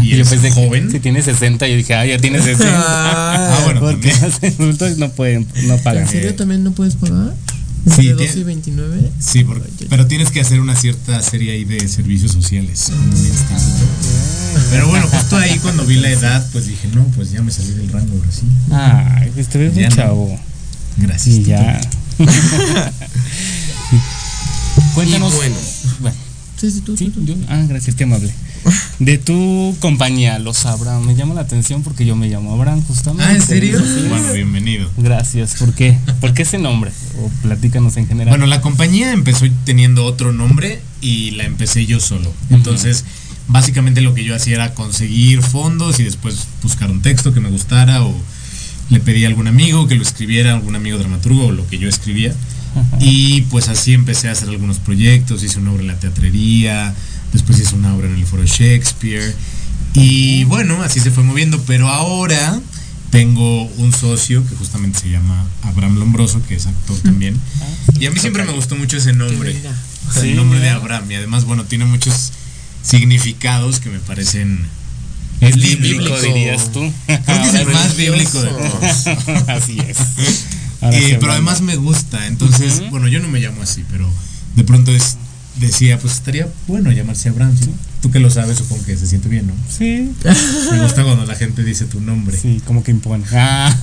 y 0.00 0.08
yo 0.08 0.14
eres 0.16 0.28
pensé 0.28 0.48
que 0.48 0.54
joven. 0.54 0.90
si 0.90 1.00
tienes 1.00 1.24
60, 1.26 1.66
yo 1.68 1.76
dije, 1.76 1.94
ah, 1.94 2.06
ya 2.06 2.18
tienes 2.18 2.44
60. 2.44 2.70
Ah, 2.76 3.60
bueno, 3.64 3.80
Porque 3.80 4.10
también. 4.10 4.32
los 4.42 4.60
adultos 4.60 4.98
no 4.98 5.10
pueden, 5.10 5.46
no 5.66 5.76
pagan. 5.78 6.04
¿En 6.04 6.08
serio 6.08 6.34
también 6.34 6.62
no 6.64 6.72
puedes 6.72 6.94
pagar? 6.96 7.34
Sí, 7.84 8.06
¿De 8.08 8.14
tiene- 8.14 8.26
12 8.28 8.38
y 8.38 8.44
29? 8.44 9.10
Sí, 9.18 9.44
porque- 9.44 9.86
pero 9.90 10.06
tienes 10.06 10.30
que 10.30 10.40
hacer 10.40 10.60
una 10.60 10.74
cierta 10.76 11.20
serie 11.22 11.52
ahí 11.52 11.64
de 11.64 11.86
servicios 11.88 12.32
sociales. 12.32 12.90
instituto. 12.90 13.84
Pero 14.70 14.88
bueno, 14.88 15.06
justo 15.12 15.36
ahí 15.36 15.58
cuando 15.58 15.84
vi 15.84 15.96
la 15.96 16.10
edad, 16.10 16.48
pues 16.52 16.66
dije, 16.66 16.88
no, 16.94 17.04
pues 17.16 17.30
ya 17.32 17.42
me 17.42 17.50
salí 17.50 17.70
del 17.72 17.88
rango 17.90 18.16
ahora 18.16 18.30
sí. 18.32 18.42
Ay, 18.72 19.30
pues 19.34 19.48
te 19.48 19.58
ves 19.58 19.74
Ya 19.74 19.88
chavo. 19.88 20.38
Gracias. 20.96 21.36
Y 21.36 21.42
ya. 21.44 21.80
Cuéntanos. 24.94 25.32
Y 25.32 25.36
bueno. 25.36 25.56
bueno. 26.00 26.16
Sí, 26.56 26.70
sí, 26.70 26.80
tú, 26.80 26.96
Sí, 26.96 27.12
yo- 27.24 27.34
ah, 27.48 27.64
gracias, 27.68 27.96
qué 27.96 28.04
amable. 28.04 28.32
De 28.98 29.18
tu 29.18 29.76
compañía, 29.80 30.38
los 30.38 30.64
Abraham, 30.64 31.04
me 31.04 31.14
llama 31.16 31.34
la 31.34 31.42
atención 31.42 31.82
porque 31.82 32.06
yo 32.06 32.16
me 32.16 32.28
llamo 32.28 32.54
Abraham 32.54 32.82
justamente. 32.86 33.24
Ah, 33.24 33.34
¿en 33.34 33.42
serio? 33.42 33.78
Sí. 33.78 34.06
Bueno, 34.08 34.32
bienvenido. 34.32 34.88
Gracias, 34.96 35.56
¿por 35.58 35.74
qué? 35.74 35.98
¿Por 36.20 36.32
qué 36.32 36.42
ese 36.42 36.58
nombre? 36.58 36.90
O 37.20 37.28
platícanos 37.42 37.96
en 37.98 38.06
general. 38.06 38.30
Bueno, 38.30 38.46
la 38.46 38.60
compañía 38.62 39.12
empezó 39.12 39.44
teniendo 39.64 40.04
otro 40.06 40.32
nombre 40.32 40.80
y 41.02 41.32
la 41.32 41.44
empecé 41.44 41.84
yo 41.86 42.00
solo. 42.00 42.32
Entonces, 42.48 43.04
básicamente 43.48 44.00
lo 44.00 44.14
que 44.14 44.24
yo 44.24 44.34
hacía 44.34 44.54
era 44.54 44.72
conseguir 44.74 45.42
fondos 45.42 46.00
y 46.00 46.04
después 46.04 46.46
buscar 46.62 46.90
un 46.90 47.02
texto 47.02 47.34
que 47.34 47.40
me 47.40 47.50
gustara 47.50 48.02
o 48.04 48.14
le 48.88 49.00
pedí 49.00 49.24
a 49.24 49.28
algún 49.28 49.48
amigo 49.48 49.88
que 49.88 49.96
lo 49.96 50.02
escribiera, 50.02 50.54
algún 50.54 50.76
amigo 50.76 50.96
dramaturgo 50.98 51.46
o 51.48 51.52
lo 51.52 51.66
que 51.66 51.78
yo 51.78 51.88
escribía. 51.88 52.32
Y 53.00 53.42
pues 53.42 53.68
así 53.68 53.92
empecé 53.92 54.28
a 54.28 54.32
hacer 54.32 54.48
algunos 54.48 54.78
proyectos, 54.78 55.42
hice 55.42 55.58
una 55.58 55.72
obra 55.72 55.82
en 55.82 55.88
la 55.88 55.98
teatrería, 55.98 56.94
después 57.32 57.58
hice 57.58 57.74
una 57.74 57.94
obra 57.94 58.08
en 58.08 58.14
el 58.14 58.26
Foro 58.26 58.44
Shakespeare. 58.44 59.34
Y 59.94 60.44
bueno, 60.44 60.82
así 60.82 61.00
se 61.00 61.10
fue 61.10 61.22
moviendo, 61.22 61.60
pero 61.62 61.88
ahora 61.88 62.60
tengo 63.10 63.64
un 63.64 63.92
socio 63.92 64.44
que 64.48 64.56
justamente 64.56 64.98
se 64.98 65.10
llama 65.10 65.46
Abraham 65.62 65.98
Lombroso, 65.98 66.42
que 66.48 66.56
es 66.56 66.66
actor 66.66 66.96
también. 66.98 67.38
Y 68.00 68.06
a 68.06 68.10
mí 68.10 68.18
siempre 68.18 68.44
me 68.44 68.52
gustó 68.52 68.74
mucho 68.74 68.96
ese 68.96 69.12
nombre. 69.12 69.54
Sí, 70.12 70.30
el 70.30 70.36
nombre 70.36 70.58
de. 70.58 70.70
Abraham. 70.70 71.10
Y 71.10 71.14
además, 71.14 71.44
bueno, 71.44 71.64
tiene 71.64 71.84
muchos 71.84 72.32
significados 72.82 73.78
que 73.78 73.88
me 73.88 74.00
parecen 74.00 74.66
es 75.40 75.56
bíblico. 75.56 76.04
bíblico, 76.04 76.20
dirías 76.22 76.72
tú. 76.72 76.92
Creo 77.06 77.22
que 77.24 77.48
es 77.48 77.54
el 77.54 77.66
más 77.68 77.96
bíblico 77.96 78.42
de 78.42 78.50
todos. 78.50 79.06
Así 79.48 79.78
es. 79.78 79.98
Ahora 80.84 80.96
Eh, 80.98 81.16
pero 81.20 81.32
además 81.32 81.60
me 81.62 81.76
gusta. 81.76 82.26
Entonces, 82.26 82.82
bueno, 82.90 83.08
yo 83.08 83.20
no 83.20 83.28
me 83.28 83.40
llamo 83.40 83.62
así, 83.62 83.84
pero 83.90 84.08
de 84.56 84.64
pronto 84.64 84.90
es, 84.92 85.16
decía, 85.60 85.98
pues 85.98 86.14
estaría 86.14 86.48
bueno 86.66 86.92
llamarse 86.92 87.28
Abraham. 87.30 87.56
¿sí? 87.58 87.70
Tú 88.02 88.10
que 88.10 88.20
lo 88.20 88.28
sabes, 88.30 88.58
supongo 88.58 88.84
que 88.84 88.96
se 88.98 89.06
siente 89.06 89.30
bien, 89.30 89.46
¿no? 89.46 89.54
Sí. 89.74 90.12
Me 90.72 90.82
gusta 90.82 91.02
cuando 91.04 91.24
la 91.24 91.34
gente 91.34 91.64
dice 91.64 91.86
tu 91.86 92.00
nombre. 92.00 92.36
Sí, 92.36 92.60
como 92.66 92.82
que 92.84 92.90
impone. 92.90 93.24
Ah. 93.32 93.74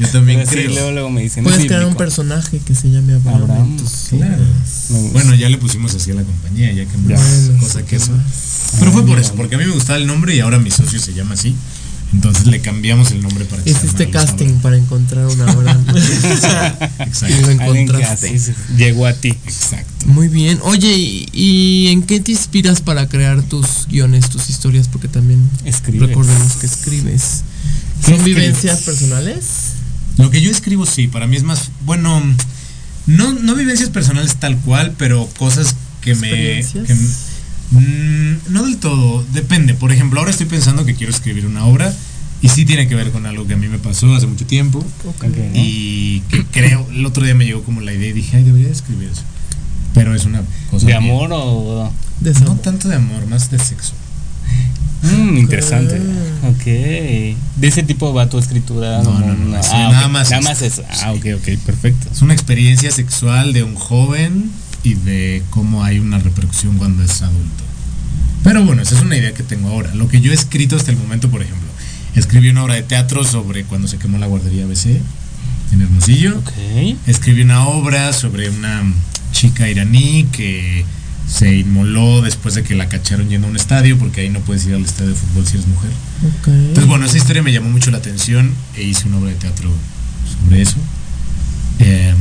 Yo 0.00 0.08
también 0.08 0.40
Pero 0.40 0.50
sí, 0.50 0.56
creo. 0.56 0.70
luego, 0.74 0.90
luego 0.90 1.10
me 1.10 1.22
dicen. 1.22 1.44
Puedes 1.44 1.60
es 1.60 1.66
crear 1.66 1.84
un 1.84 1.94
personaje 1.94 2.58
que 2.58 2.74
se 2.74 2.90
llame 2.90 3.12
Abraham. 3.14 3.42
Abraham, 3.42 3.68
entonces, 3.70 4.08
Claro. 4.18 4.44
Bueno, 5.12 5.34
ya 5.36 5.48
le 5.48 5.58
pusimos 5.58 5.94
así 5.94 6.10
a 6.10 6.14
la 6.14 6.24
compañía, 6.24 6.72
ya 6.72 6.84
que 6.86 6.90
Ya. 7.08 7.16
más 7.16 7.44
Bueno, 7.46 7.60
cosa 7.60 7.82
que 7.84 7.96
eso. 7.96 8.10
Pero 8.80 8.90
fue 8.90 9.06
por 9.06 9.18
eso, 9.20 9.34
porque 9.36 9.54
a 9.54 9.58
mí 9.58 9.64
me 9.64 9.72
gustaba 9.72 9.98
el 9.98 10.06
nombre 10.08 10.34
y 10.34 10.40
ahora 10.40 10.58
mi 10.58 10.70
socio 10.72 10.98
se 10.98 11.14
llama 11.14 11.34
así. 11.34 11.54
Entonces 12.12 12.46
le 12.46 12.60
cambiamos 12.60 13.10
el 13.12 13.22
nombre 13.22 13.44
para 13.46 13.64
que 13.64 13.72
se 13.72 13.78
Hiciste 13.78 14.10
casting 14.10 14.58
para 14.60 14.76
encontrar 14.76 15.26
un 15.26 15.40
Abraham. 15.40 15.84
Exacto. 17.00 17.28
Y 17.28 17.40
lo 17.40 17.50
encontraste. 17.50 18.38
llegó 18.76 19.06
a 19.06 19.14
ti. 19.14 19.28
Exacto. 19.28 20.06
Muy 20.06 20.28
bien. 20.28 20.58
Oye, 20.62 20.92
¿y, 20.92 21.28
y 21.32 21.88
en 21.88 22.02
qué 22.02 22.20
te 22.20 22.32
inspiras 22.32 22.80
para 22.82 23.08
crear 23.08 23.42
tus 23.42 23.86
guiones, 23.88 24.28
tus 24.28 24.50
historias? 24.50 24.88
Porque 24.88 25.08
también 25.08 25.48
Escribes. 25.64 26.08
recordemos 26.08 26.52
que 26.56 26.66
escribes. 26.66 27.44
¿Qué 28.00 28.06
¿Son 28.06 28.14
escribes? 28.14 28.24
vivencias 28.42 28.80
personales? 28.82 29.44
Lo 30.18 30.30
que 30.30 30.42
yo 30.42 30.50
escribo 30.50 30.84
sí, 30.84 31.08
para 31.08 31.26
mí 31.26 31.36
es 31.36 31.44
más, 31.44 31.70
bueno, 31.86 32.22
no, 33.06 33.32
no 33.32 33.54
vivencias 33.54 33.88
personales 33.88 34.36
tal 34.36 34.58
cual, 34.58 34.94
pero 34.98 35.26
cosas 35.38 35.74
que 36.02 36.14
me... 36.14 36.28
Que 36.28 36.96
mm, 37.72 38.52
no 38.52 38.64
del 38.64 38.78
todo, 38.78 39.24
depende. 39.32 39.74
Por 39.74 39.92
ejemplo, 39.92 40.20
ahora 40.20 40.30
estoy 40.30 40.46
pensando 40.46 40.84
que 40.84 40.94
quiero 40.94 41.12
escribir 41.12 41.46
una 41.46 41.64
obra 41.66 41.94
y 42.40 42.48
sí 42.48 42.64
tiene 42.64 42.88
que 42.88 42.94
ver 42.94 43.10
con 43.10 43.26
algo 43.26 43.46
que 43.46 43.54
a 43.54 43.56
mí 43.56 43.68
me 43.68 43.78
pasó 43.78 44.14
hace 44.14 44.26
mucho 44.26 44.46
tiempo 44.46 44.84
y 45.54 46.20
que 46.22 46.44
creo, 46.46 46.86
el 46.90 47.06
otro 47.06 47.24
día 47.24 47.34
me 47.34 47.44
llegó 47.44 47.62
como 47.62 47.80
la 47.80 47.92
idea 47.92 48.08
y 48.08 48.12
dije, 48.12 48.36
ay, 48.36 48.44
debería 48.44 48.66
de 48.66 48.74
escribir 48.74 49.08
eso. 49.08 49.22
Pero 49.94 50.14
es 50.14 50.24
una 50.24 50.42
cosa... 50.70 50.86
¿De 50.86 50.92
bien. 50.92 51.04
amor 51.04 51.30
o.? 51.32 51.92
De 52.20 52.32
No 52.32 52.56
tanto 52.56 52.88
de 52.88 52.96
amor, 52.96 53.26
más 53.26 53.50
de 53.50 53.58
sexo. 53.58 53.92
Mm, 55.02 55.36
interesante. 55.36 56.00
Ok. 56.48 56.64
¿De 56.64 57.36
ese 57.68 57.82
tipo 57.82 58.12
va 58.14 58.28
tu 58.28 58.38
escritura? 58.38 59.02
No, 59.02 59.18
no, 59.18 59.34
no, 59.34 59.62
sí, 59.62 59.70
ah, 59.72 59.88
nada 59.92 60.08
más 60.08 60.30
Nada 60.30 60.42
más 60.42 60.62
eso. 60.62 60.82
Ah, 61.02 61.12
ok, 61.12 61.26
ok, 61.36 61.58
perfecto. 61.66 62.08
Es 62.12 62.22
una 62.22 62.34
experiencia 62.34 62.90
sexual 62.90 63.52
de 63.52 63.62
un 63.64 63.74
joven 63.74 64.50
y 64.82 64.94
de 64.94 65.42
cómo 65.50 65.84
hay 65.84 65.98
una 65.98 66.18
repercusión 66.18 66.76
cuando 66.78 67.02
es 67.02 67.22
adulto. 67.22 67.64
Pero 68.44 68.64
bueno, 68.64 68.82
esa 68.82 68.96
es 68.96 69.02
una 69.02 69.16
idea 69.16 69.32
que 69.34 69.42
tengo 69.42 69.68
ahora. 69.68 69.94
Lo 69.94 70.08
que 70.08 70.20
yo 70.20 70.32
he 70.32 70.34
escrito 70.34 70.76
hasta 70.76 70.90
el 70.90 70.96
momento, 70.96 71.30
por 71.30 71.42
ejemplo, 71.42 71.68
escribí 72.16 72.48
una 72.48 72.64
obra 72.64 72.74
de 72.74 72.82
teatro 72.82 73.24
sobre 73.24 73.64
cuando 73.64 73.86
se 73.88 73.98
quemó 73.98 74.18
la 74.18 74.26
guardería 74.26 74.64
ABC 74.64 74.86
en 75.72 75.80
Hermosillo. 75.80 76.38
Ok. 76.38 76.52
Escribí 77.06 77.42
una 77.42 77.66
obra 77.68 78.12
sobre 78.12 78.50
una 78.50 78.82
chica 79.32 79.68
iraní 79.68 80.24
que 80.32 80.84
se 81.28 81.54
inmoló 81.56 82.20
después 82.20 82.54
de 82.54 82.62
que 82.62 82.74
la 82.74 82.88
cacharon 82.88 83.28
yendo 83.28 83.46
a 83.46 83.50
un 83.50 83.56
estadio, 83.56 83.96
porque 83.98 84.22
ahí 84.22 84.28
no 84.28 84.40
puedes 84.40 84.66
ir 84.66 84.74
al 84.74 84.84
estadio 84.84 85.10
de 85.10 85.16
fútbol 85.16 85.46
si 85.46 85.54
eres 85.54 85.68
mujer. 85.68 85.90
Entonces, 86.46 86.86
bueno, 86.86 87.06
esa 87.06 87.16
historia 87.16 87.42
me 87.42 87.52
llamó 87.52 87.70
mucho 87.70 87.90
la 87.90 87.98
atención 87.98 88.52
e 88.76 88.82
hice 88.82 89.06
una 89.06 89.18
obra 89.18 89.30
de 89.30 89.36
teatro 89.36 89.70
sobre 90.34 90.62
eso. 90.62 90.76
Eh, 91.78 92.14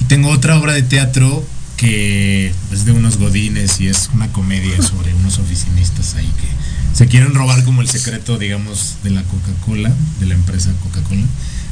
y 0.00 0.04
tengo 0.04 0.30
otra 0.30 0.58
obra 0.58 0.72
de 0.72 0.82
teatro 0.82 1.44
que 1.78 2.52
es 2.72 2.84
de 2.84 2.92
unos 2.92 3.16
godines 3.16 3.80
y 3.80 3.86
es 3.88 4.10
una 4.12 4.28
comedia 4.32 4.76
sobre 4.82 5.14
unos 5.14 5.38
oficinistas 5.38 6.14
ahí 6.16 6.26
que 6.26 6.48
se 6.94 7.06
quieren 7.06 7.32
robar 7.34 7.64
como 7.64 7.80
el 7.80 7.88
secreto, 7.88 8.36
digamos, 8.38 8.96
de 9.04 9.10
la 9.10 9.22
Coca-Cola, 9.22 9.92
de 10.20 10.26
la 10.26 10.34
empresa 10.34 10.70
Coca-Cola. 10.82 11.22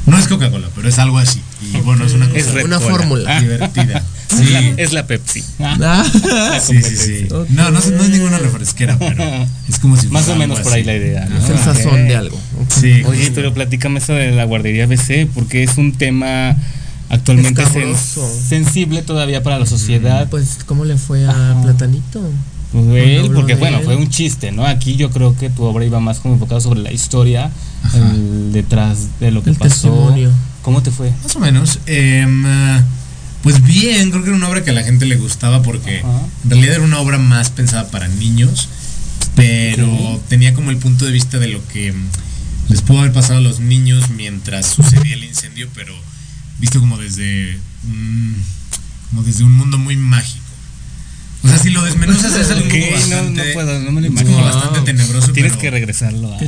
No 0.05 0.17
es 0.17 0.27
Coca-Cola, 0.29 0.69
pero 0.73 0.87
es 0.87 0.99
algo 0.99 1.17
así. 1.17 1.41
Y 1.73 1.77
bueno, 1.81 2.05
es 2.05 2.13
una 2.13 2.27
cosa 2.29 2.39
Es 2.39 2.63
Una 2.65 2.79
fórmula. 2.79 3.39
divertida. 3.41 4.03
Es 4.29 4.37
Sí, 4.39 4.45
la- 4.51 4.59
Es 4.59 4.91
la 4.93 5.07
Pepsi. 5.07 5.41
Ah. 5.59 6.05
sí, 6.65 6.81
sí, 6.81 6.95
sí. 6.97 7.27
No, 7.49 7.71
no, 7.71 7.79
es- 7.79 7.91
no 7.91 8.03
es 8.03 8.09
ninguna 8.09 8.37
refresquera, 8.37 8.97
pero 8.99 9.23
es 9.69 9.79
como 9.79 9.97
si 9.97 10.07
Más 10.07 10.27
o 10.29 10.35
menos 10.35 10.59
por 10.61 10.71
ahí 10.73 10.81
así. 10.81 10.87
la 10.87 10.95
idea. 10.95 11.25
¿no? 11.25 11.37
Es 11.37 11.49
el 11.49 11.57
sazón 11.59 12.07
de 12.07 12.15
algo. 12.15 12.39
Sí. 12.69 13.03
Oye, 13.05 13.31
pero 13.35 13.53
platícame 13.53 13.99
eso 13.99 14.13
de 14.13 14.31
la 14.31 14.43
guardería 14.45 14.85
BC, 14.85 15.27
porque 15.33 15.63
es 15.63 15.77
un 15.77 15.93
tema 15.93 16.55
actualmente 17.09 17.63
sen- 17.63 17.91
Escabroso. 17.93 18.29
sensible 18.49 19.01
todavía 19.01 19.43
para 19.43 19.59
la 19.59 19.65
sociedad. 19.65 20.27
Pues, 20.29 20.59
¿cómo 20.65 20.85
le 20.85 20.97
fue 20.97 21.25
a 21.25 21.29
Ajá. 21.31 21.61
Platanito? 21.63 22.21
Pues 22.71 22.85
él, 22.85 23.31
porque 23.33 23.53
de 23.55 23.59
bueno, 23.59 23.77
él. 23.79 23.85
fue 23.85 23.95
un 23.95 24.09
chiste, 24.09 24.51
¿no? 24.51 24.65
Aquí 24.65 24.95
yo 24.97 25.09
creo 25.09 25.35
que 25.37 25.49
tu 25.49 25.63
obra 25.63 25.85
iba 25.85 25.99
más 26.01 26.19
como 26.19 26.33
enfocada 26.33 26.59
sobre 26.59 26.81
la 26.81 26.91
historia, 26.91 27.49
el 27.93 28.51
detrás 28.51 29.19
de 29.21 29.31
lo 29.31 29.41
que 29.41 29.51
El 29.51 29.55
pasó. 29.55 29.69
testimonio. 29.89 30.31
¿Cómo 30.63 30.83
te 30.83 30.91
fue? 30.91 31.13
Más 31.23 31.35
o 31.35 31.39
menos. 31.39 31.79
em, 31.85 32.45
ah, 32.45 32.83
pues 33.41 33.63
bien, 33.63 34.09
creo 34.11 34.21
que 34.23 34.29
era 34.29 34.37
una 34.37 34.49
obra 34.49 34.63
que 34.65 34.71
a 34.71 34.73
la 34.73 34.83
gente 34.83 35.05
le 35.05 35.15
gustaba 35.15 35.61
porque 35.63 35.99
Ajá. 35.99 36.09
en 36.43 36.49
realidad 36.49 36.75
era 36.75 36.83
una 36.83 36.99
obra 36.99 37.17
más 37.17 37.51
pensada 37.51 37.89
para 37.89 38.09
niños, 38.09 38.67
pero 39.35 40.19
tenía 40.27 40.53
como 40.53 40.71
el 40.71 40.77
punto 40.77 41.05
de 41.05 41.11
vista 41.11 41.37
de 41.39 41.47
lo 41.47 41.65
que 41.69 41.93
mm, 41.93 42.07
les 42.69 42.81
pudo 42.81 42.99
haber 42.99 43.13
pasado 43.13 43.39
a 43.39 43.41
los 43.41 43.59
niños 43.61 44.09
mientras 44.09 44.65
sucedía 44.65 45.13
el 45.13 45.23
incendio, 45.23 45.69
pero 45.73 45.93
visto 46.59 46.79
como 46.79 46.97
desde 46.97 47.57
un, 47.89 48.35
como 49.09 49.23
desde 49.23 49.43
un 49.43 49.53
mundo 49.53 49.77
muy 49.77 49.95
mágico. 49.97 50.43
O 51.43 51.47
sea, 51.47 51.59
si 51.59 51.69
lo 51.69 51.83
desmenuzas 51.83 52.35
es 52.35 52.49
algo 52.49 52.65
Ok, 52.65 52.71
como 52.71 52.85
no, 52.85 52.91
bastante, 52.97 53.47
no 53.47 53.53
puedo, 53.53 53.79
no 53.79 53.91
me 53.91 54.01
lo 54.01 54.07
es 54.07 54.11
imagino. 54.11 54.31
como 54.33 54.43
bastante 54.45 54.81
tenebroso, 54.81 55.31
Tienes 55.33 55.51
pero 55.53 55.61
que 55.61 55.69
regresarlo 55.71 56.33
a... 56.33 56.39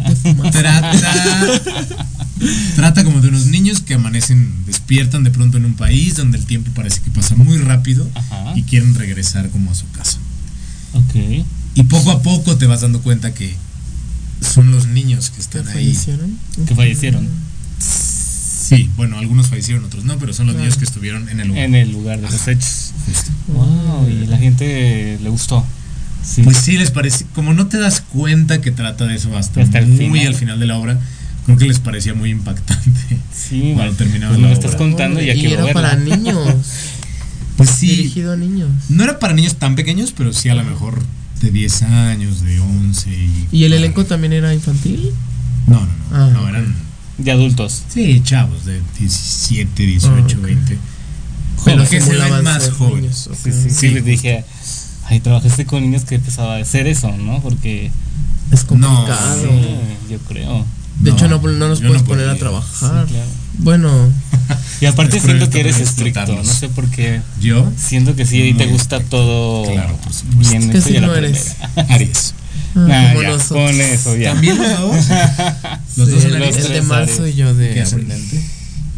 Trata 0.51 0.91
trata 2.76 3.03
como 3.03 3.22
de 3.22 3.28
unos 3.28 3.47
niños 3.47 3.82
que 3.82 3.93
amanecen 3.93 4.51
despiertan 4.66 5.24
de 5.24 5.32
pronto 5.32 5.57
en 5.57 5.66
un 5.66 5.74
país 5.76 6.16
donde 6.16 6.38
el 6.38 6.45
tiempo 6.45 6.72
parece 6.74 7.01
que 7.01 7.12
pasa 7.12 7.36
muy 7.36 7.57
rápido 7.57 8.10
Ajá. 8.16 8.53
y 8.55 8.64
quieren 8.64 8.95
regresar 8.95 9.49
como 9.49 9.72
a 9.72 9.76
su 9.76 9.89
casa 9.91 10.18
Ok. 10.93 11.45
y 11.76 11.84
poco 11.84 12.12
a 12.12 12.22
poco 12.24 12.55
te 12.57 12.66
vas 12.66 12.82
dando 12.82 13.01
cuenta 13.01 13.34
que 13.34 13.53
son 14.41 14.72
los 14.72 14.88
niños 14.88 15.30
que 15.32 15.41
están 15.41 15.68
ahí 15.68 15.93
¿Fallecieron? 15.93 16.39
Que 16.68 16.76
fallecieron 16.76 17.28
sí 18.70 18.89
bueno 18.95 19.17
algunos 19.17 19.47
fallecieron 19.47 19.84
otros 19.84 20.03
no 20.05 20.17
pero 20.20 20.34
son 20.34 20.45
los 20.47 20.53
Claro. 20.55 20.65
niños 20.65 20.78
que 20.78 20.86
estuvieron 20.86 21.28
en 21.30 21.39
el 21.39 21.47
lugar 21.49 21.63
en 21.63 21.76
el 21.76 21.91
lugar 21.91 22.20
de 22.22 22.30
los 22.30 22.47
hechos. 22.47 22.93
Justo. 23.05 23.32
Wow, 23.47 24.07
y 24.09 24.28
la 24.28 24.38
gente 24.38 25.17
le 25.22 25.30
gustó. 25.30 25.65
Sí. 26.24 26.43
pues 26.43 26.57
sí 26.57 26.78
les 26.78 26.91
parece 26.91 27.26
como 27.34 27.53
no 27.53 27.67
te 27.67 27.80
das 27.80 28.01
cuenta 28.01 28.59
que 28.61 28.72
trata 28.72 29.05
de 29.07 29.15
eso 29.15 29.36
hasta, 29.38 29.61
muy 29.61 29.97
final. 30.20 30.28
al 30.28 30.36
final 30.36 30.59
de 30.59 30.65
la 30.67 30.78
obra 30.78 30.99
creo 31.45 31.57
que 31.57 31.65
les 31.65 31.80
parecía 31.80 32.13
muy 32.13 32.30
impactante 32.30 33.17
sí, 33.34 33.59
cuando 33.74 33.76
bueno, 33.76 33.93
terminaba 33.93 34.32
pues 34.34 34.41
la 34.41 34.47
me 34.49 34.53
lo 34.53 34.59
estás 34.59 34.76
contando 34.76 35.22
y 35.22 35.28
ya 35.28 35.34
y 35.34 35.45
era 35.47 35.63
verla. 35.63 35.74
para 35.82 35.95
niños. 35.95 36.38
pues 37.57 37.70
sí 37.72 37.88
Dirigido 37.88 38.34
a 38.34 38.36
niños. 38.36 38.70
No 38.89 39.03
era 39.03 39.17
para 39.17 39.34
niños 39.34 39.55
tan 39.55 39.76
pequeños, 39.76 40.13
pero 40.15 40.32
sí 40.34 40.49
a 40.49 40.55
lo 40.55 40.63
mejor 40.63 41.01
de 41.41 41.51
10 41.51 41.84
años, 41.84 42.41
de 42.43 42.59
11. 42.59 43.09
¿Y, 43.09 43.47
¿Y 43.51 43.63
el 43.63 43.74
elenco 43.74 44.05
también 44.05 44.34
era 44.34 44.53
infantil? 44.53 45.11
No, 45.67 45.80
no, 45.80 45.86
no. 45.86 45.91
Ah, 46.11 46.30
no 46.34 46.49
eran. 46.49 46.76
De 47.20 47.32
adultos. 47.32 47.84
Sí, 47.93 48.22
chavos, 48.24 48.65
de 48.65 48.82
17, 48.99 49.84
18, 49.86 50.11
Ah, 50.17 50.22
ok. 50.38 50.41
20. 50.45 50.78
Pero 51.65 51.89
que 51.89 51.99
se 52.01 52.11
ven 52.15 52.43
más 52.43 52.70
jóvenes. 52.72 53.28
niños. 53.28 53.30
Sí, 53.43 53.51
sí, 53.51 53.70
sí, 53.70 53.89
les 53.89 54.05
dije, 54.05 54.45
ay, 55.05 55.20
trabajaste 55.20 55.65
con 55.65 55.82
niños 55.84 56.05
que 56.05 56.15
empezaba 56.15 56.55
a 56.55 56.59
hacer 56.61 56.88
eso, 56.88 57.11
¿no? 57.17 57.41
Porque, 57.41 57.91
Es 58.51 58.63
complicado. 58.63 59.41
sí, 59.41 60.11
yo 60.11 60.20
creo. 60.20 60.65
De 61.01 61.11
No, 61.11 61.15
hecho, 61.15 61.28
no, 61.28 61.38
no 61.41 61.67
nos 61.70 61.80
puedes 61.82 62.01
no 62.01 62.07
poner 62.07 62.30
a 62.30 62.36
trabajar. 62.36 63.05
Sí, 63.07 63.13
claro. 63.13 63.30
Bueno, 63.59 63.91
Y 64.82 64.86
aparte 64.86 65.17
Es 65.17 65.24
siento 65.24 65.49
que 65.49 65.59
eres 65.59 65.80
estricto, 65.80 66.26
no 66.34 66.43
sé 66.45 66.70
por 66.70 66.89
qué. 66.89 67.22
¿Yo? 67.41 67.70
Siento 67.78 68.15
que 68.15 68.26
sí, 68.26 68.53
te 68.57 68.63
Muy 68.65 68.74
gusta 68.74 69.01
todo 69.01 69.63
Claro, 69.70 69.97
por 69.97 70.13
bien 70.49 70.70
¿Qué 70.72 70.78
hecho 70.78 70.89
y 70.89 70.97
a 70.97 71.01
la 71.01 71.07
signo 71.07 71.15
eres? 71.15 71.55
Aries. 71.89 72.34
Ah, 72.76 72.80
Nah, 72.88 73.10
como 73.14 73.22
ya, 73.24 73.38
con 73.47 73.82
eso 73.82 74.16
ya. 74.18 74.34
¿También 74.34 74.58
los 74.58 74.80
dos? 74.80 74.95
Los 75.97 76.08
Sí, 76.10 76.16
dos 76.16 76.26
el, 76.26 76.36
Aries. 76.36 76.56
el 76.58 76.72
de 76.74 76.82
marzo 76.84 77.28
y 77.28 77.34
yo 77.34 77.54
de 77.54 77.74
¿Qué 77.74 77.82
ascendente? 77.82 78.41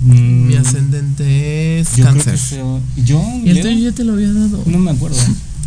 Mm, 0.02 0.48
Mi 0.48 0.56
ascendente 0.56 1.80
es 1.80 1.90
yo 1.96 2.04
creo 2.04 2.08
cáncer. 2.16 2.34
que 2.34 2.38
soy- 2.40 2.82
yo, 3.06 3.24
¿Y 3.44 3.50
el 3.52 3.62
tuyo 3.62 3.90
ya 3.90 3.96
te 3.96 4.04
lo 4.04 4.14
había 4.14 4.32
dado? 4.32 4.64
no 4.66 4.78
me 4.80 4.92
acuerdo. 4.92 5.18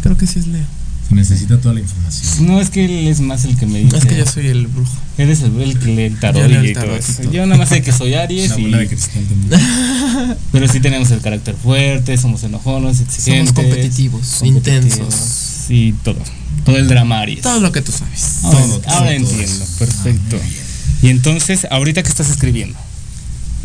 Creo 0.02 0.16
que 0.16 0.26
sí 0.26 0.38
es 0.40 0.46
Leo. 0.48 0.64
Se 1.08 1.14
necesita 1.14 1.60
toda 1.60 1.74
la 1.74 1.80
información. 1.80 2.46
No, 2.46 2.60
es 2.60 2.70
que 2.70 2.84
él 2.86 3.08
es 3.08 3.20
más 3.20 3.44
el 3.44 3.56
que 3.58 3.66
me 3.66 3.78
dice. 3.80 3.96
Es 3.98 4.06
que 4.06 4.16
yo 4.16 4.26
soy 4.26 4.46
el 4.46 4.66
brujo. 4.68 4.90
Eres 5.18 5.42
el, 5.42 5.60
el 5.60 5.78
que 5.78 5.86
lee 5.94 6.02
el 6.04 6.18
tarot 6.18 6.48
Yo 6.48 6.58
el 6.60 6.66
y 6.70 6.72
todo 6.72 6.96
eso. 6.96 7.30
Yo 7.30 7.44
nada 7.46 7.58
más 7.58 7.68
sé 7.68 7.82
que 7.82 7.92
soy 7.92 8.14
Aries 8.14 8.50
La 8.50 8.58
y... 8.58 8.70
de 8.72 8.88
cristal 8.88 9.22
también. 9.50 10.36
Pero 10.50 10.66
sí 10.68 10.80
tenemos 10.80 11.10
el 11.10 11.20
carácter 11.20 11.54
fuerte, 11.56 12.16
somos 12.16 12.42
enojones, 12.44 13.00
exigentes. 13.00 13.52
competitivos, 13.52 14.36
competitivos, 14.40 14.98
intensos. 15.06 15.66
Y 15.70 15.92
todo. 15.92 16.16
Todo 16.64 16.76
el 16.76 16.88
drama 16.88 17.20
Aries. 17.20 17.42
Todo 17.42 17.60
lo 17.60 17.72
que 17.72 17.82
tú 17.82 17.92
sabes. 17.92 18.38
Ahora, 18.42 18.58
todo, 18.60 18.78
todo, 18.80 18.90
ahora 18.94 19.06
todo 19.06 19.10
entiendo, 19.16 19.42
eso. 19.64 19.66
perfecto. 19.78 20.40
Ah, 20.42 20.46
y 21.02 21.08
entonces, 21.08 21.66
ahorita 21.70 22.02
que 22.02 22.08
estás 22.08 22.30
escribiendo, 22.30 22.78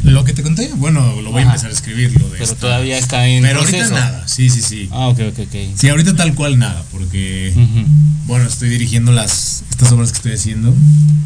Lo 0.01 0.23
que 0.23 0.31
te 0.33 0.43
conté, 0.43 0.69
bueno, 0.77 1.21
lo 1.21 1.31
voy 1.31 1.41
a 1.41 1.45
empezar 1.45 1.69
a 1.69 1.73
escribir. 1.73 2.13
Lo 2.13 2.25
de 2.29 2.31
pero 2.31 2.43
esta- 2.45 2.55
todavía 2.55 2.97
está 2.97 3.27
en 3.27 3.43
Pero 3.43 3.59
proceso. 3.59 3.83
ahorita 3.83 3.99
nada, 3.99 4.27
sí, 4.29 4.49
sí, 4.49 4.61
sí. 4.61 4.87
Ah, 4.93 5.09
ok, 5.09 5.19
ok, 5.31 5.39
ok. 5.39 5.55
Sí, 5.77 5.89
ahorita 5.89 6.15
tal 6.15 6.33
cual 6.35 6.57
nada, 6.57 6.83
porque 6.91 7.53
bueno, 8.25 8.47
estoy 8.47 8.69
dirigiendo 8.69 9.11
las 9.11 9.63
estas 9.71 9.91
obras 9.91 10.11
que 10.11 10.17
estoy 10.17 10.33
haciendo. 10.33 10.73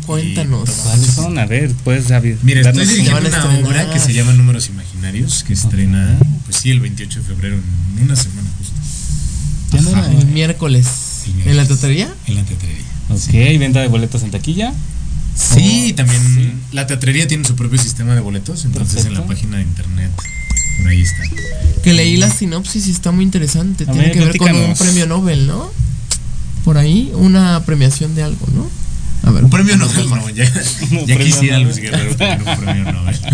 Cuéntanos. 0.07 0.69
¿Cuáles 0.71 1.05
son? 1.13 1.37
A 1.37 1.45
ver, 1.45 1.71
puedes 1.83 2.05
saber. 2.05 2.37
Mira, 2.41 2.61
estoy 2.61 2.85
dirigiendo 2.87 3.19
una 3.19 3.29
estrenar. 3.29 3.63
obra 3.63 3.91
que 3.93 3.99
se 3.99 4.11
llama 4.11 4.33
Números 4.33 4.67
Imaginarios, 4.69 5.43
que 5.43 5.53
estrena, 5.53 6.17
pues 6.45 6.57
sí, 6.57 6.71
el 6.71 6.79
28 6.79 7.19
de 7.21 7.25
febrero, 7.27 7.55
en 7.97 8.03
una 8.03 8.15
semana 8.15 8.49
justo, 8.57 8.73
Ya 9.71 9.81
no 9.81 9.89
era- 9.91 10.11
El 10.19 10.25
miércoles. 10.27 10.87
¿En 11.45 11.57
la 11.57 11.65
teatrería? 11.65 12.13
en 12.27 12.35
la 12.35 12.43
teatrería. 12.43 12.85
Ok, 13.09 13.59
venta 13.59 13.81
de 13.81 13.87
boletos 13.87 14.23
en 14.23 14.31
taquilla. 14.31 14.73
Sí, 15.35 15.93
también 15.93 16.21
sí. 16.35 16.53
la 16.71 16.85
teatrería 16.85 17.27
tiene 17.27 17.43
su 17.45 17.55
propio 17.55 17.81
sistema 17.81 18.13
de 18.13 18.21
boletos, 18.21 18.65
entonces 18.65 19.05
en 19.05 19.15
la 19.15 19.25
página 19.25 19.57
de 19.57 19.63
internet, 19.63 20.11
por 20.77 20.87
ahí 20.87 21.01
está. 21.01 21.23
Que 21.83 21.93
leí 21.93 22.17
la 22.17 22.29
sinopsis 22.29 22.87
y 22.87 22.91
está 22.91 23.11
muy 23.11 23.25
interesante. 23.25 23.83
A 23.83 23.87
Tiene 23.87 24.07
ver, 24.07 24.11
que 24.11 24.19
ver 24.19 24.37
con 24.37 24.55
un 24.55 24.73
premio 24.75 25.07
Nobel, 25.07 25.47
¿no? 25.47 25.71
Por 26.63 26.77
ahí, 26.77 27.11
una 27.15 27.63
premiación 27.65 28.15
de 28.15 28.23
algo, 28.23 28.47
¿no? 28.55 28.69
A 29.23 29.31
ver. 29.31 29.43
Un 29.45 29.49
premio 29.49 29.77
Nobel, 29.77 30.09
no, 30.09 30.29
ya, 30.31 30.43
ya 30.45 30.51
premio 31.05 31.17
quisiera 31.25 31.57
Nobel. 31.59 31.63
Luis 31.63 31.77
Guerrero 31.77 32.15
tener 32.15 32.39
un 32.43 32.57
premio 32.63 32.91
Nobel. 32.91 33.19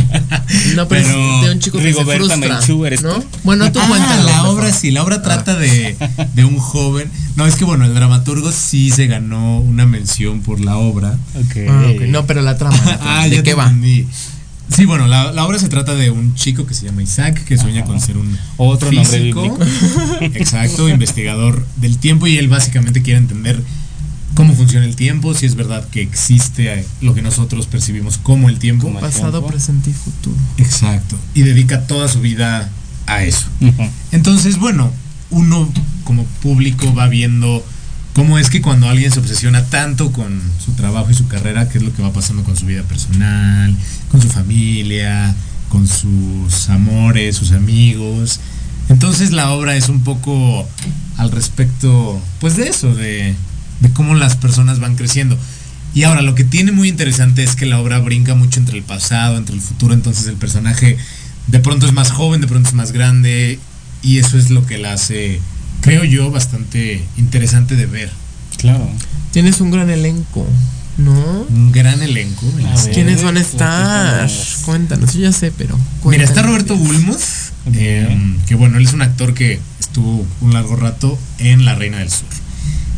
No, 0.75 0.87
pero, 0.87 1.05
Pero 1.05 1.41
de 1.43 1.51
un 1.51 1.59
chico 1.59 1.77
que 1.77 1.83
Rigoberta 1.83 2.35
se 2.35 2.41
frustra, 2.41 2.87
¿eres 2.87 3.01
¿no? 3.03 3.23
Bueno, 3.43 3.71
tú 3.71 3.79
Ah, 3.81 3.87
cuéntalo. 3.87 4.23
la 4.23 4.43
obra 4.45 4.71
sí, 4.71 4.89
la 4.91 5.03
obra 5.03 5.21
trata 5.21 5.55
de, 5.55 5.95
de 6.33 6.45
un 6.45 6.57
joven. 6.57 7.09
No, 7.35 7.45
es 7.45 7.55
que 7.55 7.65
bueno, 7.65 7.85
el 7.85 7.93
dramaturgo 7.93 8.51
sí 8.51 8.89
se 8.89 9.05
ganó 9.07 9.59
una 9.59 9.85
mención 9.85 10.41
por 10.41 10.59
la 10.59 10.77
obra. 10.77 11.17
Ah. 11.35 11.93
No, 12.07 12.25
pero 12.25 12.41
la 12.41 12.57
trama. 12.57 12.77
la 12.77 12.83
trama. 12.97 13.21
Ah, 13.21 13.27
¿De 13.27 13.43
qué 13.43 13.53
va? 13.53 13.65
entendí. 13.65 14.07
Sí, 14.75 14.85
bueno, 14.85 15.07
la, 15.07 15.31
la 15.31 15.45
obra 15.45 15.57
se 15.59 15.69
trata 15.69 15.95
de 15.95 16.09
un 16.11 16.35
chico 16.35 16.65
que 16.65 16.73
se 16.73 16.85
llama 16.85 17.01
Isaac, 17.03 17.43
que 17.45 17.57
sueña 17.57 17.83
con 17.85 17.99
ser 17.99 18.17
un 18.17 18.37
Otro 18.57 18.91
nombre 18.91 19.19
físico, 19.19 19.41
bíblico. 19.43 19.63
exacto, 20.39 20.89
investigador 20.89 21.65
del 21.77 21.97
tiempo 21.97 22.27
y 22.27 22.37
él 22.37 22.47
básicamente 22.47 23.01
quiere 23.01 23.19
entender 23.19 23.61
cómo 24.35 24.55
funciona 24.55 24.85
el 24.85 24.95
tiempo, 24.95 25.33
si 25.33 25.45
es 25.45 25.55
verdad 25.55 25.87
que 25.89 26.01
existe 26.01 26.85
lo 27.01 27.13
que 27.13 27.21
nosotros 27.21 27.67
percibimos 27.67 28.17
como 28.17 28.49
el 28.49 28.59
tiempo. 28.59 28.85
Como 28.85 28.99
el 28.99 29.05
Pasado, 29.05 29.31
tiempo. 29.39 29.47
presente 29.47 29.89
y 29.89 29.93
futuro. 29.93 30.37
Exacto. 30.57 31.17
Y 31.33 31.41
dedica 31.41 31.87
toda 31.87 32.07
su 32.07 32.21
vida 32.21 32.69
a 33.05 33.23
eso. 33.23 33.47
Entonces, 34.11 34.57
bueno, 34.57 34.91
uno 35.29 35.71
como 36.03 36.23
público 36.41 36.93
va 36.93 37.07
viendo 37.07 37.65
cómo 38.13 38.37
es 38.37 38.49
que 38.49 38.61
cuando 38.61 38.87
alguien 38.87 39.11
se 39.11 39.19
obsesiona 39.19 39.65
tanto 39.65 40.11
con 40.11 40.41
su 40.63 40.73
trabajo 40.73 41.11
y 41.11 41.13
su 41.13 41.27
carrera, 41.27 41.69
qué 41.69 41.77
es 41.77 41.83
lo 41.83 41.93
que 41.93 42.01
va 42.01 42.13
pasando 42.13 42.43
con 42.43 42.55
su 42.55 42.65
vida 42.65 42.83
personal, 42.83 43.75
con 44.11 44.21
su 44.21 44.29
familia, 44.29 45.35
con 45.69 45.87
sus 45.87 46.69
amores, 46.69 47.35
sus 47.35 47.51
amigos. 47.51 48.39
Entonces 48.89 49.31
la 49.31 49.51
obra 49.51 49.75
es 49.75 49.89
un 49.89 50.01
poco 50.03 50.67
al 51.17 51.31
respecto, 51.31 52.19
pues 52.39 52.55
de 52.57 52.69
eso, 52.69 52.93
de, 52.95 53.35
de 53.79 53.91
cómo 53.91 54.15
las 54.15 54.35
personas 54.35 54.79
van 54.79 54.95
creciendo. 54.95 55.37
Y 55.93 56.03
ahora, 56.03 56.21
lo 56.21 56.35
que 56.35 56.43
tiene 56.43 56.71
muy 56.71 56.87
interesante 56.87 57.43
es 57.43 57.55
que 57.55 57.65
la 57.65 57.79
obra 57.79 57.99
brinca 57.99 58.35
mucho 58.35 58.59
entre 58.59 58.77
el 58.77 58.83
pasado, 58.83 59.37
entre 59.37 59.55
el 59.55 59.61
futuro, 59.61 59.93
entonces 59.93 60.27
el 60.27 60.35
personaje 60.35 60.97
de 61.47 61.59
pronto 61.59 61.87
es 61.87 61.93
más 61.93 62.11
joven, 62.11 62.41
de 62.41 62.47
pronto 62.47 62.69
es 62.69 62.75
más 62.75 62.91
grande, 62.91 63.59
y 64.03 64.19
eso 64.19 64.37
es 64.37 64.49
lo 64.49 64.65
que 64.65 64.77
la 64.77 64.93
hace 64.93 65.39
creo 65.81 66.03
yo, 66.03 66.31
bastante 66.31 67.03
interesante 67.17 67.75
de 67.75 67.85
ver. 67.85 68.11
Claro. 68.57 68.89
Tienes 69.31 69.61
un 69.61 69.71
gran 69.71 69.89
elenco, 69.89 70.45
¿no? 70.97 71.45
Un 71.49 71.71
gran 71.71 72.01
elenco. 72.01 72.45
ver. 72.55 72.93
¿Quiénes 72.93 73.23
van 73.23 73.37
a 73.37 73.41
estar? 73.41 74.29
Cuéntanos, 74.65 75.13
yo 75.13 75.21
ya 75.21 75.31
sé, 75.31 75.51
pero. 75.51 75.77
Mira, 76.05 76.23
está. 76.23 76.41
Roberto 76.41 76.75
Bulmos, 76.75 77.51
eh, 77.73 78.17
que 78.47 78.55
bueno, 78.55 78.77
él 78.77 78.85
es 78.85 78.93
un 78.93 79.01
actor 79.01 79.33
que 79.33 79.59
estuvo 79.79 80.25
un 80.41 80.53
largo 80.53 80.75
rato 80.75 81.17
en 81.37 81.65
La 81.65 81.75
Reina 81.75 81.99
del 81.99 82.09
Sur. 82.09 82.27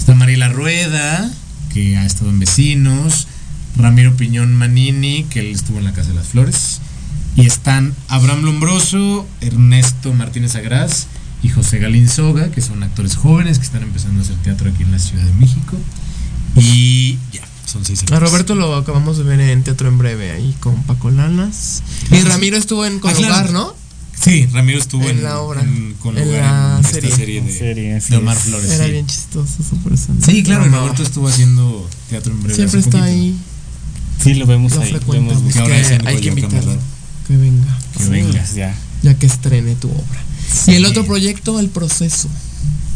Está 0.02 0.16
Mariela 0.16 0.50
Rueda, 0.50 1.30
que 1.72 1.96
ha 1.96 2.04
estado 2.08 2.32
en 2.32 2.40
Vecinos, 2.40 3.28
Ramiro 3.78 4.18
Piñón 4.18 4.56
Manini, 4.56 5.26
que 5.26 5.42
él 5.42 5.52
estuvo 5.52 5.78
en 5.78 5.84
La 5.84 5.94
Casa 5.94 6.10
de 6.10 6.16
las 6.16 6.30
Flores, 6.30 6.80
y 7.36 7.46
están 7.46 7.94
Abraham 8.08 8.42
Lombroso, 8.42 9.28
Ernesto 9.42 10.12
Martínez 10.12 10.56
Agraz 10.56 11.06
y 11.44 11.50
José 11.50 11.78
Galín 11.78 12.10
Soga, 12.10 12.50
que 12.50 12.62
son 12.62 12.82
actores 12.82 13.16
jóvenes 13.16 13.60
que 13.60 13.66
están 13.66 13.84
empezando 13.84 14.22
a 14.22 14.24
hacer 14.24 14.38
teatro 14.38 14.72
aquí 14.72 14.82
en 14.82 14.92
la 14.92 14.98
Ciudad 14.98 15.24
de 15.24 15.34
México. 15.34 15.78
Y 16.56 17.20
ya, 17.32 17.48
son 17.68 17.86
seis 17.86 18.00
A 18.00 18.02
actores. 18.06 18.28
Roberto 18.32 18.56
lo 18.56 18.76
acabamos 18.76 19.20
de 19.20 19.24
ver 19.24 19.40
en 19.40 19.62
Teatro 19.62 19.88
en 19.88 20.00
Breve, 20.00 20.32
ahí 20.32 20.56
con 20.62 20.82
Paco 20.82 21.12
Lanas. 21.12 21.84
Y 22.10 22.20
Ramiro 22.22 22.58
estuvo 22.58 22.88
en 22.88 22.96
Ah, 22.96 23.02
claro. 23.02 23.20
Lugar, 23.22 23.52
¿no? 23.52 23.76
Sí, 24.24 24.46
Ramiro 24.52 24.78
estuvo 24.80 25.04
En 25.04 25.18
en, 25.18 25.24
la 25.24 25.40
obra. 25.40 25.62
en- 25.62 25.94
con 26.00 26.18
En 26.18 26.26
lugar 26.26 26.42
la 26.44 26.78
en 26.78 26.84
serie. 26.94 27.10
esta 27.10 27.18
serie 27.18 27.42
de, 27.42 27.52
serie, 27.58 28.00
de 28.00 28.18
Omar 28.18 28.38
es. 28.38 28.44
Flores. 28.44 28.70
Era 28.72 28.86
sí. 28.86 28.92
bien 28.92 29.08
chistoso 29.08 29.64
su 29.68 29.78
persona. 29.78 30.20
Sí, 30.26 30.44
claro, 30.44 30.64
Amaba. 30.66 30.84
Roberto 30.84 31.04
estuvo 31.04 31.28
haciendo 31.28 31.90
teatro 32.10 32.32
en 32.34 32.44
breve. 32.44 32.56
Siempre 32.56 32.80
está 32.80 32.92
poquito. 33.00 33.04
ahí. 33.06 33.36
Sí, 34.24 34.34
lo 34.36 34.46
vemos 34.46 34.74
Lo 34.76 34.82
ahí. 34.82 34.96
Hemos 35.14 35.54
Que 35.54 35.60
ahora 35.60 35.80
es 35.80 35.92
hay 36.06 36.20
que 36.22 36.28
invitarlo. 36.30 36.78
Que 37.28 37.38
venga. 37.38 37.78
Que 37.98 38.06
venga. 38.06 38.46
Ya. 38.56 38.76
Ya 39.02 39.14
que 39.16 39.26
estrene 39.26 39.76
tu 39.76 39.90
obra. 39.90 40.24
Y 40.68 40.76
el 40.76 40.86
otro 40.86 41.06
proyecto, 41.06 41.60
El 41.60 41.70
Proceso. 41.70 42.30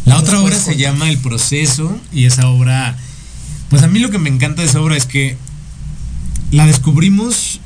La 0.05 0.19
otra 0.19 0.39
obra 0.41 0.55
se 0.59 0.77
llama 0.77 1.09
El 1.09 1.17
Proceso 1.17 1.97
y 2.13 2.25
esa 2.25 2.47
obra, 2.49 2.95
pues 3.71 3.81
a 3.81 3.87
mí 3.87 3.97
lo 3.97 4.11
que 4.11 4.19
me 4.19 4.29
encanta 4.29 4.61
de 4.61 4.67
esa 4.67 4.79
obra 4.81 4.95
es 4.95 5.05
que 5.07 5.37
la 6.51 6.67
descubrimos 6.67 7.59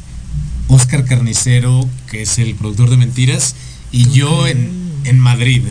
Oscar 0.69 1.03
Carnicero, 1.03 1.87
que 2.09 2.21
es 2.21 2.37
el 2.39 2.55
productor 2.55 2.89
de 2.89 2.97
Mentiras, 2.97 3.55
y 3.91 4.09
yo 4.11 4.47
en, 4.47 4.71
en 5.03 5.19
Madrid. 5.19 5.63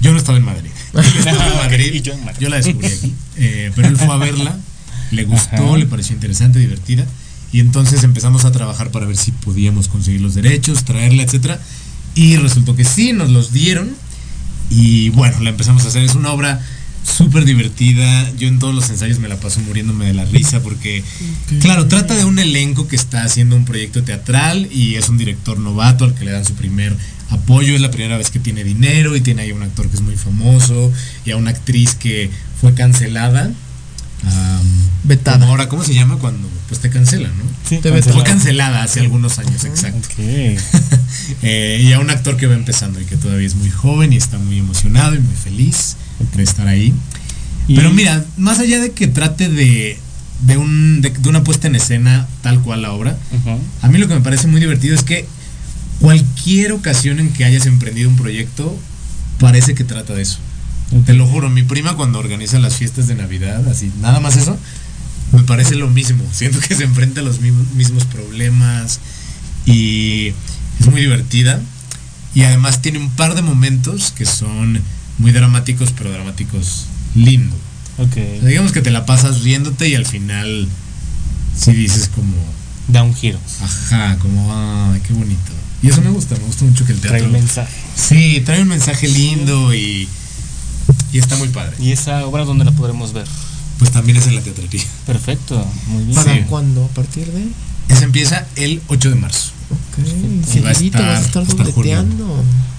Yo 0.00 0.12
no 0.12 0.18
estaba 0.18 0.38
en 0.38 0.44
Madrid. 0.44 0.70
Yo 0.94 1.00
estaba 1.00 1.46
en 1.48 1.56
Madrid. 1.56 1.92
Y 1.92 2.00
yo 2.02 2.12
en 2.12 2.24
Madrid. 2.24 2.40
Yo 2.40 2.48
la 2.48 2.56
descubrí 2.56 2.86
aquí. 2.86 3.14
Eh, 3.36 3.72
pero 3.74 3.88
él 3.88 3.96
fue 3.96 4.14
a 4.14 4.16
verla, 4.16 4.58
le 5.10 5.24
gustó, 5.24 5.56
Ajá. 5.56 5.76
le 5.76 5.86
pareció 5.86 6.14
interesante, 6.14 6.58
divertida. 6.58 7.04
Y 7.52 7.60
entonces 7.60 8.04
empezamos 8.04 8.44
a 8.44 8.52
trabajar 8.52 8.90
para 8.90 9.06
ver 9.06 9.16
si 9.16 9.32
podíamos 9.32 9.88
conseguir 9.88 10.20
los 10.20 10.34
derechos, 10.34 10.84
traerla, 10.84 11.22
etcétera. 11.22 11.60
Y 12.14 12.36
resultó 12.36 12.76
que 12.76 12.84
sí, 12.84 13.12
nos 13.12 13.30
los 13.30 13.52
dieron. 13.52 13.90
Y 14.70 15.08
bueno, 15.10 15.40
la 15.40 15.50
empezamos 15.50 15.84
a 15.84 15.88
hacer. 15.88 16.02
Es 16.02 16.14
una 16.14 16.30
obra 16.30 16.60
súper 17.04 17.44
divertida. 17.44 18.30
Yo 18.36 18.48
en 18.48 18.58
todos 18.58 18.74
los 18.74 18.88
ensayos 18.90 19.18
me 19.18 19.28
la 19.28 19.36
paso 19.36 19.60
muriéndome 19.60 20.06
de 20.06 20.14
la 20.14 20.24
risa 20.24 20.60
porque, 20.60 21.02
claro, 21.60 21.86
trata 21.86 22.14
de 22.14 22.24
un 22.24 22.38
elenco 22.38 22.88
que 22.88 22.96
está 22.96 23.24
haciendo 23.24 23.56
un 23.56 23.64
proyecto 23.64 24.02
teatral 24.02 24.68
y 24.72 24.96
es 24.96 25.08
un 25.08 25.18
director 25.18 25.58
novato 25.58 26.04
al 26.04 26.14
que 26.14 26.24
le 26.24 26.32
dan 26.32 26.44
su 26.44 26.54
primer 26.54 26.96
apoyo. 27.30 27.74
Es 27.74 27.80
la 27.80 27.90
primera 27.90 28.16
vez 28.16 28.30
que 28.30 28.38
tiene 28.38 28.64
dinero 28.64 29.16
y 29.16 29.20
tiene 29.20 29.42
ahí 29.42 29.52
un 29.52 29.62
actor 29.62 29.88
que 29.88 29.96
es 29.96 30.02
muy 30.02 30.16
famoso 30.16 30.92
y 31.24 31.30
a 31.30 31.36
una 31.36 31.50
actriz 31.50 31.94
que 31.94 32.30
fue 32.60 32.74
cancelada. 32.74 33.50
como 35.24 35.44
ahora, 35.46 35.68
¿cómo 35.68 35.84
se 35.84 35.94
llama 35.94 36.16
cuando 36.16 36.48
pues 36.68 36.80
te 36.80 36.90
cancelan, 36.90 37.32
no? 37.36 37.44
Sí, 37.66 37.78
Te. 37.78 37.90
Fue 38.02 38.22
cancelada 38.24 38.82
hace 38.82 39.00
algunos 39.00 39.38
años, 39.38 39.64
exacto. 39.64 40.08
Eh, 41.42 41.82
y 41.84 41.92
a 41.92 42.00
un 42.00 42.10
actor 42.10 42.36
que 42.36 42.46
va 42.46 42.54
empezando 42.54 43.00
y 43.00 43.04
que 43.04 43.16
todavía 43.16 43.46
es 43.46 43.54
muy 43.54 43.70
joven 43.70 44.12
y 44.12 44.16
está 44.16 44.38
muy 44.38 44.58
emocionado 44.58 45.14
y 45.14 45.18
muy 45.18 45.34
feliz 45.36 45.96
de 46.36 46.42
estar 46.42 46.66
ahí. 46.68 46.92
Y- 47.66 47.76
Pero 47.76 47.90
mira, 47.92 48.24
más 48.36 48.58
allá 48.58 48.80
de 48.80 48.92
que 48.92 49.06
trate 49.08 49.48
de, 49.48 49.98
de, 50.46 50.56
un, 50.56 51.00
de, 51.00 51.10
de 51.10 51.28
una 51.28 51.44
puesta 51.44 51.66
en 51.66 51.74
escena 51.76 52.26
tal 52.42 52.60
cual 52.62 52.82
la 52.82 52.92
obra, 52.92 53.16
a 53.82 53.88
mí 53.88 53.98
lo 53.98 54.08
que 54.08 54.14
me 54.14 54.20
parece 54.20 54.46
muy 54.46 54.60
divertido 54.60 54.94
es 54.94 55.02
que 55.02 55.26
cualquier 56.00 56.72
ocasión 56.72 57.18
en 57.20 57.30
que 57.32 57.44
hayas 57.44 57.66
emprendido 57.66 58.08
un 58.08 58.16
proyecto, 58.16 58.76
parece 59.38 59.74
que 59.74 59.84
trata 59.84 60.14
de 60.14 60.22
eso. 60.22 60.38
Te 61.04 61.12
lo 61.12 61.26
juro, 61.26 61.50
mi 61.50 61.62
prima 61.64 61.96
cuando 61.96 62.18
organiza 62.18 62.58
las 62.58 62.76
fiestas 62.76 63.08
de 63.08 63.14
Navidad, 63.14 63.66
así, 63.68 63.90
nada 64.00 64.20
más 64.20 64.36
eso, 64.36 64.56
me 65.32 65.42
parece 65.42 65.74
lo 65.74 65.88
mismo. 65.88 66.24
Siento 66.32 66.60
que 66.60 66.74
se 66.74 66.84
enfrenta 66.84 67.20
a 67.20 67.24
los 67.24 67.40
mismos 67.40 68.04
problemas 68.04 69.00
y 69.66 70.32
es 70.80 70.86
muy 70.90 71.00
divertida. 71.02 71.60
Y 72.34 72.42
además 72.44 72.80
tiene 72.82 72.98
un 72.98 73.10
par 73.10 73.34
de 73.34 73.42
momentos 73.42 74.12
que 74.12 74.24
son 74.24 74.80
muy 75.18 75.32
dramáticos, 75.32 75.92
pero 75.96 76.10
dramáticos 76.10 76.86
lindo. 77.14 77.54
Ok. 77.98 78.10
O 78.10 78.14
sea, 78.40 78.48
digamos 78.48 78.72
que 78.72 78.80
te 78.80 78.90
la 78.90 79.04
pasas 79.06 79.42
riéndote 79.42 79.88
y 79.88 79.94
al 79.94 80.06
final 80.06 80.68
sí 81.58 81.72
dices 81.72 82.08
como, 82.14 82.34
Da 82.88 83.02
un 83.02 83.14
giro. 83.14 83.38
ajá, 83.62 84.16
como, 84.18 84.50
ay, 84.92 85.00
qué 85.06 85.12
bonito. 85.12 85.52
Y 85.82 85.88
eso 85.88 86.00
me 86.02 86.10
gusta, 86.10 86.34
me 86.36 86.44
gusta 86.44 86.64
mucho 86.64 86.84
que 86.86 86.92
el 86.92 87.00
teatro... 87.00 87.18
Trae 87.18 87.30
mensaje. 87.30 87.72
Sí, 87.94 88.42
trae 88.44 88.62
un 88.62 88.68
mensaje 88.68 89.06
lindo 89.08 89.72
y, 89.74 90.08
y 91.12 91.18
está 91.18 91.36
muy 91.36 91.48
padre. 91.48 91.76
¿Y 91.80 91.92
esa 91.92 92.24
obra 92.26 92.44
dónde 92.44 92.64
la 92.64 92.72
podremos 92.72 93.12
ver? 93.12 93.26
Pues 93.78 93.92
también 93.92 94.16
es 94.18 94.26
en 94.26 94.34
la 94.36 94.40
teatrería. 94.40 94.82
Perfecto. 95.06 95.64
Muy 95.86 96.02
bien. 96.04 96.14
¿Para 96.16 96.34
Sí. 96.34 96.40
cuándo? 96.48 96.84
¿A 96.84 96.88
partir 96.88 97.26
de? 97.30 97.46
Esa 97.94 98.04
empieza 98.04 98.46
el 98.56 98.80
8 98.88 99.10
de 99.10 99.14
marzo. 99.16 99.52
Ok. 99.70 100.06
Y 100.56 100.60
va 100.60 100.70
a 100.70 100.74
Seguidito, 100.74 100.98
vas 101.02 101.20
a 101.20 101.24
estar 101.26 101.44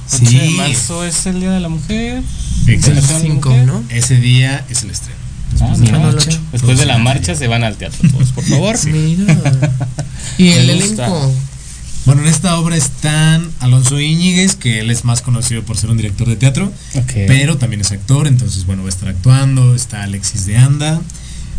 estar 0.10 0.28
hasta 0.28 0.36
julio. 0.36 0.40
dobleteando. 0.40 0.40
8 0.40 0.40
de 0.40 0.50
marzo 0.70 1.06
es 1.06 1.26
el 1.26 1.40
Día 1.40 1.52
de 1.52 1.60
la 1.60 1.70
Mujer. 1.70 2.24
Exacto. 2.68 3.30
Mujer. 3.30 3.66
¿no? 3.66 3.84
Ese 3.90 4.16
día 4.18 4.66
es 4.70 4.84
el 4.84 4.92
estreno. 4.92 5.20
Ah, 5.62 5.76
Después 5.76 5.80
de 5.80 5.92
la 5.92 5.98
mira. 5.98 6.12
marcha. 6.12 6.40
Después 6.52 6.78
de 6.80 6.86
la 6.86 6.98
marcha 7.00 7.36
se 7.36 7.48
van 7.48 7.64
al 7.64 7.76
teatro 7.78 8.10
todos, 8.10 8.32
por 8.32 8.44
favor. 8.44 8.78
Mira. 8.86 9.36
Y 10.38 10.50
el 10.50 10.70
elenco. 10.70 11.34
Bueno, 12.06 12.22
en 12.22 12.28
esta 12.30 12.58
obra 12.58 12.76
están 12.78 13.50
Alonso 13.60 14.00
Íñiguez, 14.00 14.56
que 14.56 14.80
él 14.80 14.90
es 14.90 15.04
más 15.06 15.22
conocido 15.22 15.64
por 15.64 15.76
ser 15.78 15.90
un 15.90 15.98
director 15.98 16.28
de 16.28 16.36
teatro, 16.38 16.72
pero 17.28 17.58
también 17.58 17.82
es 17.82 17.92
actor, 17.92 18.26
entonces 18.28 18.66
bueno, 18.66 18.84
va 18.84 18.88
a 18.88 18.90
estar 18.90 19.10
actuando. 19.10 19.76
Está 19.76 20.04
Alexis 20.04 20.46
de 20.46 20.58
Anda, 20.58 21.02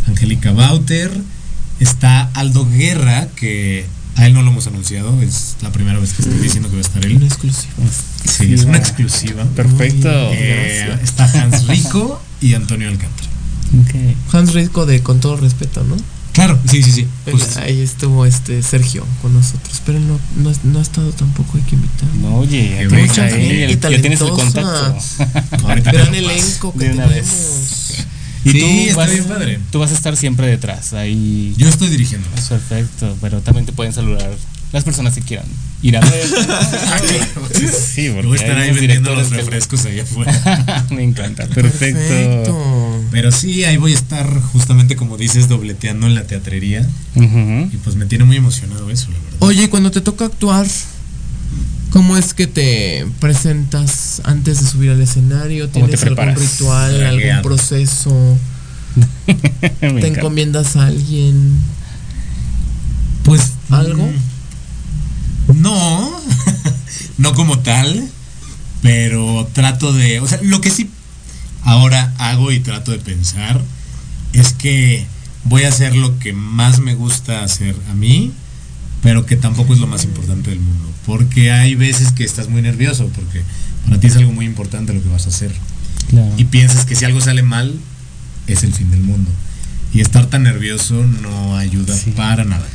Angélica 0.08 0.52
Bauter, 0.52 1.10
está 1.78 2.30
Aldo 2.34 2.66
Guerra, 2.66 3.28
que 3.36 3.84
a 4.20 4.26
él 4.26 4.34
no 4.34 4.42
lo 4.42 4.50
hemos 4.50 4.66
anunciado, 4.66 5.20
es 5.22 5.56
la 5.62 5.70
primera 5.72 5.98
vez 5.98 6.12
que 6.12 6.22
estoy 6.22 6.38
diciendo 6.38 6.68
que 6.68 6.76
va 6.76 6.82
a 6.82 6.86
estar 6.86 7.04
él. 7.04 7.16
Una 7.16 7.26
exclusiva. 7.26 7.72
Sí, 8.24 8.52
es 8.54 8.64
una 8.64 8.78
exclusiva. 8.78 9.44
Perfecto. 9.56 10.08
Eh, 10.32 10.98
está 11.02 11.24
Hans 11.42 11.66
Rico 11.66 12.20
y 12.40 12.54
Antonio 12.54 12.88
Alcántara. 12.88 13.28
Ok. 13.82 14.34
Hans 14.34 14.52
Rico 14.52 14.84
de 14.86 15.02
Con 15.02 15.20
todo 15.20 15.36
respeto, 15.36 15.84
¿no? 15.84 15.96
Claro, 16.32 16.58
sí, 16.70 16.80
sí, 16.82 16.92
sí. 16.92 17.06
Pues, 17.24 17.56
ahí 17.56 17.80
estuvo 17.80 18.24
este 18.24 18.62
Sergio 18.62 19.04
con 19.20 19.34
nosotros, 19.34 19.82
pero 19.84 19.98
no, 19.98 20.18
no, 20.36 20.52
no 20.62 20.78
ha 20.78 20.82
estado 20.82 21.10
tampoco, 21.10 21.58
hay 21.58 21.64
que 21.64 21.74
invitar. 21.74 22.08
No, 22.20 22.36
oye, 22.36 22.78
el- 22.82 22.92
Y 22.92 23.06
ya 23.08 23.28
tienes 23.28 23.70
el 23.72 23.80
talentosa. 23.80 24.28
contacto. 24.30 25.90
Gran 25.90 26.14
elenco 26.14 26.72
que 26.72 26.78
De 26.78 26.92
una 26.92 27.08
tenemos. 27.08 27.14
vez. 27.14 27.79
Sí, 28.42 28.58
tú 28.58 28.66
está 28.66 28.96
vas, 28.96 29.10
bien 29.10 29.24
padre. 29.24 29.60
Tú 29.70 29.78
vas 29.78 29.90
a 29.90 29.94
estar 29.94 30.16
siempre 30.16 30.46
detrás, 30.46 30.92
ahí. 30.94 31.54
Yo 31.56 31.68
estoy 31.68 31.88
dirigiendo. 31.88 32.28
Perfecto, 32.48 33.16
pero 33.20 33.40
también 33.40 33.66
te 33.66 33.72
pueden 33.72 33.92
saludar 33.92 34.30
las 34.72 34.84
personas 34.84 35.14
que 35.14 35.22
quieran 35.22 35.46
ir 35.82 35.96
a 35.96 36.00
ver. 36.00 36.26
sí, 37.72 38.10
porque 38.14 38.26
Voy 38.28 38.38
a 38.38 38.40
estar 38.40 38.58
ahí 38.58 38.72
vendiendo 38.72 39.14
los 39.14 39.30
refrescos 39.30 39.84
allá 39.86 40.02
afuera. 40.02 40.86
Me 40.90 41.02
encanta, 41.02 41.46
perfecto. 41.46 41.98
Perfecto. 41.98 43.04
Pero 43.10 43.32
sí, 43.32 43.64
ahí 43.64 43.76
voy 43.76 43.92
a 43.92 43.96
estar 43.96 44.40
justamente 44.52 44.96
como 44.96 45.16
dices, 45.16 45.48
dobleteando 45.48 46.06
en 46.06 46.14
la 46.14 46.24
teatrería. 46.24 46.88
Y 47.14 47.76
pues 47.78 47.96
me 47.96 48.06
tiene 48.06 48.24
muy 48.24 48.36
emocionado 48.36 48.90
eso, 48.90 49.10
la 49.10 49.18
verdad. 49.18 49.38
Oye, 49.40 49.68
cuando 49.68 49.90
te 49.90 50.00
toca 50.00 50.26
actuar, 50.26 50.66
¿cómo 51.90 52.16
es 52.16 52.34
que 52.34 52.46
te 52.46 53.06
presentas 53.20 54.20
antes 54.24 54.60
de 54.60 54.66
subir 54.68 54.90
al 54.90 55.00
escenario? 55.00 55.70
¿Cómo 55.72 55.86
te 55.88 55.96
¿Tienes 55.96 56.18
algún 56.18 56.36
ritual, 56.36 57.02
algún 57.04 57.42
proceso? 57.42 58.38
¿Te 59.26 59.86
encanta. 59.86 60.06
encomiendas 60.06 60.76
a 60.76 60.86
alguien? 60.86 61.52
Pues. 63.24 63.52
¿Algo? 63.70 64.06
mm, 64.06 65.60
No, 65.62 66.20
no 67.18 67.34
como 67.34 67.58
tal, 67.60 68.08
pero 68.82 69.48
trato 69.52 69.92
de. 69.92 70.20
O 70.20 70.26
sea, 70.26 70.38
lo 70.42 70.60
que 70.60 70.70
sí 70.70 70.90
ahora 71.62 72.12
hago 72.18 72.50
y 72.52 72.60
trato 72.60 72.90
de 72.92 72.98
pensar 72.98 73.60
es 74.32 74.52
que 74.52 75.06
voy 75.44 75.64
a 75.64 75.68
hacer 75.68 75.94
lo 75.94 76.18
que 76.18 76.32
más 76.32 76.80
me 76.80 76.94
gusta 76.94 77.42
hacer 77.44 77.76
a 77.90 77.94
mí, 77.94 78.32
pero 79.02 79.26
que 79.26 79.36
tampoco 79.36 79.72
es 79.74 79.80
lo 79.80 79.86
más 79.86 80.04
importante 80.04 80.50
del 80.50 80.60
mundo. 80.60 80.84
Porque 81.06 81.50
hay 81.52 81.74
veces 81.74 82.12
que 82.12 82.24
estás 82.24 82.48
muy 82.48 82.62
nervioso, 82.62 83.08
porque 83.14 83.42
para 83.86 83.98
ti 84.00 84.06
es 84.08 84.16
algo 84.16 84.32
muy 84.32 84.46
importante 84.46 84.92
lo 84.92 85.02
que 85.02 85.08
vas 85.08 85.26
a 85.26 85.30
hacer. 85.30 85.52
Claro. 86.08 86.32
y 86.36 86.44
piensas 86.46 86.86
que 86.86 86.96
si 86.96 87.04
algo 87.04 87.20
sale 87.20 87.42
mal 87.44 87.72
es 88.48 88.64
el 88.64 88.72
fin 88.72 88.90
del 88.90 89.00
mundo. 89.00 89.30
Y 89.94 90.00
estar 90.00 90.26
tan 90.26 90.42
nervioso 90.42 91.04
no 91.22 91.56
ayuda 91.56 91.96
Sí. 91.96 92.10
para 92.12 92.44
nada. 92.44 92.66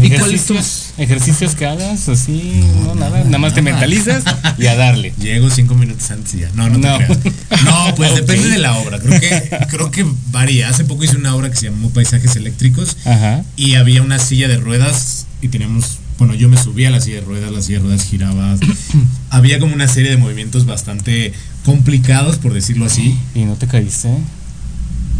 ¿Y 0.00 0.06
Ejercicios, 0.06 0.94
ejercicios 0.96 1.54
que 1.54 1.66
hagas, 1.66 2.08
así, 2.08 2.64
no, 2.84 2.94
nada, 2.94 3.24
nada 3.24 3.38
más 3.38 3.54
te 3.54 3.60
mentalizas 3.62 4.24
y 4.58 4.66
a 4.66 4.74
darle. 4.74 5.12
Llego 5.18 5.50
cinco 5.50 5.74
minutos 5.74 6.10
antes 6.10 6.34
y 6.34 6.40
ya. 6.40 6.50
No, 6.54 6.68
no, 6.70 6.78
No. 6.78 6.98
te 6.98 7.06
creas. 7.06 7.64
No, 7.64 7.94
pues 7.94 8.14
depende 8.16 8.48
de 8.48 8.58
la 8.58 8.76
obra. 8.78 8.98
Creo 8.98 9.20
que, 9.20 9.58
creo 9.70 9.90
que 9.90 10.06
varía. 10.30 10.68
Hace 10.68 10.84
poco 10.84 11.04
hice 11.04 11.16
una 11.16 11.34
obra 11.34 11.50
que 11.50 11.56
se 11.56 11.66
llamó 11.66 11.90
Paisajes 11.90 12.34
Eléctricos 12.36 12.96
Ajá. 13.04 13.44
y 13.56 13.74
había 13.74 14.02
una 14.02 14.18
silla 14.18 14.48
de 14.48 14.56
ruedas 14.56 15.26
y 15.42 15.48
teníamos, 15.48 15.98
bueno, 16.18 16.34
yo 16.34 16.48
me 16.48 16.56
subía 16.56 16.88
a 16.88 16.90
la 16.90 17.00
silla 17.00 17.16
de 17.16 17.22
ruedas, 17.22 17.52
la 17.52 17.60
silla 17.60 17.78
de 17.78 17.84
ruedas 17.84 18.04
giraba. 18.04 18.56
había 19.30 19.58
como 19.58 19.74
una 19.74 19.88
serie 19.88 20.10
de 20.10 20.16
movimientos 20.16 20.64
bastante 20.66 21.32
complicados, 21.64 22.38
por 22.38 22.54
decirlo 22.54 22.86
así. 22.86 23.18
¿Y 23.34 23.40
no 23.44 23.54
te 23.56 23.66
caíste? 23.66 24.08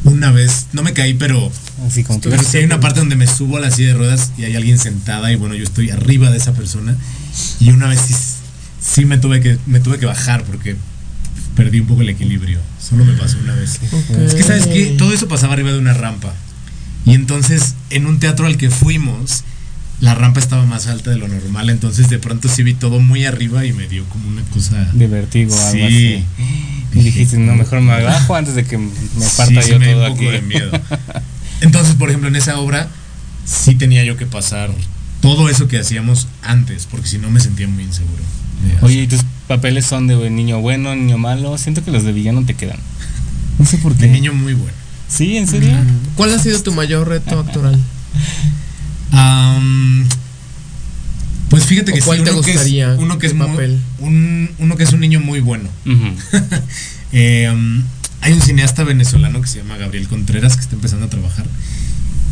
Una 0.04 0.32
vez, 0.32 0.66
no 0.72 0.82
me 0.82 0.92
caí, 0.92 1.14
pero, 1.14 1.50
Así 1.86 2.02
como 2.02 2.20
que... 2.20 2.28
pero 2.28 2.42
sí 2.42 2.56
hay 2.56 2.64
una 2.64 2.80
parte 2.80 3.00
donde 3.00 3.14
me 3.16 3.26
subo 3.26 3.56
a 3.56 3.60
la 3.60 3.70
silla 3.70 3.88
de 3.88 3.94
ruedas 3.94 4.32
y 4.36 4.44
hay 4.44 4.56
alguien 4.56 4.78
sentada 4.78 5.30
y 5.32 5.36
bueno, 5.36 5.54
yo 5.54 5.62
estoy 5.64 5.90
arriba 5.90 6.30
de 6.30 6.38
esa 6.38 6.52
persona. 6.54 6.96
Y 7.60 7.70
una 7.70 7.86
vez 7.88 8.00
sí, 8.00 8.14
sí 8.80 9.04
me, 9.04 9.18
tuve 9.18 9.40
que, 9.40 9.58
me 9.66 9.80
tuve 9.80 9.98
que 9.98 10.06
bajar 10.06 10.42
porque 10.44 10.76
perdí 11.54 11.80
un 11.80 11.86
poco 11.86 12.02
el 12.02 12.08
equilibrio. 12.08 12.58
Solo 12.80 13.04
me 13.04 13.12
pasó 13.12 13.38
una 13.42 13.54
vez. 13.54 13.78
Es 14.26 14.34
que, 14.34 14.42
¿sabes 14.42 14.66
qué? 14.66 14.94
Todo 14.98 15.12
eso 15.12 15.28
pasaba 15.28 15.52
arriba 15.52 15.70
de 15.70 15.78
una 15.78 15.94
rampa. 15.94 16.34
Y 17.04 17.14
entonces, 17.14 17.74
en 17.90 18.06
un 18.06 18.18
teatro 18.20 18.46
al 18.46 18.56
que 18.56 18.70
fuimos, 18.70 19.44
la 20.00 20.14
rampa 20.14 20.40
estaba 20.40 20.66
más 20.66 20.88
alta 20.88 21.10
de 21.10 21.16
lo 21.16 21.28
normal. 21.28 21.70
Entonces, 21.70 22.08
de 22.10 22.18
pronto 22.18 22.48
sí 22.48 22.62
vi 22.64 22.74
todo 22.74 22.98
muy 23.00 23.24
arriba 23.24 23.64
y 23.64 23.72
me 23.72 23.86
dio 23.88 24.04
como 24.06 24.28
una 24.28 24.42
cosa. 24.42 24.88
De 24.92 25.06
vertigo, 25.06 25.54
algo 25.54 25.72
Sí. 25.72 25.82
así. 25.82 26.24
Y 26.94 27.00
dijiste, 27.00 27.38
no, 27.38 27.54
mejor 27.54 27.80
me 27.80 28.02
bajo 28.02 28.34
antes 28.34 28.54
de 28.54 28.64
que 28.64 28.76
me 28.78 28.90
parta 29.36 29.46
Sí, 29.46 29.62
sí 29.62 29.70
yo 29.70 29.78
me 29.78 29.92
todo 29.92 30.06
un 30.06 30.12
aquí. 30.12 30.18
poco 30.24 30.30
de 30.32 30.42
miedo. 30.42 30.70
Entonces, 31.60 31.94
por 31.94 32.08
ejemplo, 32.10 32.28
en 32.28 32.36
esa 32.36 32.58
obra 32.58 32.88
sí 33.44 33.74
tenía 33.74 34.04
yo 34.04 34.16
que 34.16 34.26
pasar 34.26 34.70
todo 35.20 35.48
eso 35.48 35.68
que 35.68 35.78
hacíamos 35.78 36.28
antes, 36.42 36.86
porque 36.90 37.06
si 37.06 37.18
no 37.18 37.30
me 37.30 37.40
sentía 37.40 37.68
muy 37.68 37.84
inseguro. 37.84 38.22
Oye, 38.82 39.02
¿y 39.02 39.06
tus 39.06 39.20
papeles 39.48 39.86
son 39.86 40.06
de 40.06 40.30
niño 40.30 40.60
bueno, 40.60 40.94
niño 40.94 41.18
malo? 41.18 41.56
Siento 41.58 41.84
que 41.84 41.90
los 41.90 42.04
de 42.04 42.12
villano 42.12 42.44
te 42.44 42.54
quedan. 42.54 42.78
No 43.58 43.66
sé 43.66 43.76
por 43.78 43.94
qué. 43.94 44.06
De 44.06 44.08
niño 44.08 44.32
muy 44.32 44.54
bueno. 44.54 44.72
Sí, 45.08 45.36
¿en 45.36 45.46
serio? 45.46 45.70
¿Cuál 46.16 46.34
ha 46.34 46.38
sido 46.38 46.60
tu 46.62 46.72
mayor 46.72 47.06
reto 47.06 47.38
actoral? 47.38 47.78
Am, 49.12 50.08
pues 51.52 51.66
fíjate 51.66 51.92
¿O 51.92 51.94
que 51.94 52.00
sí, 52.00 52.06
cuál 52.06 52.24
te 52.24 52.30
uno 52.30 52.40
que 52.40 52.50
es- 52.50 52.56
gustaría? 52.56 52.94
uno 52.98 53.18
que 53.18 53.26
es 53.26 53.34
un, 53.98 54.50
uno 54.58 54.76
que 54.76 54.84
es 54.84 54.92
un 54.94 55.00
niño 55.00 55.20
muy 55.20 55.40
bueno. 55.40 55.68
Eh, 57.14 57.46
um, 57.52 57.82
hay 58.22 58.32
un 58.32 58.40
cineasta 58.40 58.84
venezolano 58.84 59.42
que 59.42 59.46
se 59.46 59.58
llama 59.58 59.76
Gabriel 59.76 60.08
Contreras 60.08 60.54
que 60.56 60.62
está 60.62 60.74
empezando 60.76 61.04
a 61.04 61.10
trabajar. 61.10 61.44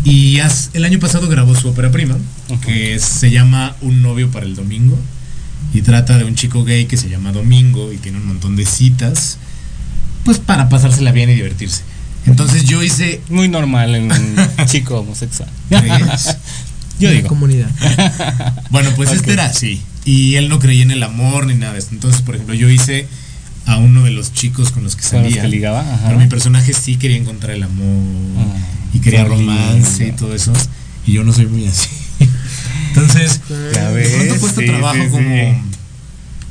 Y 0.04 0.38
el 0.72 0.84
año 0.86 0.98
pasado 0.98 1.28
grabó 1.28 1.54
su 1.54 1.68
ópera 1.68 1.90
prima, 1.92 2.16
que 2.64 2.94
es- 2.94 3.02
se 3.04 3.30
llama 3.30 3.76
Un 3.82 4.00
novio 4.00 4.30
para 4.30 4.46
el 4.46 4.54
domingo. 4.56 4.98
Y 5.74 5.82
trata 5.82 6.16
de 6.16 6.24
un 6.24 6.34
chico 6.34 6.64
gay 6.64 6.86
que 6.86 6.96
se 6.96 7.10
llama 7.10 7.30
Domingo 7.30 7.92
y 7.92 7.98
tiene 7.98 8.16
un 8.18 8.26
montón 8.26 8.56
de 8.56 8.64
citas, 8.64 9.36
pues 10.24 10.38
para 10.38 10.70
pasársela 10.70 11.12
bien 11.12 11.28
y 11.28 11.34
divertirse. 11.34 11.82
Entonces 12.24 12.64
yo 12.64 12.82
hice... 12.82 13.20
Muy 13.28 13.48
normal 13.48 13.94
en 13.94 14.10
un 14.10 14.36
chico 14.66 15.00
homosexual. 15.00 15.50
¿Crees? 15.68 16.36
Yo 17.00 17.08
En 17.08 17.14
la 17.14 17.20
digo. 17.20 17.28
comunidad. 17.28 17.70
Bueno, 18.70 18.90
pues 18.94 19.10
este 19.12 19.32
era 19.32 19.46
así. 19.46 19.82
Y 20.04 20.36
él 20.36 20.48
no 20.48 20.58
creía 20.60 20.82
en 20.84 20.90
el 20.92 21.02
amor 21.02 21.46
ni 21.46 21.54
nada 21.54 21.72
de 21.72 21.80
esto. 21.80 21.92
Entonces, 21.94 22.22
por 22.22 22.34
ejemplo, 22.36 22.54
yo 22.54 22.68
hice 22.70 23.06
a 23.66 23.76
uno 23.78 24.04
de 24.04 24.10
los 24.12 24.32
chicos 24.32 24.70
con 24.70 24.84
los 24.84 24.94
que 24.96 25.02
Con 25.02 25.22
los 25.22 25.28
salía. 25.32 25.42
que 25.42 25.48
ligaba, 25.48 25.80
ajá. 25.80 26.00
Pero 26.06 26.18
mi 26.20 26.26
personaje 26.28 26.72
sí 26.72 26.96
quería 26.96 27.16
encontrar 27.16 27.56
el 27.56 27.62
amor 27.64 28.04
Ah, 28.38 28.56
y 28.94 29.00
quería 29.00 29.24
romance 29.24 30.06
y 30.06 30.12
todo 30.12 30.34
eso. 30.34 30.52
Y 31.06 31.12
yo 31.12 31.24
no 31.24 31.32
soy 31.32 31.46
muy 31.46 31.66
así. 31.66 31.88
Entonces, 32.88 33.40
Ya 33.74 33.90
de 33.90 34.08
pronto 34.08 34.36
cuesta 34.40 34.60
sí, 34.60 34.66
trabajo 34.66 34.94
sí, 35.02 35.08
como. 35.10 35.28
sí. 35.28 35.52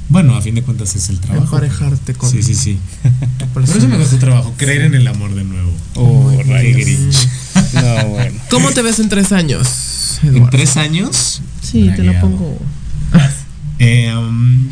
Bueno, 0.10 0.36
a 0.36 0.42
fin 0.42 0.56
de 0.56 0.64
cuentas 0.64 0.96
es 0.96 1.10
el 1.10 1.20
trabajo. 1.20 1.44
Emparejarte 1.46 2.14
con 2.16 2.30
Sí, 2.32 2.42
sí, 2.44 2.56
sí. 2.56 2.80
Por 3.54 3.64
eso 3.64 3.88
me 3.88 3.98
costó 3.98 4.18
trabajo, 4.18 4.54
creer 4.58 4.82
en 4.84 4.96
el 4.96 5.08
amor 5.08 5.34
de 5.36 5.44
nuevo. 5.44 5.72
Oh, 5.96 6.32
Ray 6.48 6.74
Grinch. 6.74 7.28
No, 7.74 8.06
bueno. 8.08 8.40
¿Cómo 8.50 8.72
te 8.72 8.82
ves 8.82 9.00
en 9.00 9.10
tres 9.10 9.32
años? 9.32 9.68
En 10.24 10.30
Eduardo? 10.30 10.50
tres 10.52 10.78
años. 10.78 11.42
Sí, 11.62 11.90
te 11.96 12.04
lo 12.04 12.20
pongo. 12.20 12.58
Eh, 13.82 14.14
um, 14.14 14.70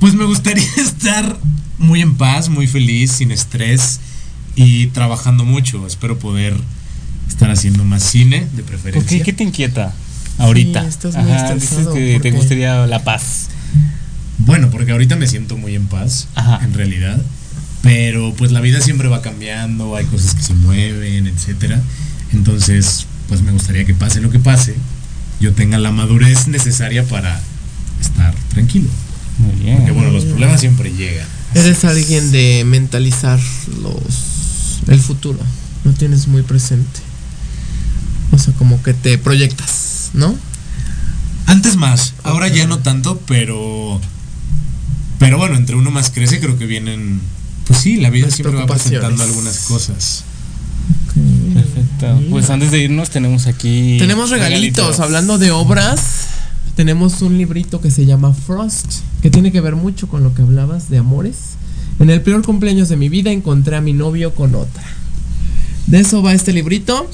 pues 0.00 0.14
me 0.14 0.24
gustaría 0.24 0.64
estar 0.78 1.38
muy 1.76 2.00
en 2.00 2.16
paz, 2.16 2.48
muy 2.48 2.66
feliz, 2.66 3.12
sin 3.12 3.30
estrés 3.30 4.00
y 4.54 4.86
trabajando 4.86 5.44
mucho. 5.44 5.86
Espero 5.86 6.18
poder 6.18 6.56
estar 7.28 7.50
haciendo 7.50 7.84
más 7.84 8.02
cine, 8.02 8.46
de 8.54 8.62
¿Por 8.62 8.70
preferencia. 8.70 9.18
qué? 9.18 9.22
¿Qué 9.22 9.32
te 9.34 9.44
inquieta 9.44 9.92
ahorita? 10.38 10.80
Sí, 10.80 10.88
estás 10.88 11.14
muy 11.16 11.30
Ajá, 11.30 11.54
dices 11.56 11.88
que 11.88 12.12
¿por 12.14 12.22
te 12.22 12.30
gustaría 12.30 12.86
la 12.86 13.04
paz. 13.04 13.48
Bueno, 14.38 14.70
porque 14.70 14.92
ahorita 14.92 15.16
me 15.16 15.26
siento 15.26 15.58
muy 15.58 15.74
en 15.74 15.86
paz, 15.86 16.28
Ajá. 16.36 16.64
en 16.64 16.72
realidad. 16.72 17.20
Pero 17.82 18.32
pues 18.34 18.50
la 18.50 18.60
vida 18.62 18.80
siempre 18.80 19.08
va 19.08 19.20
cambiando, 19.20 19.94
hay 19.94 20.06
cosas 20.06 20.34
que 20.34 20.42
se 20.42 20.54
mueven, 20.54 21.26
etcétera. 21.26 21.82
Entonces, 22.32 23.06
pues 23.28 23.42
me 23.42 23.52
gustaría 23.52 23.84
que 23.84 23.94
pase 23.94 24.20
lo 24.20 24.30
que 24.30 24.38
pase, 24.38 24.74
yo 25.40 25.52
tenga 25.52 25.78
la 25.78 25.92
madurez 25.92 26.48
necesaria 26.48 27.04
para 27.04 27.40
estar 28.00 28.34
tranquilo. 28.50 28.88
Muy 29.38 29.54
bien. 29.62 29.78
Porque 29.78 29.92
bueno, 29.92 30.10
los 30.10 30.24
problemas 30.24 30.60
siempre 30.60 30.92
llegan. 30.92 31.26
Eres 31.54 31.84
alguien 31.84 32.32
de 32.32 32.64
mentalizar 32.66 33.40
los 33.80 34.36
el 34.88 35.00
futuro. 35.00 35.38
No 35.84 35.92
tienes 35.92 36.28
muy 36.28 36.42
presente. 36.42 37.00
O 38.32 38.38
sea, 38.38 38.54
como 38.54 38.82
que 38.82 38.94
te 38.94 39.18
proyectas, 39.18 40.10
¿no? 40.14 40.36
Antes 41.46 41.76
más, 41.76 42.14
ahora 42.24 42.48
ya 42.48 42.66
no 42.66 42.80
tanto, 42.80 43.20
pero. 43.26 44.00
Pero 45.18 45.38
bueno, 45.38 45.56
entre 45.56 45.76
uno 45.76 45.90
más 45.90 46.10
crece, 46.10 46.40
creo 46.40 46.58
que 46.58 46.66
vienen. 46.66 47.20
Pues 47.66 47.80
sí, 47.80 47.96
la 47.96 48.10
vida 48.10 48.26
Las 48.26 48.34
siempre 48.34 48.56
va 48.56 48.66
presentando 48.66 49.22
algunas 49.22 49.60
cosas. 49.60 50.24
Perfecto. 51.76 52.22
Pues 52.30 52.48
antes 52.50 52.70
de 52.70 52.80
irnos 52.80 53.10
tenemos 53.10 53.46
aquí 53.46 53.96
Tenemos 53.98 54.30
regalitos. 54.30 54.98
Hablando 55.00 55.38
de 55.38 55.50
obras, 55.50 56.00
tenemos 56.74 57.20
un 57.22 57.36
librito 57.36 57.80
que 57.80 57.90
se 57.90 58.06
llama 58.06 58.32
Frost, 58.32 58.86
que 59.20 59.30
tiene 59.30 59.52
que 59.52 59.60
ver 59.60 59.76
mucho 59.76 60.08
con 60.08 60.22
lo 60.22 60.34
que 60.34 60.42
hablabas 60.42 60.88
de 60.88 60.98
amores. 60.98 61.56
En 61.98 62.10
el 62.10 62.22
peor 62.22 62.42
cumpleaños 62.42 62.88
de 62.88 62.96
mi 62.96 63.08
vida 63.08 63.30
encontré 63.30 63.76
a 63.76 63.80
mi 63.80 63.92
novio 63.92 64.34
con 64.34 64.54
otra. 64.54 64.84
De 65.86 66.00
eso 66.00 66.22
va 66.22 66.32
este 66.32 66.52
librito. 66.52 67.10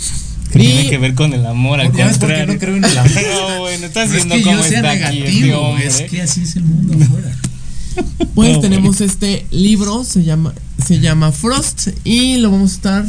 Que 0.52 0.58
tiene 0.58 0.88
que 0.88 0.98
ver 0.98 1.14
con 1.14 1.32
el 1.32 1.46
amor, 1.46 1.80
al 1.80 1.92
¿Ya 1.92 2.06
ves 2.06 2.18
por 2.18 2.28
qué 2.28 2.46
contrario. 2.46 2.52
no 2.54 2.60
creo 2.60 2.76
en 2.76 2.84
el 2.84 2.98
amor? 2.98 3.12
No, 3.50 3.58
bueno, 3.60 3.86
estás 3.86 4.10
No 4.10 4.16
es 4.16 4.26
viendo 4.26 4.34
que 4.36 4.42
cómo 4.42 4.56
yo 4.58 4.68
sea 4.68 4.78
está 4.78 4.90
aquí 4.90 5.18
este 5.22 5.40
negativo, 5.40 5.78
es 5.78 6.02
que 6.02 6.22
así 6.22 6.42
es 6.42 6.56
el 6.56 6.64
mundo 6.64 7.04
afuera. 7.04 7.36
pues 8.34 8.52
No, 8.52 8.60
tenemos 8.60 9.00
este 9.00 9.46
libro, 9.50 10.04
se 10.04 10.24
llama, 10.24 10.52
se 10.84 11.00
llama 11.00 11.32
Frost 11.32 11.88
y 12.04 12.36
lo 12.36 12.50
vamos 12.50 12.72
a 12.72 12.74
estar 12.74 13.04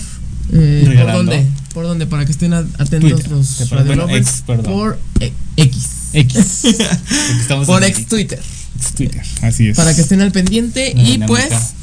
eh, 0.51 0.83
¿por 1.03 1.13
dónde? 1.13 1.45
¿Por 1.73 1.83
dónde? 1.85 2.05
Para 2.05 2.25
que 2.25 2.31
estén 2.31 2.53
atentos 2.53 2.99
Twitter. 2.99 3.31
los 3.31 3.69
bueno, 3.85 4.09
ex, 4.09 4.43
perdón. 4.45 4.65
por 4.73 4.99
X. 5.57 5.89
X. 6.13 6.61
Por 7.65 7.83
ex 7.83 8.05
Twitter. 8.07 8.39
Twitter. 8.95 9.21
Así 9.41 9.69
es. 9.69 9.77
Para 9.77 9.95
que 9.95 10.01
estén 10.01 10.21
al 10.21 10.31
pendiente. 10.31 10.91
Y 10.95 11.03
dinámica. 11.13 11.27
pues, 11.27 11.73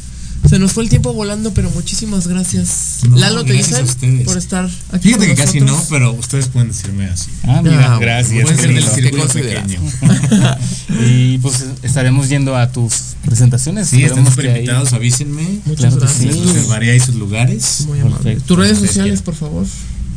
se 0.49 0.59
nos 0.59 0.73
fue 0.73 0.83
el 0.85 0.89
tiempo 0.89 1.13
volando, 1.13 1.53
pero 1.55 1.71
muchísimas 1.71 2.27
gracias. 2.27 3.01
No, 3.09 3.17
Lalo, 3.17 3.45
te 3.45 3.53
gracias 3.53 3.79
a 3.79 3.83
dicen 3.83 3.95
ustedes. 3.95 4.25
por 4.27 4.39
estar 4.39 4.71
aquí. 4.93 5.09
Fíjate 5.09 5.27
que 5.27 5.35
casi 5.35 5.61
no, 5.61 5.81
pero 5.91 6.13
ustedes 6.13 6.49
pueden 6.49 6.69
decirme 6.69 7.05
así. 7.07 7.31
Ah, 7.47 7.61
mira, 7.63 7.95
Ah, 7.95 7.99
gracias. 8.01 8.43
Pueden 8.43 8.59
ser 8.59 8.75
del 8.75 8.85
círculo 8.85 9.29
pequeño. 9.29 9.81
y 11.07 11.39
pues 11.39 11.65
estaremos 11.83 12.29
yendo 12.29 12.57
a 12.57 12.73
tus 12.73 12.95
presentaciones. 13.25 13.89
Sí, 13.89 14.03
están 14.03 14.27
ahí- 14.27 14.47
invitados, 14.57 14.93
avísenme. 14.93 15.61
Muchas 15.67 15.95
Claro 15.95 15.97
gracias. 16.01 16.35
sí. 16.35 16.41
Reservaré 16.53 16.91
ahí 16.93 17.01
sus 17.01 17.15
lugares. 17.17 17.85
Muy 17.87 18.01
amable. 18.01 18.17
Perfecto. 18.17 18.45
Tus 18.47 18.59
redes 18.59 18.79
sociales, 18.79 19.23
por 19.23 19.35
favor. 19.35 19.67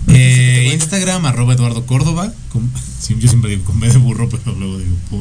Eh, 0.07 0.71
Instagram, 0.73 1.25
arroba 1.25 1.53
Eduardo 1.53 1.85
Córdoba. 1.85 2.33
con- 2.51 2.69
yo 3.19 3.27
siempre 3.27 3.51
digo 3.51 3.63
con 3.65 3.79
B 3.81 3.89
de 3.89 3.97
burro, 3.97 4.29
pero 4.29 4.55
luego 4.57 4.77
digo 4.77 4.95
por. 5.09 5.19